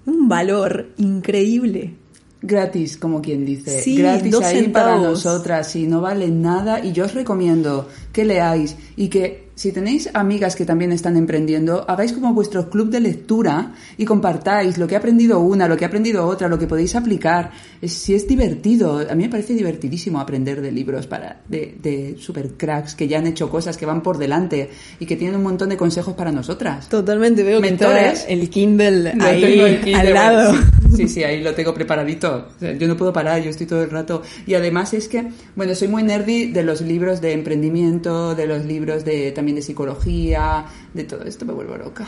Un 0.07 0.27
valor 0.27 0.89
increíble. 0.97 1.97
Gratis, 2.45 2.97
como 2.97 3.21
quien 3.21 3.45
dice. 3.45 3.79
Sí, 3.81 3.97
gratis 3.97 4.31
dos 4.31 4.43
ahí 4.43 4.67
para 4.69 4.97
nosotras 4.97 5.75
y 5.75 5.87
no 5.87 6.01
vale 6.01 6.29
nada. 6.29 6.83
Y 6.83 6.91
yo 6.91 7.05
os 7.05 7.13
recomiendo 7.13 7.87
que 8.11 8.25
leáis 8.25 8.75
y 8.95 9.07
que 9.09 9.45
si 9.55 9.71
tenéis 9.71 10.09
amigas 10.13 10.53
que 10.53 10.65
también 10.65 10.91
están 10.91 11.15
emprendiendo, 11.15 11.85
hagáis 11.89 12.11
como 12.11 12.33
vuestro 12.33 12.69
club 12.69 12.89
de 12.89 12.99
lectura 12.99 13.71
y 13.97 14.03
compartáis 14.03 14.77
lo 14.77 14.85
que 14.85 14.95
ha 14.95 14.97
aprendido 14.97 15.39
una, 15.39 15.65
lo 15.69 15.77
que 15.77 15.85
ha 15.85 15.87
aprendido 15.87 16.27
otra, 16.27 16.49
lo 16.49 16.59
que 16.59 16.67
podéis 16.67 16.93
aplicar. 16.95 17.51
Es, 17.81 17.93
si 17.93 18.13
es 18.15 18.27
divertido, 18.27 18.99
a 19.09 19.15
mí 19.15 19.23
me 19.23 19.29
parece 19.29 19.53
divertidísimo 19.53 20.19
aprender 20.19 20.59
de 20.61 20.73
libros 20.73 21.07
para, 21.07 21.41
de, 21.47 21.73
de 21.81 22.17
super 22.19 22.55
cracks 22.57 22.95
que 22.95 23.07
ya 23.07 23.19
han 23.19 23.27
hecho 23.27 23.49
cosas, 23.49 23.77
que 23.77 23.85
van 23.85 24.03
por 24.03 24.17
delante 24.17 24.69
y 24.99 25.05
que 25.05 25.15
tienen 25.15 25.37
un 25.37 25.43
montón 25.43 25.69
de 25.69 25.77
consejos 25.77 26.15
para 26.15 26.33
nosotras. 26.33 26.89
Totalmente, 26.89 27.41
veo 27.43 27.61
que 27.61 27.69
Mentores. 27.69 28.19
está 28.19 28.31
el 28.33 28.49
Kindle 28.49 29.13
ahí 29.21 29.61
aquí 29.61 29.91
de- 29.91 29.95
al 29.95 30.13
lado. 30.13 30.53
Sí, 30.53 30.59
sí, 31.07 31.23
ahí 31.23 31.41
lo 31.43 31.53
tengo 31.53 31.73
preparadito. 31.73 32.47
O 32.55 32.59
sea, 32.59 32.73
yo 32.73 32.87
no 32.87 32.95
puedo 32.97 33.11
parar, 33.13 33.41
yo 33.41 33.49
estoy 33.49 33.65
todo 33.67 33.83
el 33.83 33.89
rato. 33.89 34.21
Y 34.47 34.53
además 34.55 34.93
es 34.93 35.07
que, 35.07 35.27
bueno, 35.55 35.75
soy 35.75 35.87
muy 35.87 36.03
nerdy 36.03 36.51
de 36.51 36.63
los 36.63 36.81
libros 36.81 37.21
de 37.21 37.33
emprendimiento, 37.33 38.35
de 38.35 38.47
los 38.47 38.65
libros 38.65 39.05
de 39.05 39.31
también 39.31 39.55
de 39.55 39.61
psicología, 39.61 40.65
de 40.93 41.03
todo 41.03 41.23
esto 41.23 41.45
me 41.45 41.53
vuelvo 41.53 41.77
loca. 41.77 42.05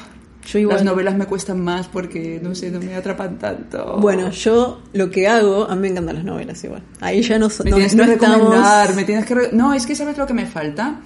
Yo 0.50 0.60
igual. 0.60 0.78
Las 0.78 0.86
novelas 0.86 1.18
me 1.18 1.26
cuestan 1.26 1.60
más 1.60 1.88
porque, 1.90 2.40
no 2.42 2.56
sé, 2.56 2.72
no 2.72 2.80
me 2.80 2.96
atrapan 2.96 3.38
tanto. 3.38 3.98
Bueno, 4.00 4.32
yo 4.32 4.82
lo 4.94 5.12
que 5.12 5.28
hago, 5.28 5.70
a 5.70 5.76
mí 5.76 5.82
me 5.82 5.88
encantan 5.90 6.16
las 6.16 6.24
novelas 6.24 6.64
igual. 6.64 6.84
Ahí 7.02 7.22
ya 7.22 7.38
no, 7.38 7.50
me 7.64 7.70
no, 7.70 7.76
tienes 7.76 7.96
no 7.96 8.06
que 8.06 8.14
estamos... 8.14 8.38
recomendar, 8.40 8.96
me 8.96 9.04
tienes 9.04 9.26
que... 9.26 9.36
re- 9.36 9.50
No, 9.52 9.74
es 9.74 9.86
que 9.86 9.94
¿sabes 9.94 10.18
lo 10.18 10.26
que 10.26 10.34
me 10.34 10.46
falta? 10.46 11.02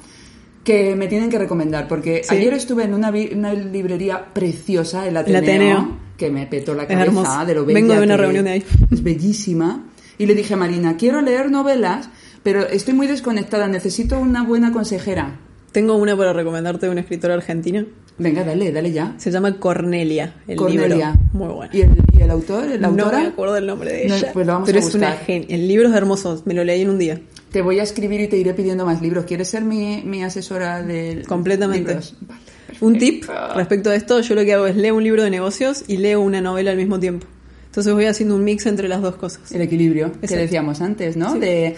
Que 0.63 0.95
me 0.95 1.07
tienen 1.07 1.32
que 1.32 1.39
recomendar, 1.39 1.88
porque 1.88 2.21
Sí. 2.23 2.36
ayer 2.36 2.53
estuve 2.53 2.84
en 2.84 2.93
una, 2.93 3.11
una 3.34 3.51
librería 3.55 4.23
preciosa, 4.32 5.07
el 5.07 5.17
Ateneo, 5.17 5.39
Ateneo. 5.41 5.97
Que 6.22 6.30
me 6.32 6.45
petó 6.45 6.74
la 6.76 6.86
cabeza 6.88 7.03
hermoso. 7.05 7.45
de 7.45 7.53
lo 7.55 7.65
bella 7.65 7.80
Vengo 7.80 7.93
de 7.95 8.03
una 8.03 8.15
que 8.15 8.22
reunión 8.22 8.45
de 8.45 8.51
ahí. 8.51 8.63
Es 8.91 9.01
bellísima. 9.03 9.86
Y 10.19 10.28
le 10.28 10.36
dije 10.36 10.53
a 10.53 10.57
Marina, 10.57 10.95
quiero 10.97 11.19
leer 11.22 11.49
novelas, 11.49 12.09
pero 12.43 12.67
estoy 12.67 12.93
muy 12.93 13.07
desconectada, 13.07 13.67
necesito 13.67 14.19
una 14.19 14.43
buena 14.43 14.72
consejera. 14.72 15.39
Tengo 15.72 15.95
una 15.95 16.15
para 16.15 16.32
recomendarte 16.34 16.86
de 16.86 16.91
una 16.91 17.01
escritora 17.01 17.34
argentina. 17.34 17.86
Venga, 18.19 18.43
dale, 18.43 18.72
dale 18.72 18.91
ya. 18.91 19.15
Se 19.17 19.32
llama 19.32 19.57
Cornelia, 19.57 20.36
el 20.47 20.57
Cornelia. 20.57 21.13
libro. 21.13 21.30
Muy 21.34 21.47
bueno. 21.55 21.72
¿Y 21.74 21.82
el, 21.82 21.89
y 22.13 22.22
el 22.22 22.30
autor, 22.30 22.65
la 22.67 22.78
No 22.78 23.03
autora? 23.03 23.19
me 23.22 23.28
acuerdo 23.28 23.57
el 23.57 23.65
nombre 23.65 23.93
de 23.93 24.07
No, 24.07 24.15
ella. 24.15 24.30
pues 24.34 24.45
lo 24.45 24.53
vamos 24.53 24.67
pero 24.67 24.78
a 24.78 24.82
es 24.88 24.93
una 24.93 25.07
buscar. 25.09 25.26
gen- 25.26 25.45
El 25.49 25.67
libro 25.67 25.89
es 25.89 25.95
hermoso, 25.95 26.41
me 26.45 26.53
lo 26.53 26.63
leí 26.63 26.82
en 26.82 26.89
un 26.91 26.99
día. 26.99 27.19
Te 27.51 27.61
voy 27.63 27.80
a 27.80 27.84
escribir 27.84 28.22
y 28.22 28.28
te 28.28 28.38
iré 28.38 28.53
pidiendo 28.53 28.86
más 28.86 29.01
libros. 29.01 29.26
¿Quieres 29.26 29.47
ser 29.47 29.63
mi, 29.63 30.03
mi 30.05 30.24
asesora 30.24 30.84
del 30.84 31.26
Completamente. 31.26 31.89
libros? 31.89 32.15
Vale, 32.22 32.41
Un 32.82 32.97
tip 32.97 33.25
respecto 33.55 33.91
a 33.91 33.95
esto, 33.95 34.19
yo 34.21 34.36
lo 34.36 34.43
que 34.43 34.53
hago 34.53 34.65
es 34.65 34.75
leo 34.75 34.95
un 34.95 35.03
libro 35.03 35.23
de 35.23 35.29
negocios 35.29 35.84
y 35.88 35.97
leo 35.97 36.19
una 36.21 36.41
novela 36.41 36.71
al 36.71 36.77
mismo 36.77 36.99
tiempo. 36.99 37.27
Entonces 37.67 37.93
voy 37.93 38.05
haciendo 38.05 38.36
un 38.36 38.43
mix 38.43 38.65
entre 38.65 38.89
las 38.89 39.01
dos 39.01 39.15
cosas. 39.15 39.51
El 39.51 39.61
equilibrio 39.61 40.11
que 40.11 40.25
Exacto. 40.25 40.41
decíamos 40.41 40.82
antes, 40.82 41.15
¿no? 41.15 41.34
Sí. 41.34 41.39
De 41.39 41.75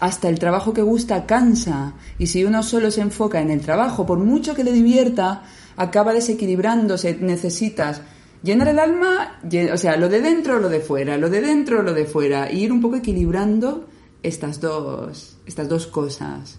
hasta 0.00 0.28
el 0.28 0.38
trabajo 0.38 0.72
que 0.72 0.82
gusta 0.82 1.26
cansa. 1.26 1.94
Y 2.18 2.26
si 2.26 2.44
uno 2.44 2.62
solo 2.62 2.90
se 2.90 3.00
enfoca 3.00 3.40
en 3.40 3.50
el 3.50 3.60
trabajo, 3.60 4.06
por 4.06 4.18
mucho 4.18 4.54
que 4.54 4.64
le 4.64 4.72
divierta, 4.72 5.44
acaba 5.76 6.12
desequilibrándose. 6.12 7.16
Necesitas 7.20 8.02
llenar 8.42 8.68
el 8.68 8.78
alma, 8.78 9.40
o 9.72 9.76
sea, 9.76 9.96
lo 9.96 10.08
de 10.08 10.20
dentro, 10.20 10.58
lo 10.58 10.68
de 10.68 10.80
fuera, 10.80 11.16
lo 11.16 11.30
de 11.30 11.40
dentro, 11.40 11.82
lo 11.82 11.94
de 11.94 12.04
fuera. 12.04 12.50
Y 12.52 12.64
ir 12.64 12.72
un 12.72 12.80
poco 12.80 12.96
equilibrando 12.96 13.86
estas 14.22 14.60
dos, 14.60 15.38
estas 15.46 15.68
dos 15.68 15.86
cosas. 15.86 16.58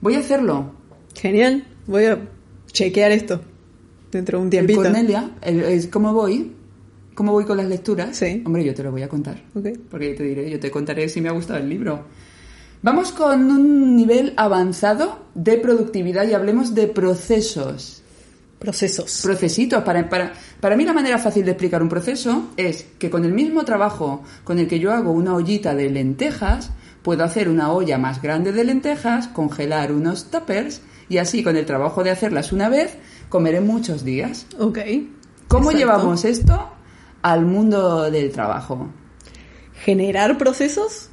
Voy 0.00 0.14
a 0.16 0.18
hacerlo. 0.18 0.72
Genial, 1.14 1.64
voy 1.86 2.04
a 2.06 2.18
chequear 2.74 3.10
esto 3.12 3.40
dentro 4.12 4.36
de 4.38 4.42
un 4.42 4.46
El 4.48 4.50
tiempito. 4.50 4.82
Cornelia, 4.82 5.30
el- 5.40 5.60
el- 5.62 5.88
¿cómo 5.90 6.12
voy? 6.12 6.52
¿Cómo 7.14 7.32
voy 7.32 7.44
con 7.46 7.56
las 7.56 7.66
lecturas? 7.66 8.16
Sí. 8.16 8.42
Hombre, 8.44 8.62
yo 8.64 8.74
te 8.74 8.82
lo 8.82 8.90
voy 8.90 9.02
a 9.02 9.08
contar. 9.08 9.40
Porque 9.52 10.10
yo 10.10 10.16
te 10.16 10.22
diré, 10.24 10.50
yo 10.50 10.60
te 10.60 10.70
contaré 10.70 11.08
si 11.08 11.20
me 11.22 11.28
ha 11.30 11.32
gustado 11.32 11.60
el 11.60 11.68
libro. 11.68 12.04
Vamos 12.82 13.12
con 13.12 13.50
un 13.50 13.96
nivel 13.96 14.34
avanzado 14.36 15.20
de 15.34 15.56
productividad 15.56 16.28
y 16.28 16.34
hablemos 16.34 16.74
de 16.74 16.86
procesos. 16.88 18.02
Procesos. 18.58 19.20
Procesitos. 19.22 19.82
Para, 19.84 20.08
para, 20.08 20.32
para 20.60 20.76
mí 20.76 20.84
la 20.84 20.92
manera 20.92 21.18
fácil 21.18 21.44
de 21.44 21.52
explicar 21.52 21.82
un 21.82 21.88
proceso 21.88 22.50
es 22.56 22.84
que 22.98 23.10
con 23.10 23.24
el 23.24 23.32
mismo 23.32 23.64
trabajo 23.64 24.22
con 24.42 24.58
el 24.58 24.66
que 24.66 24.80
yo 24.80 24.92
hago 24.92 25.12
una 25.12 25.34
ollita 25.34 25.74
de 25.74 25.90
lentejas, 25.90 26.70
puedo 27.02 27.24
hacer 27.24 27.48
una 27.48 27.72
olla 27.72 27.96
más 27.98 28.20
grande 28.20 28.52
de 28.52 28.64
lentejas, 28.64 29.28
congelar 29.28 29.92
unos 29.92 30.30
tuppers 30.30 30.80
y 31.08 31.18
así 31.18 31.42
con 31.42 31.56
el 31.56 31.66
trabajo 31.66 32.02
de 32.04 32.10
hacerlas 32.10 32.52
una 32.52 32.68
vez, 32.68 32.96
comeré 33.28 33.60
muchos 33.60 34.04
días. 34.04 34.46
ok. 34.58 34.78
¿Cómo 35.48 35.70
Exacto. 35.70 35.78
llevamos 35.78 36.24
esto 36.24 36.70
al 37.22 37.44
mundo 37.44 38.10
del 38.10 38.32
trabajo? 38.32 38.88
Generar 39.84 40.38
procesos, 40.38 41.10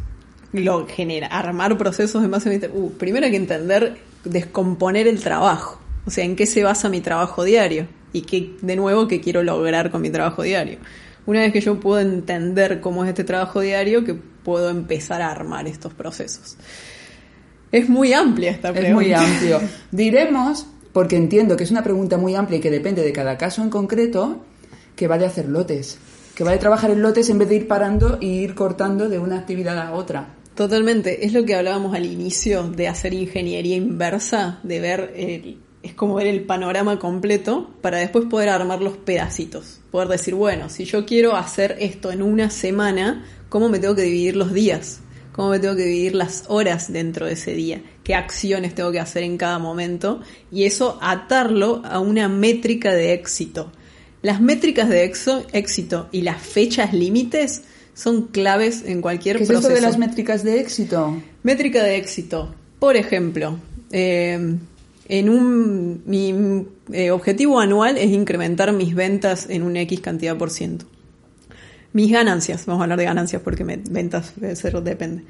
lo 0.54 0.88
genera, 0.88 1.28
armar 1.28 1.78
procesos 1.78 2.24
en 2.24 2.32
base 2.32 2.50
a 2.50 2.52
mi 2.52 2.58
tra- 2.60 2.72
uh, 2.74 2.92
primero 2.94 3.26
hay 3.26 3.32
que 3.32 3.38
entender, 3.38 3.98
descomponer 4.24 5.08
el 5.08 5.20
trabajo. 5.22 5.80
O 6.06 6.10
sea, 6.12 6.24
en 6.24 6.36
qué 6.36 6.46
se 6.46 6.64
basa 6.64 6.90
mi 6.90 7.02
trabajo 7.02 7.44
diario 7.44 7.88
y 8.14 8.22
qué, 8.22 8.56
de 8.62 8.76
nuevo, 8.76 9.08
qué 9.08 9.20
quiero 9.22 9.44
lograr 9.44 9.92
con 9.92 10.02
mi 10.02 10.10
trabajo 10.10 10.44
diario. 10.44 10.78
Una 11.26 11.42
vez 11.42 11.54
que 11.54 11.62
yo 11.62 11.80
puedo 11.80 12.00
entender 12.00 12.82
cómo 12.82 13.04
es 13.04 13.10
este 13.10 13.24
trabajo 13.24 13.60
diario, 13.62 14.04
que 14.04 14.14
puedo 14.16 14.70
empezar 14.70 15.22
a 15.22 15.30
armar 15.30 15.68
estos 15.68 15.94
procesos. 15.94 16.58
Es 17.72 17.88
muy 17.90 18.14
amplia 18.14 18.52
esta 18.52 18.72
pregunta. 18.74 18.90
Es 18.90 18.94
muy 18.96 19.14
amplio. 19.14 19.62
Diremos, 19.92 20.66
porque 20.94 21.16
entiendo 21.18 21.56
que 21.56 21.64
es 21.64 21.72
una 21.72 21.84
pregunta 21.84 22.18
muy 22.18 22.36
amplia 22.36 22.58
y 22.58 22.62
que 22.62 22.72
depende 22.72 23.02
de 23.04 23.14
cada 23.14 23.38
caso 23.38 23.62
en 23.62 23.70
concreto, 23.70 24.44
que 24.96 25.08
va 25.08 25.18
de 25.18 25.26
hacer 25.26 25.48
lotes. 25.48 25.98
Que 26.36 26.44
va 26.44 26.52
de 26.52 26.58
trabajar 26.58 26.92
en 26.92 27.02
lotes 27.02 27.30
en 27.30 27.38
vez 27.40 27.50
de 27.50 27.56
ir 27.56 27.68
parando 27.68 28.18
y 28.20 28.28
ir 28.40 28.56
cortando 28.56 29.10
de 29.10 29.20
una 29.20 29.38
actividad 29.40 29.78
a 29.80 29.94
otra. 29.94 30.36
Totalmente, 30.56 31.26
es 31.26 31.34
lo 31.34 31.46
que 31.46 31.56
hablábamos 31.56 31.96
al 31.96 32.06
inicio 32.06 32.64
de 32.68 32.88
hacer 32.88 33.14
ingeniería 33.14 33.76
inversa, 33.78 34.60
de 34.64 34.80
ver, 34.82 35.14
el- 35.16 35.58
es 35.82 35.94
como 35.94 36.16
ver 36.16 36.28
el 36.28 36.44
panorama 36.44 37.00
completo 37.00 37.72
para 37.82 37.98
después 38.00 38.26
poder 38.26 38.50
armar 38.50 38.82
los 38.82 38.98
pedacitos. 38.98 39.80
Poder 39.92 40.10
decir, 40.10 40.36
bueno, 40.36 40.70
si 40.70 40.84
yo 40.86 41.06
quiero 41.06 41.36
hacer 41.36 41.78
esto 41.80 42.12
en 42.12 42.22
una 42.22 42.50
semana, 42.50 43.26
¿cómo 43.50 43.70
me 43.70 43.80
tengo 43.80 43.96
que 43.96 44.04
dividir 44.04 44.36
los 44.36 44.54
días? 44.54 45.00
¿Cómo 45.34 45.50
me 45.50 45.60
tengo 45.60 45.76
que 45.76 45.84
dividir 45.86 46.16
las 46.16 46.44
horas 46.48 46.92
dentro 46.92 47.26
de 47.26 47.34
ese 47.34 47.54
día? 47.54 47.82
¿Qué 48.04 48.16
acciones 48.16 48.76
tengo 48.76 48.92
que 48.92 49.00
hacer 49.00 49.24
en 49.24 49.38
cada 49.38 49.60
momento? 49.60 50.20
Y 50.52 50.66
eso 50.66 50.98
atarlo 51.02 51.82
a 51.86 52.00
una 52.00 52.28
métrica 52.28 52.92
de 52.94 53.14
éxito. 53.14 53.72
Las 54.22 54.42
métricas 54.42 54.90
de 54.90 55.10
exo- 55.10 55.46
éxito 55.54 56.10
y 56.12 56.22
las 56.24 56.42
fechas 56.42 56.94
límites 56.94 57.64
son 57.94 58.28
claves 58.28 58.84
en 58.86 59.02
cualquier 59.02 59.38
¿Qué 59.38 59.44
es 59.44 59.50
proceso. 59.50 59.70
esto 59.70 59.82
de 59.82 59.88
las 59.88 59.98
métricas 59.98 60.44
de 60.44 60.60
éxito? 60.60 61.22
Métrica 61.44 61.82
de 61.84 61.96
éxito. 61.98 62.54
Por 62.80 62.98
ejemplo, 62.98 63.58
eh, 63.92 64.56
en 65.08 65.30
un 65.30 66.04
mi 66.06 66.66
eh, 66.94 67.12
objetivo 67.12 67.60
anual 67.60 67.98
es 67.98 68.12
incrementar 68.12 68.72
mis 68.74 68.96
ventas 68.96 69.48
en 69.50 69.64
un 69.64 69.76
X 69.78 70.00
cantidad 70.02 70.38
por 70.38 70.50
ciento. 70.52 70.86
Mis 71.94 72.12
ganancias, 72.12 72.66
vamos 72.66 72.82
a 72.82 72.84
hablar 72.84 73.00
de 73.00 73.06
ganancias 73.06 73.42
porque 73.42 73.64
me- 73.64 73.78
ventas 73.90 74.34
ser, 74.56 74.82
depende. 74.82 75.24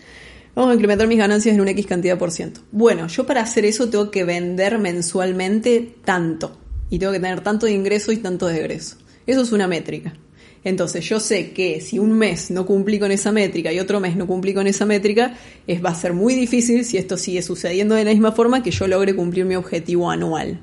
Vamos 0.53 0.71
a 0.71 0.73
incrementar 0.75 1.07
mis 1.07 1.17
ganancias 1.17 1.55
en 1.55 1.61
un 1.61 1.67
X 1.69 1.85
cantidad 1.87 2.17
por 2.17 2.29
ciento. 2.31 2.61
Bueno, 2.71 3.07
yo 3.07 3.25
para 3.25 3.41
hacer 3.41 3.65
eso 3.65 3.89
tengo 3.89 4.11
que 4.11 4.23
vender 4.25 4.77
mensualmente 4.79 5.95
tanto. 6.03 6.57
Y 6.89 6.99
tengo 6.99 7.13
que 7.13 7.19
tener 7.19 7.41
tanto 7.41 7.65
de 7.65 7.71
ingreso 7.71 8.11
y 8.11 8.17
tanto 8.17 8.47
de 8.47 8.59
egreso. 8.59 8.97
Eso 9.25 9.41
es 9.41 9.51
una 9.53 9.67
métrica. 9.67 10.13
Entonces 10.63 11.07
yo 11.07 11.19
sé 11.19 11.51
que 11.51 11.81
si 11.81 11.97
un 11.97 12.11
mes 12.11 12.51
no 12.51 12.65
cumplí 12.65 12.99
con 12.99 13.11
esa 13.11 13.31
métrica 13.31 13.71
y 13.73 13.79
otro 13.79 13.99
mes 13.99 14.15
no 14.15 14.27
cumplí 14.27 14.53
con 14.53 14.67
esa 14.67 14.85
métrica, 14.85 15.35
es, 15.65 15.83
va 15.83 15.89
a 15.89 15.95
ser 15.95 16.13
muy 16.13 16.35
difícil 16.35 16.85
si 16.85 16.97
esto 16.97 17.17
sigue 17.17 17.41
sucediendo 17.41 17.95
de 17.95 18.03
la 18.03 18.11
misma 18.11 18.31
forma 18.33 18.61
que 18.61 18.69
yo 18.71 18.87
logre 18.87 19.15
cumplir 19.15 19.45
mi 19.45 19.55
objetivo 19.55 20.11
anual. 20.11 20.59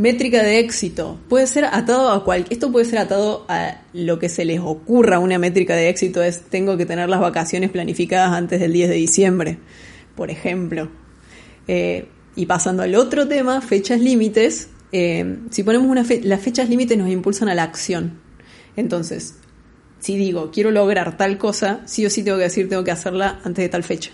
Métrica 0.00 0.42
de 0.42 0.60
éxito. 0.60 1.20
Puede 1.28 1.46
ser 1.46 1.66
atado 1.66 2.10
a 2.10 2.24
cual, 2.24 2.46
esto 2.48 2.72
puede 2.72 2.86
ser 2.86 3.00
atado 3.00 3.44
a 3.50 3.82
lo 3.92 4.18
que 4.18 4.30
se 4.30 4.46
les 4.46 4.58
ocurra. 4.58 5.18
Una 5.18 5.38
métrica 5.38 5.76
de 5.76 5.90
éxito 5.90 6.22
es 6.22 6.40
tengo 6.44 6.78
que 6.78 6.86
tener 6.86 7.10
las 7.10 7.20
vacaciones 7.20 7.68
planificadas 7.68 8.32
antes 8.32 8.60
del 8.60 8.72
10 8.72 8.88
de 8.88 8.94
diciembre, 8.94 9.58
por 10.16 10.30
ejemplo. 10.30 10.88
Eh, 11.68 12.08
y 12.34 12.46
pasando 12.46 12.82
al 12.82 12.94
otro 12.94 13.28
tema, 13.28 13.60
fechas 13.60 14.00
límites. 14.00 14.70
eh, 14.90 15.36
si 15.50 15.64
ponemos 15.64 15.86
una 15.86 16.02
las 16.22 16.40
fechas 16.40 16.70
límites 16.70 16.96
nos 16.96 17.10
impulsan 17.10 17.50
a 17.50 17.54
la 17.54 17.64
acción. 17.64 18.22
Entonces, 18.76 19.34
si 19.98 20.16
digo 20.16 20.50
quiero 20.50 20.70
lograr 20.70 21.18
tal 21.18 21.36
cosa, 21.36 21.82
sí 21.84 22.06
o 22.06 22.08
sí 22.08 22.22
tengo 22.22 22.38
que 22.38 22.44
decir 22.44 22.70
tengo 22.70 22.84
que 22.84 22.90
hacerla 22.90 23.38
antes 23.44 23.62
de 23.62 23.68
tal 23.68 23.82
fecha. 23.82 24.12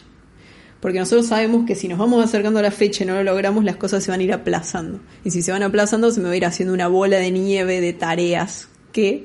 Porque 0.80 0.98
nosotros 0.98 1.26
sabemos 1.26 1.66
que 1.66 1.74
si 1.74 1.88
nos 1.88 1.98
vamos 1.98 2.24
acercando 2.24 2.60
a 2.60 2.62
la 2.62 2.70
fecha 2.70 3.04
y 3.04 3.06
no 3.06 3.14
lo 3.14 3.24
logramos, 3.24 3.64
las 3.64 3.76
cosas 3.76 4.04
se 4.04 4.10
van 4.10 4.20
a 4.20 4.22
ir 4.22 4.32
aplazando. 4.32 5.00
Y 5.24 5.30
si 5.30 5.42
se 5.42 5.50
van 5.52 5.62
aplazando, 5.62 6.10
se 6.10 6.20
me 6.20 6.28
va 6.28 6.34
a 6.34 6.36
ir 6.36 6.44
haciendo 6.44 6.74
una 6.74 6.88
bola 6.88 7.16
de 7.16 7.30
nieve 7.30 7.80
de 7.80 7.92
tareas 7.92 8.68
que 8.92 9.24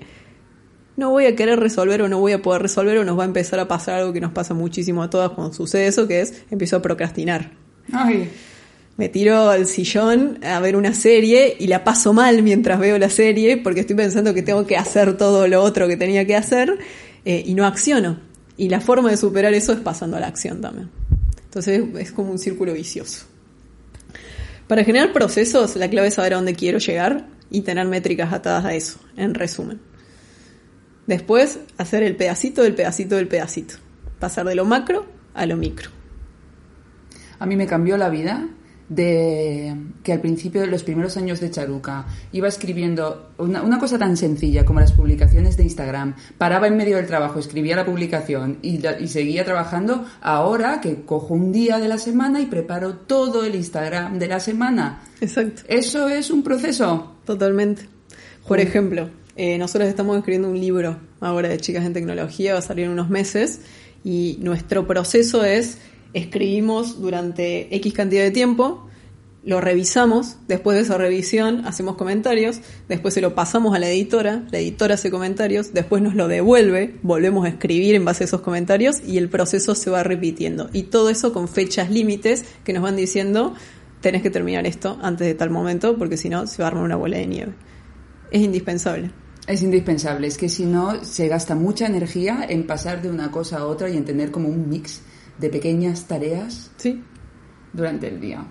no 0.98 1.10
voy 1.10 1.26
a 1.26 1.36
querer 1.36 1.60
resolver 1.60 2.02
o 2.02 2.10
no 2.10 2.20
voy 2.20 2.34
a 2.34 2.42
poder 2.42 2.62
resolver 2.62 2.98
o 2.98 3.04
nos 3.04 3.18
va 3.18 3.24
a 3.24 3.26
empezar 3.26 3.60
a 3.60 3.68
pasar 3.68 3.96
algo 3.96 4.14
que 4.14 4.22
nos 4.22 4.32
pasa 4.32 4.54
muchísimo 4.54 5.04
a 5.04 5.10
todas 5.10 5.32
cuando 5.32 5.54
sucede 5.54 5.88
eso, 5.88 6.08
que 6.08 6.22
es 6.22 6.44
empiezo 6.52 6.78
a 6.78 6.82
procrastinar. 6.82 7.52
Ay, 7.92 8.30
Me 8.98 9.10
tiro 9.10 9.50
al 9.50 9.66
sillón 9.66 10.40
a 10.44 10.60
ver 10.60 10.76
una 10.76 10.94
serie 10.94 11.56
y 11.60 11.68
la 11.68 11.84
paso 11.84 12.14
mal 12.14 12.44
mientras 12.44 12.80
veo 12.80 12.98
la 13.00 13.10
serie 13.10 13.58
porque 13.58 13.82
estoy 13.82 13.96
pensando 13.96 14.34
que 14.34 14.44
tengo 14.44 14.66
que 14.68 14.78
hacer 14.78 15.18
todo 15.18 15.48
lo 15.48 15.64
otro 15.64 15.88
que 15.88 15.98
tenía 15.98 16.26
que 16.26 16.36
hacer 16.36 16.78
eh, 17.26 17.44
y 17.46 17.56
no 17.56 17.66
acciono. 17.66 18.20
Y 18.58 18.70
la 18.70 18.80
forma 18.80 19.10
de 19.10 19.18
superar 19.18 19.54
eso 19.54 19.74
es 19.74 19.80
pasando 19.80 20.18
a 20.18 20.20
la 20.20 20.28
acción 20.28 20.62
también. 20.62 21.01
Entonces 21.52 21.84
es 22.00 22.14
como 22.14 22.32
un 22.32 22.40
círculo 22.40 22.72
vicioso. 22.72 23.26
Para 24.70 24.86
generar 24.86 25.12
procesos, 25.12 25.76
la 25.76 25.90
clave 25.90 26.08
es 26.08 26.14
saber 26.14 26.32
a 26.34 26.38
dónde 26.38 26.56
quiero 26.56 26.80
llegar 26.80 27.28
y 27.50 27.60
tener 27.64 27.86
métricas 27.88 28.32
atadas 28.32 28.64
a 28.64 28.74
eso, 28.74 29.02
en 29.18 29.34
resumen. 29.34 29.82
Después, 31.08 31.60
hacer 31.78 32.04
el 32.04 32.16
pedacito 32.16 32.64
del 32.64 32.74
pedacito 32.74 33.18
del 33.18 33.28
pedacito. 33.28 33.76
Pasar 34.18 34.46
de 34.46 34.56
lo 34.56 34.64
macro 34.64 35.06
a 35.34 35.46
lo 35.46 35.58
micro. 35.58 35.90
A 37.38 37.46
mí 37.46 37.58
me 37.58 37.68
cambió 37.68 37.98
la 37.98 38.08
vida 38.08 38.48
de 38.92 39.74
que 40.04 40.12
al 40.12 40.20
principio 40.20 40.60
de 40.60 40.68
los 40.68 40.84
primeros 40.84 41.16
años 41.16 41.40
de 41.40 41.50
Charuca 41.50 42.08
iba 42.34 42.50
escribiendo 42.50 43.32
una, 43.38 43.80
cosa 43.80 43.98
tan 43.98 44.18
sencilla 44.18 44.66
como 44.66 44.82
las 44.82 44.92
publicaciones 44.92 45.56
de 45.56 45.64
Instagram, 45.64 46.14
paraba 46.38 46.68
en 46.68 46.76
medio 46.76 46.98
del 46.98 47.08
trabajo, 47.08 47.40
escribía 47.40 47.78
la 47.78 47.86
publicación 47.86 48.58
y, 48.62 48.82
y, 49.00 49.08
seguía 49.08 49.46
trabajando, 49.46 50.04
ahora 50.20 50.82
que 50.82 51.06
cojo 51.06 51.34
un 51.34 51.54
día 51.54 51.80
de 51.80 51.88
la 51.88 51.98
semana 51.98 52.42
y 52.42 52.48
preparo 52.48 52.96
todo 52.96 53.46
el 53.46 53.56
Instagram 53.56 54.20
de 54.20 54.28
la 54.28 54.42
semana. 54.42 55.04
Exacto. 55.22 55.62
Eso 55.70 56.10
es 56.10 56.30
un 56.30 56.44
proceso. 56.44 57.16
Totalmente. 57.24 57.88
Por 58.46 58.60
ejemplo, 58.60 59.10
eh, 59.38 59.58
nosotros 59.58 59.88
estamos 59.88 60.18
escribiendo 60.18 60.50
un 60.50 60.60
libro 60.60 60.98
ahora 61.22 61.48
de 61.48 61.58
chicas 61.60 61.86
en 61.86 61.94
tecnología, 61.94 62.52
va 62.52 62.60
a 62.60 62.62
salir 62.62 62.88
en 62.88 62.92
unos 62.92 63.10
meses 63.10 63.62
y 64.04 64.38
nuestro 64.42 64.86
proceso 64.86 65.46
es 65.46 65.78
escribimos 66.14 67.02
durante 67.02 67.74
X 67.76 67.94
cantidad 67.94 68.24
de 68.24 68.32
tiempo, 68.32 68.88
lo 69.44 69.60
revisamos, 69.60 70.38
después 70.48 70.78
de 70.78 70.84
esa 70.84 70.98
revisión 70.98 71.66
hacemos 71.66 71.96
comentarios, 71.96 72.60
después 72.88 73.16
se 73.16 73.22
lo 73.22 73.34
pasamos 73.34 73.76
a 73.76 73.80
la 73.80 73.90
editora, 73.90 74.46
la 74.52 74.60
editora 74.60 74.96
hace 74.96 75.10
comentarios, 75.10 75.74
después 75.74 76.04
nos 76.04 76.14
lo 76.14 76.28
devuelve, 76.28 77.00
volvemos 77.02 77.46
a 77.46 77.50
escribir 77.50 77.96
en 77.96 78.06
base 78.06 78.24
a 78.24 78.26
esos 78.26 78.42
comentarios 78.42 79.02
y 79.06 79.18
el 79.18 79.30
proceso 79.30 79.74
se 79.74 79.90
va 79.90 80.04
repitiendo. 80.04 80.70
Y 80.74 80.84
todo 80.84 81.10
eso 81.10 81.34
con 81.34 81.48
fechas 81.48 81.90
límites 81.90 82.46
que 82.64 82.74
nos 82.74 82.84
van 82.84 82.96
diciendo, 82.96 83.56
tenés 84.00 84.22
que 84.22 84.30
terminar 84.30 84.68
esto 84.68 85.00
antes 85.02 85.26
de 85.26 85.34
tal 85.34 85.50
momento 85.50 85.98
porque 85.98 86.18
si 86.18 86.30
no 86.30 86.46
se 86.46 86.62
va 86.62 86.68
a 86.68 86.72
armar 86.72 86.84
una 86.84 86.96
bola 86.98 87.18
de 87.18 87.26
nieve. 87.26 87.54
Es 88.30 88.44
indispensable. 88.44 89.10
Es 89.48 89.64
indispensable, 89.64 90.28
es 90.28 90.38
que 90.38 90.50
si 90.50 90.66
no 90.66 91.04
se 91.04 91.28
gasta 91.28 91.56
mucha 91.56 91.88
energía 91.88 92.46
en 92.48 92.68
pasar 92.68 93.02
de 93.02 93.10
una 93.10 93.32
cosa 93.32 93.58
a 93.58 93.66
otra 93.66 93.90
y 93.90 93.98
en 93.98 94.06
tener 94.06 94.30
como 94.30 94.50
un 94.50 94.70
mix 94.70 95.02
de 95.42 95.50
pequeñas 95.50 96.08
tareas 96.08 96.72
sí. 96.78 97.04
durante 97.74 98.08
el 98.08 98.22
día. 98.22 98.46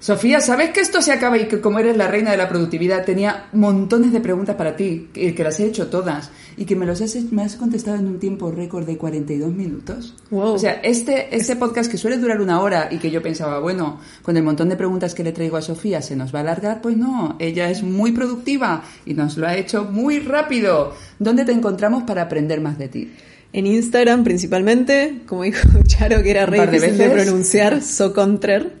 Sofía, 0.00 0.40
¿sabes 0.40 0.70
que 0.70 0.80
esto 0.80 1.02
se 1.02 1.12
acaba 1.12 1.36
y 1.36 1.46
que 1.46 1.60
como 1.60 1.78
eres 1.78 1.94
la 1.94 2.08
reina 2.08 2.30
de 2.30 2.38
la 2.38 2.48
productividad 2.48 3.04
tenía 3.04 3.48
montones 3.52 4.14
de 4.14 4.20
preguntas 4.20 4.56
para 4.56 4.74
ti, 4.74 5.10
que, 5.12 5.34
que 5.34 5.44
las 5.44 5.60
he 5.60 5.66
hecho 5.66 5.88
todas 5.88 6.30
y 6.56 6.64
que 6.64 6.74
me 6.74 6.86
los 6.86 7.02
has, 7.02 7.14
me 7.30 7.42
has 7.42 7.56
contestado 7.56 7.98
en 7.98 8.06
un 8.06 8.18
tiempo 8.18 8.50
récord 8.50 8.86
de 8.86 8.96
42 8.96 9.52
minutos? 9.52 10.14
Wow. 10.30 10.54
O 10.54 10.58
sea, 10.58 10.80
este, 10.82 11.36
este 11.36 11.54
podcast 11.54 11.90
que 11.90 11.98
suele 11.98 12.16
durar 12.16 12.40
una 12.40 12.62
hora 12.62 12.88
y 12.90 12.96
que 12.96 13.10
yo 13.10 13.20
pensaba, 13.20 13.58
bueno, 13.58 14.00
con 14.22 14.38
el 14.38 14.42
montón 14.42 14.70
de 14.70 14.76
preguntas 14.76 15.14
que 15.14 15.22
le 15.22 15.32
traigo 15.32 15.58
a 15.58 15.62
Sofía 15.62 16.00
se 16.00 16.16
nos 16.16 16.34
va 16.34 16.38
a 16.38 16.42
alargar, 16.42 16.80
pues 16.80 16.96
no, 16.96 17.36
ella 17.38 17.68
es 17.68 17.82
muy 17.82 18.12
productiva 18.12 18.82
y 19.04 19.12
nos 19.12 19.36
lo 19.36 19.46
ha 19.46 19.56
hecho 19.56 19.84
muy 19.84 20.20
rápido. 20.20 20.94
¿Dónde 21.18 21.44
te 21.44 21.52
encontramos 21.52 22.04
para 22.04 22.22
aprender 22.22 22.62
más 22.62 22.78
de 22.78 22.88
ti? 22.88 23.12
En 23.52 23.66
Instagram 23.66 24.22
principalmente, 24.24 25.22
como 25.26 25.42
dijo 25.42 25.68
Charo, 25.86 26.22
que 26.22 26.30
era 26.30 26.46
re 26.46 26.60
de 26.60 26.66
difícil 26.66 26.98
de 26.98 27.08
veces. 27.08 27.24
pronunciar, 27.24 27.82
Socontrer. 27.82 28.72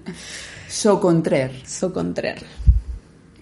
Socontrer. 0.68 1.50
Socontrer. 1.66 2.38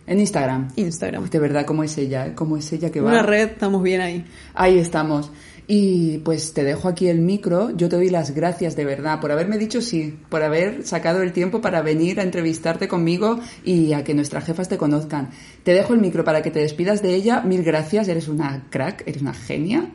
En 0.07 0.20
Instagram. 0.20 0.68
Instagram. 0.76 1.22
Uy, 1.22 1.29
de 1.29 1.39
verdad, 1.39 1.66
¿cómo 1.66 1.85
es 1.85 1.99
ella? 1.99 2.35
¿Cómo 2.35 2.57
es 2.57 2.72
ella 2.72 2.91
que 2.91 3.03
va? 3.03 3.11
Una 3.11 3.22
red, 3.22 3.51
estamos 3.51 3.83
bien 3.83 4.01
ahí. 4.01 4.24
Ahí 4.55 4.79
estamos. 4.79 5.31
Y 5.70 6.16
pues 6.20 6.55
te 6.55 6.64
dejo 6.64 6.89
aquí 6.89 7.09
el 7.09 7.18
micro. 7.20 7.76
Yo 7.76 7.91
te 7.91 7.97
doy 7.97 8.09
las 8.09 8.31
gracias 8.31 8.74
de 8.74 8.87
verdad 8.87 9.20
por 9.20 9.31
haberme 9.33 9.59
dicho 9.59 9.83
sí, 9.83 10.18
por 10.31 10.43
haber 10.43 10.87
sacado 10.87 11.20
el 11.20 11.35
tiempo 11.35 11.61
para 11.61 11.83
venir 11.83 12.20
a 12.20 12.22
entrevistarte 12.22 12.89
conmigo 12.89 13.39
y 13.66 13.93
a 13.93 14.03
que 14.03 14.14
nuestras 14.14 14.47
jefas 14.47 14.70
te 14.70 14.79
conozcan. 14.79 15.29
Te 15.64 15.74
dejo 15.74 15.93
el 15.93 16.01
micro 16.01 16.24
para 16.24 16.41
que 16.41 16.51
te 16.51 16.61
despidas 16.61 17.03
de 17.03 17.14
ella. 17.14 17.43
Mil 17.43 17.62
gracias, 17.62 18.09
eres 18.09 18.29
una 18.29 18.64
crack, 18.70 19.03
eres 19.07 19.20
una 19.20 19.35
genia. 19.35 19.91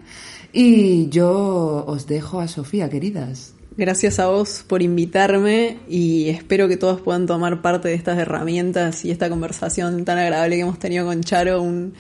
Y 0.56 1.10
yo 1.10 1.84
os 1.88 2.06
dejo 2.06 2.40
a 2.40 2.48
Sofía, 2.48 2.88
queridas. 2.88 3.54
Gracias 3.76 4.20
a 4.20 4.28
vos 4.28 4.64
por 4.68 4.84
invitarme 4.84 5.80
y 5.90 6.30
espero 6.30 6.68
que 6.68 6.78
todos 6.78 7.02
puedan 7.02 7.26
tomar 7.26 7.64
parte 7.64 7.88
de 7.88 7.96
estas 7.96 8.20
herramientas 8.20 9.04
y 9.04 9.10
esta 9.10 9.32
conversación 9.32 10.06
tan 10.06 10.20
agradable 10.20 10.58
que 10.58 10.62
hemos 10.62 10.78
tenido 10.78 11.08
con 11.08 11.22
Charo 11.22 11.60
un 11.64 11.96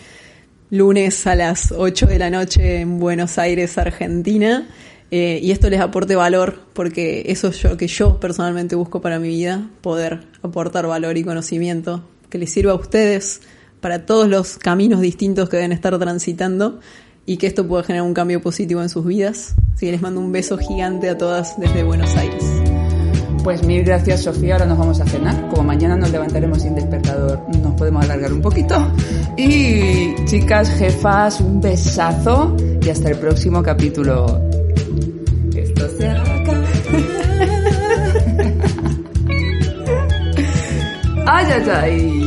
lunes 0.69 1.25
a 1.25 1.33
las 1.33 1.71
8 1.71 2.05
de 2.05 2.19
la 2.19 2.29
noche 2.29 2.81
en 2.81 2.99
Buenos 2.99 3.39
Aires, 3.39 3.79
Argentina. 3.79 4.69
Eh, 5.09 5.39
y 5.41 5.49
esto 5.49 5.67
les 5.71 5.79
aporte 5.79 6.15
valor 6.15 6.59
porque 6.73 7.23
eso 7.25 7.47
es 7.47 7.63
lo 7.63 7.75
que 7.75 7.87
yo 7.87 8.19
personalmente 8.19 8.75
busco 8.75 9.01
para 9.01 9.17
mi 9.17 9.29
vida, 9.29 9.67
poder 9.81 10.27
aportar 10.43 10.85
valor 10.85 11.17
y 11.17 11.23
conocimiento 11.23 12.03
que 12.29 12.37
les 12.37 12.51
sirva 12.51 12.73
a 12.73 12.75
ustedes 12.75 13.41
para 13.81 14.05
todos 14.05 14.29
los 14.29 14.59
caminos 14.59 15.01
distintos 15.01 15.49
que 15.49 15.57
deben 15.57 15.71
estar 15.71 15.97
transitando 15.97 16.79
y 17.25 17.37
que 17.37 17.47
esto 17.47 17.67
pueda 17.67 17.83
generar 17.83 18.05
un 18.05 18.13
cambio 18.13 18.41
positivo 18.41 18.81
en 18.81 18.89
sus 18.89 19.05
vidas. 19.05 19.55
Así 19.73 19.85
que 19.85 19.91
les 19.91 20.01
mando 20.01 20.19
un 20.19 20.31
beso 20.31 20.57
gigante 20.57 21.09
a 21.09 21.17
todas 21.17 21.59
desde 21.59 21.83
Buenos 21.83 22.15
Aires. 22.15 22.43
Pues 23.43 23.63
mil 23.65 23.83
gracias, 23.83 24.21
Sofía. 24.21 24.53
Ahora 24.53 24.65
nos 24.65 24.77
vamos 24.77 25.01
a 25.01 25.05
cenar. 25.05 25.49
Como 25.49 25.63
mañana 25.63 25.97
nos 25.97 26.11
levantaremos 26.11 26.61
sin 26.61 26.75
despertador, 26.75 27.41
nos 27.61 27.73
podemos 27.75 28.05
alargar 28.05 28.31
un 28.31 28.41
poquito. 28.41 28.75
Y 29.37 30.15
chicas, 30.25 30.69
jefas, 30.77 31.41
un 31.41 31.59
besazo 31.59 32.55
y 32.81 32.89
hasta 32.89 33.09
el 33.09 33.17
próximo 33.17 33.61
capítulo. 33.61 34.39
Esto 35.53 35.89
se 35.97 36.07
acaba. 36.07 36.63
ay, 41.25 41.45
ay, 41.51 41.69
ay. 41.69 42.22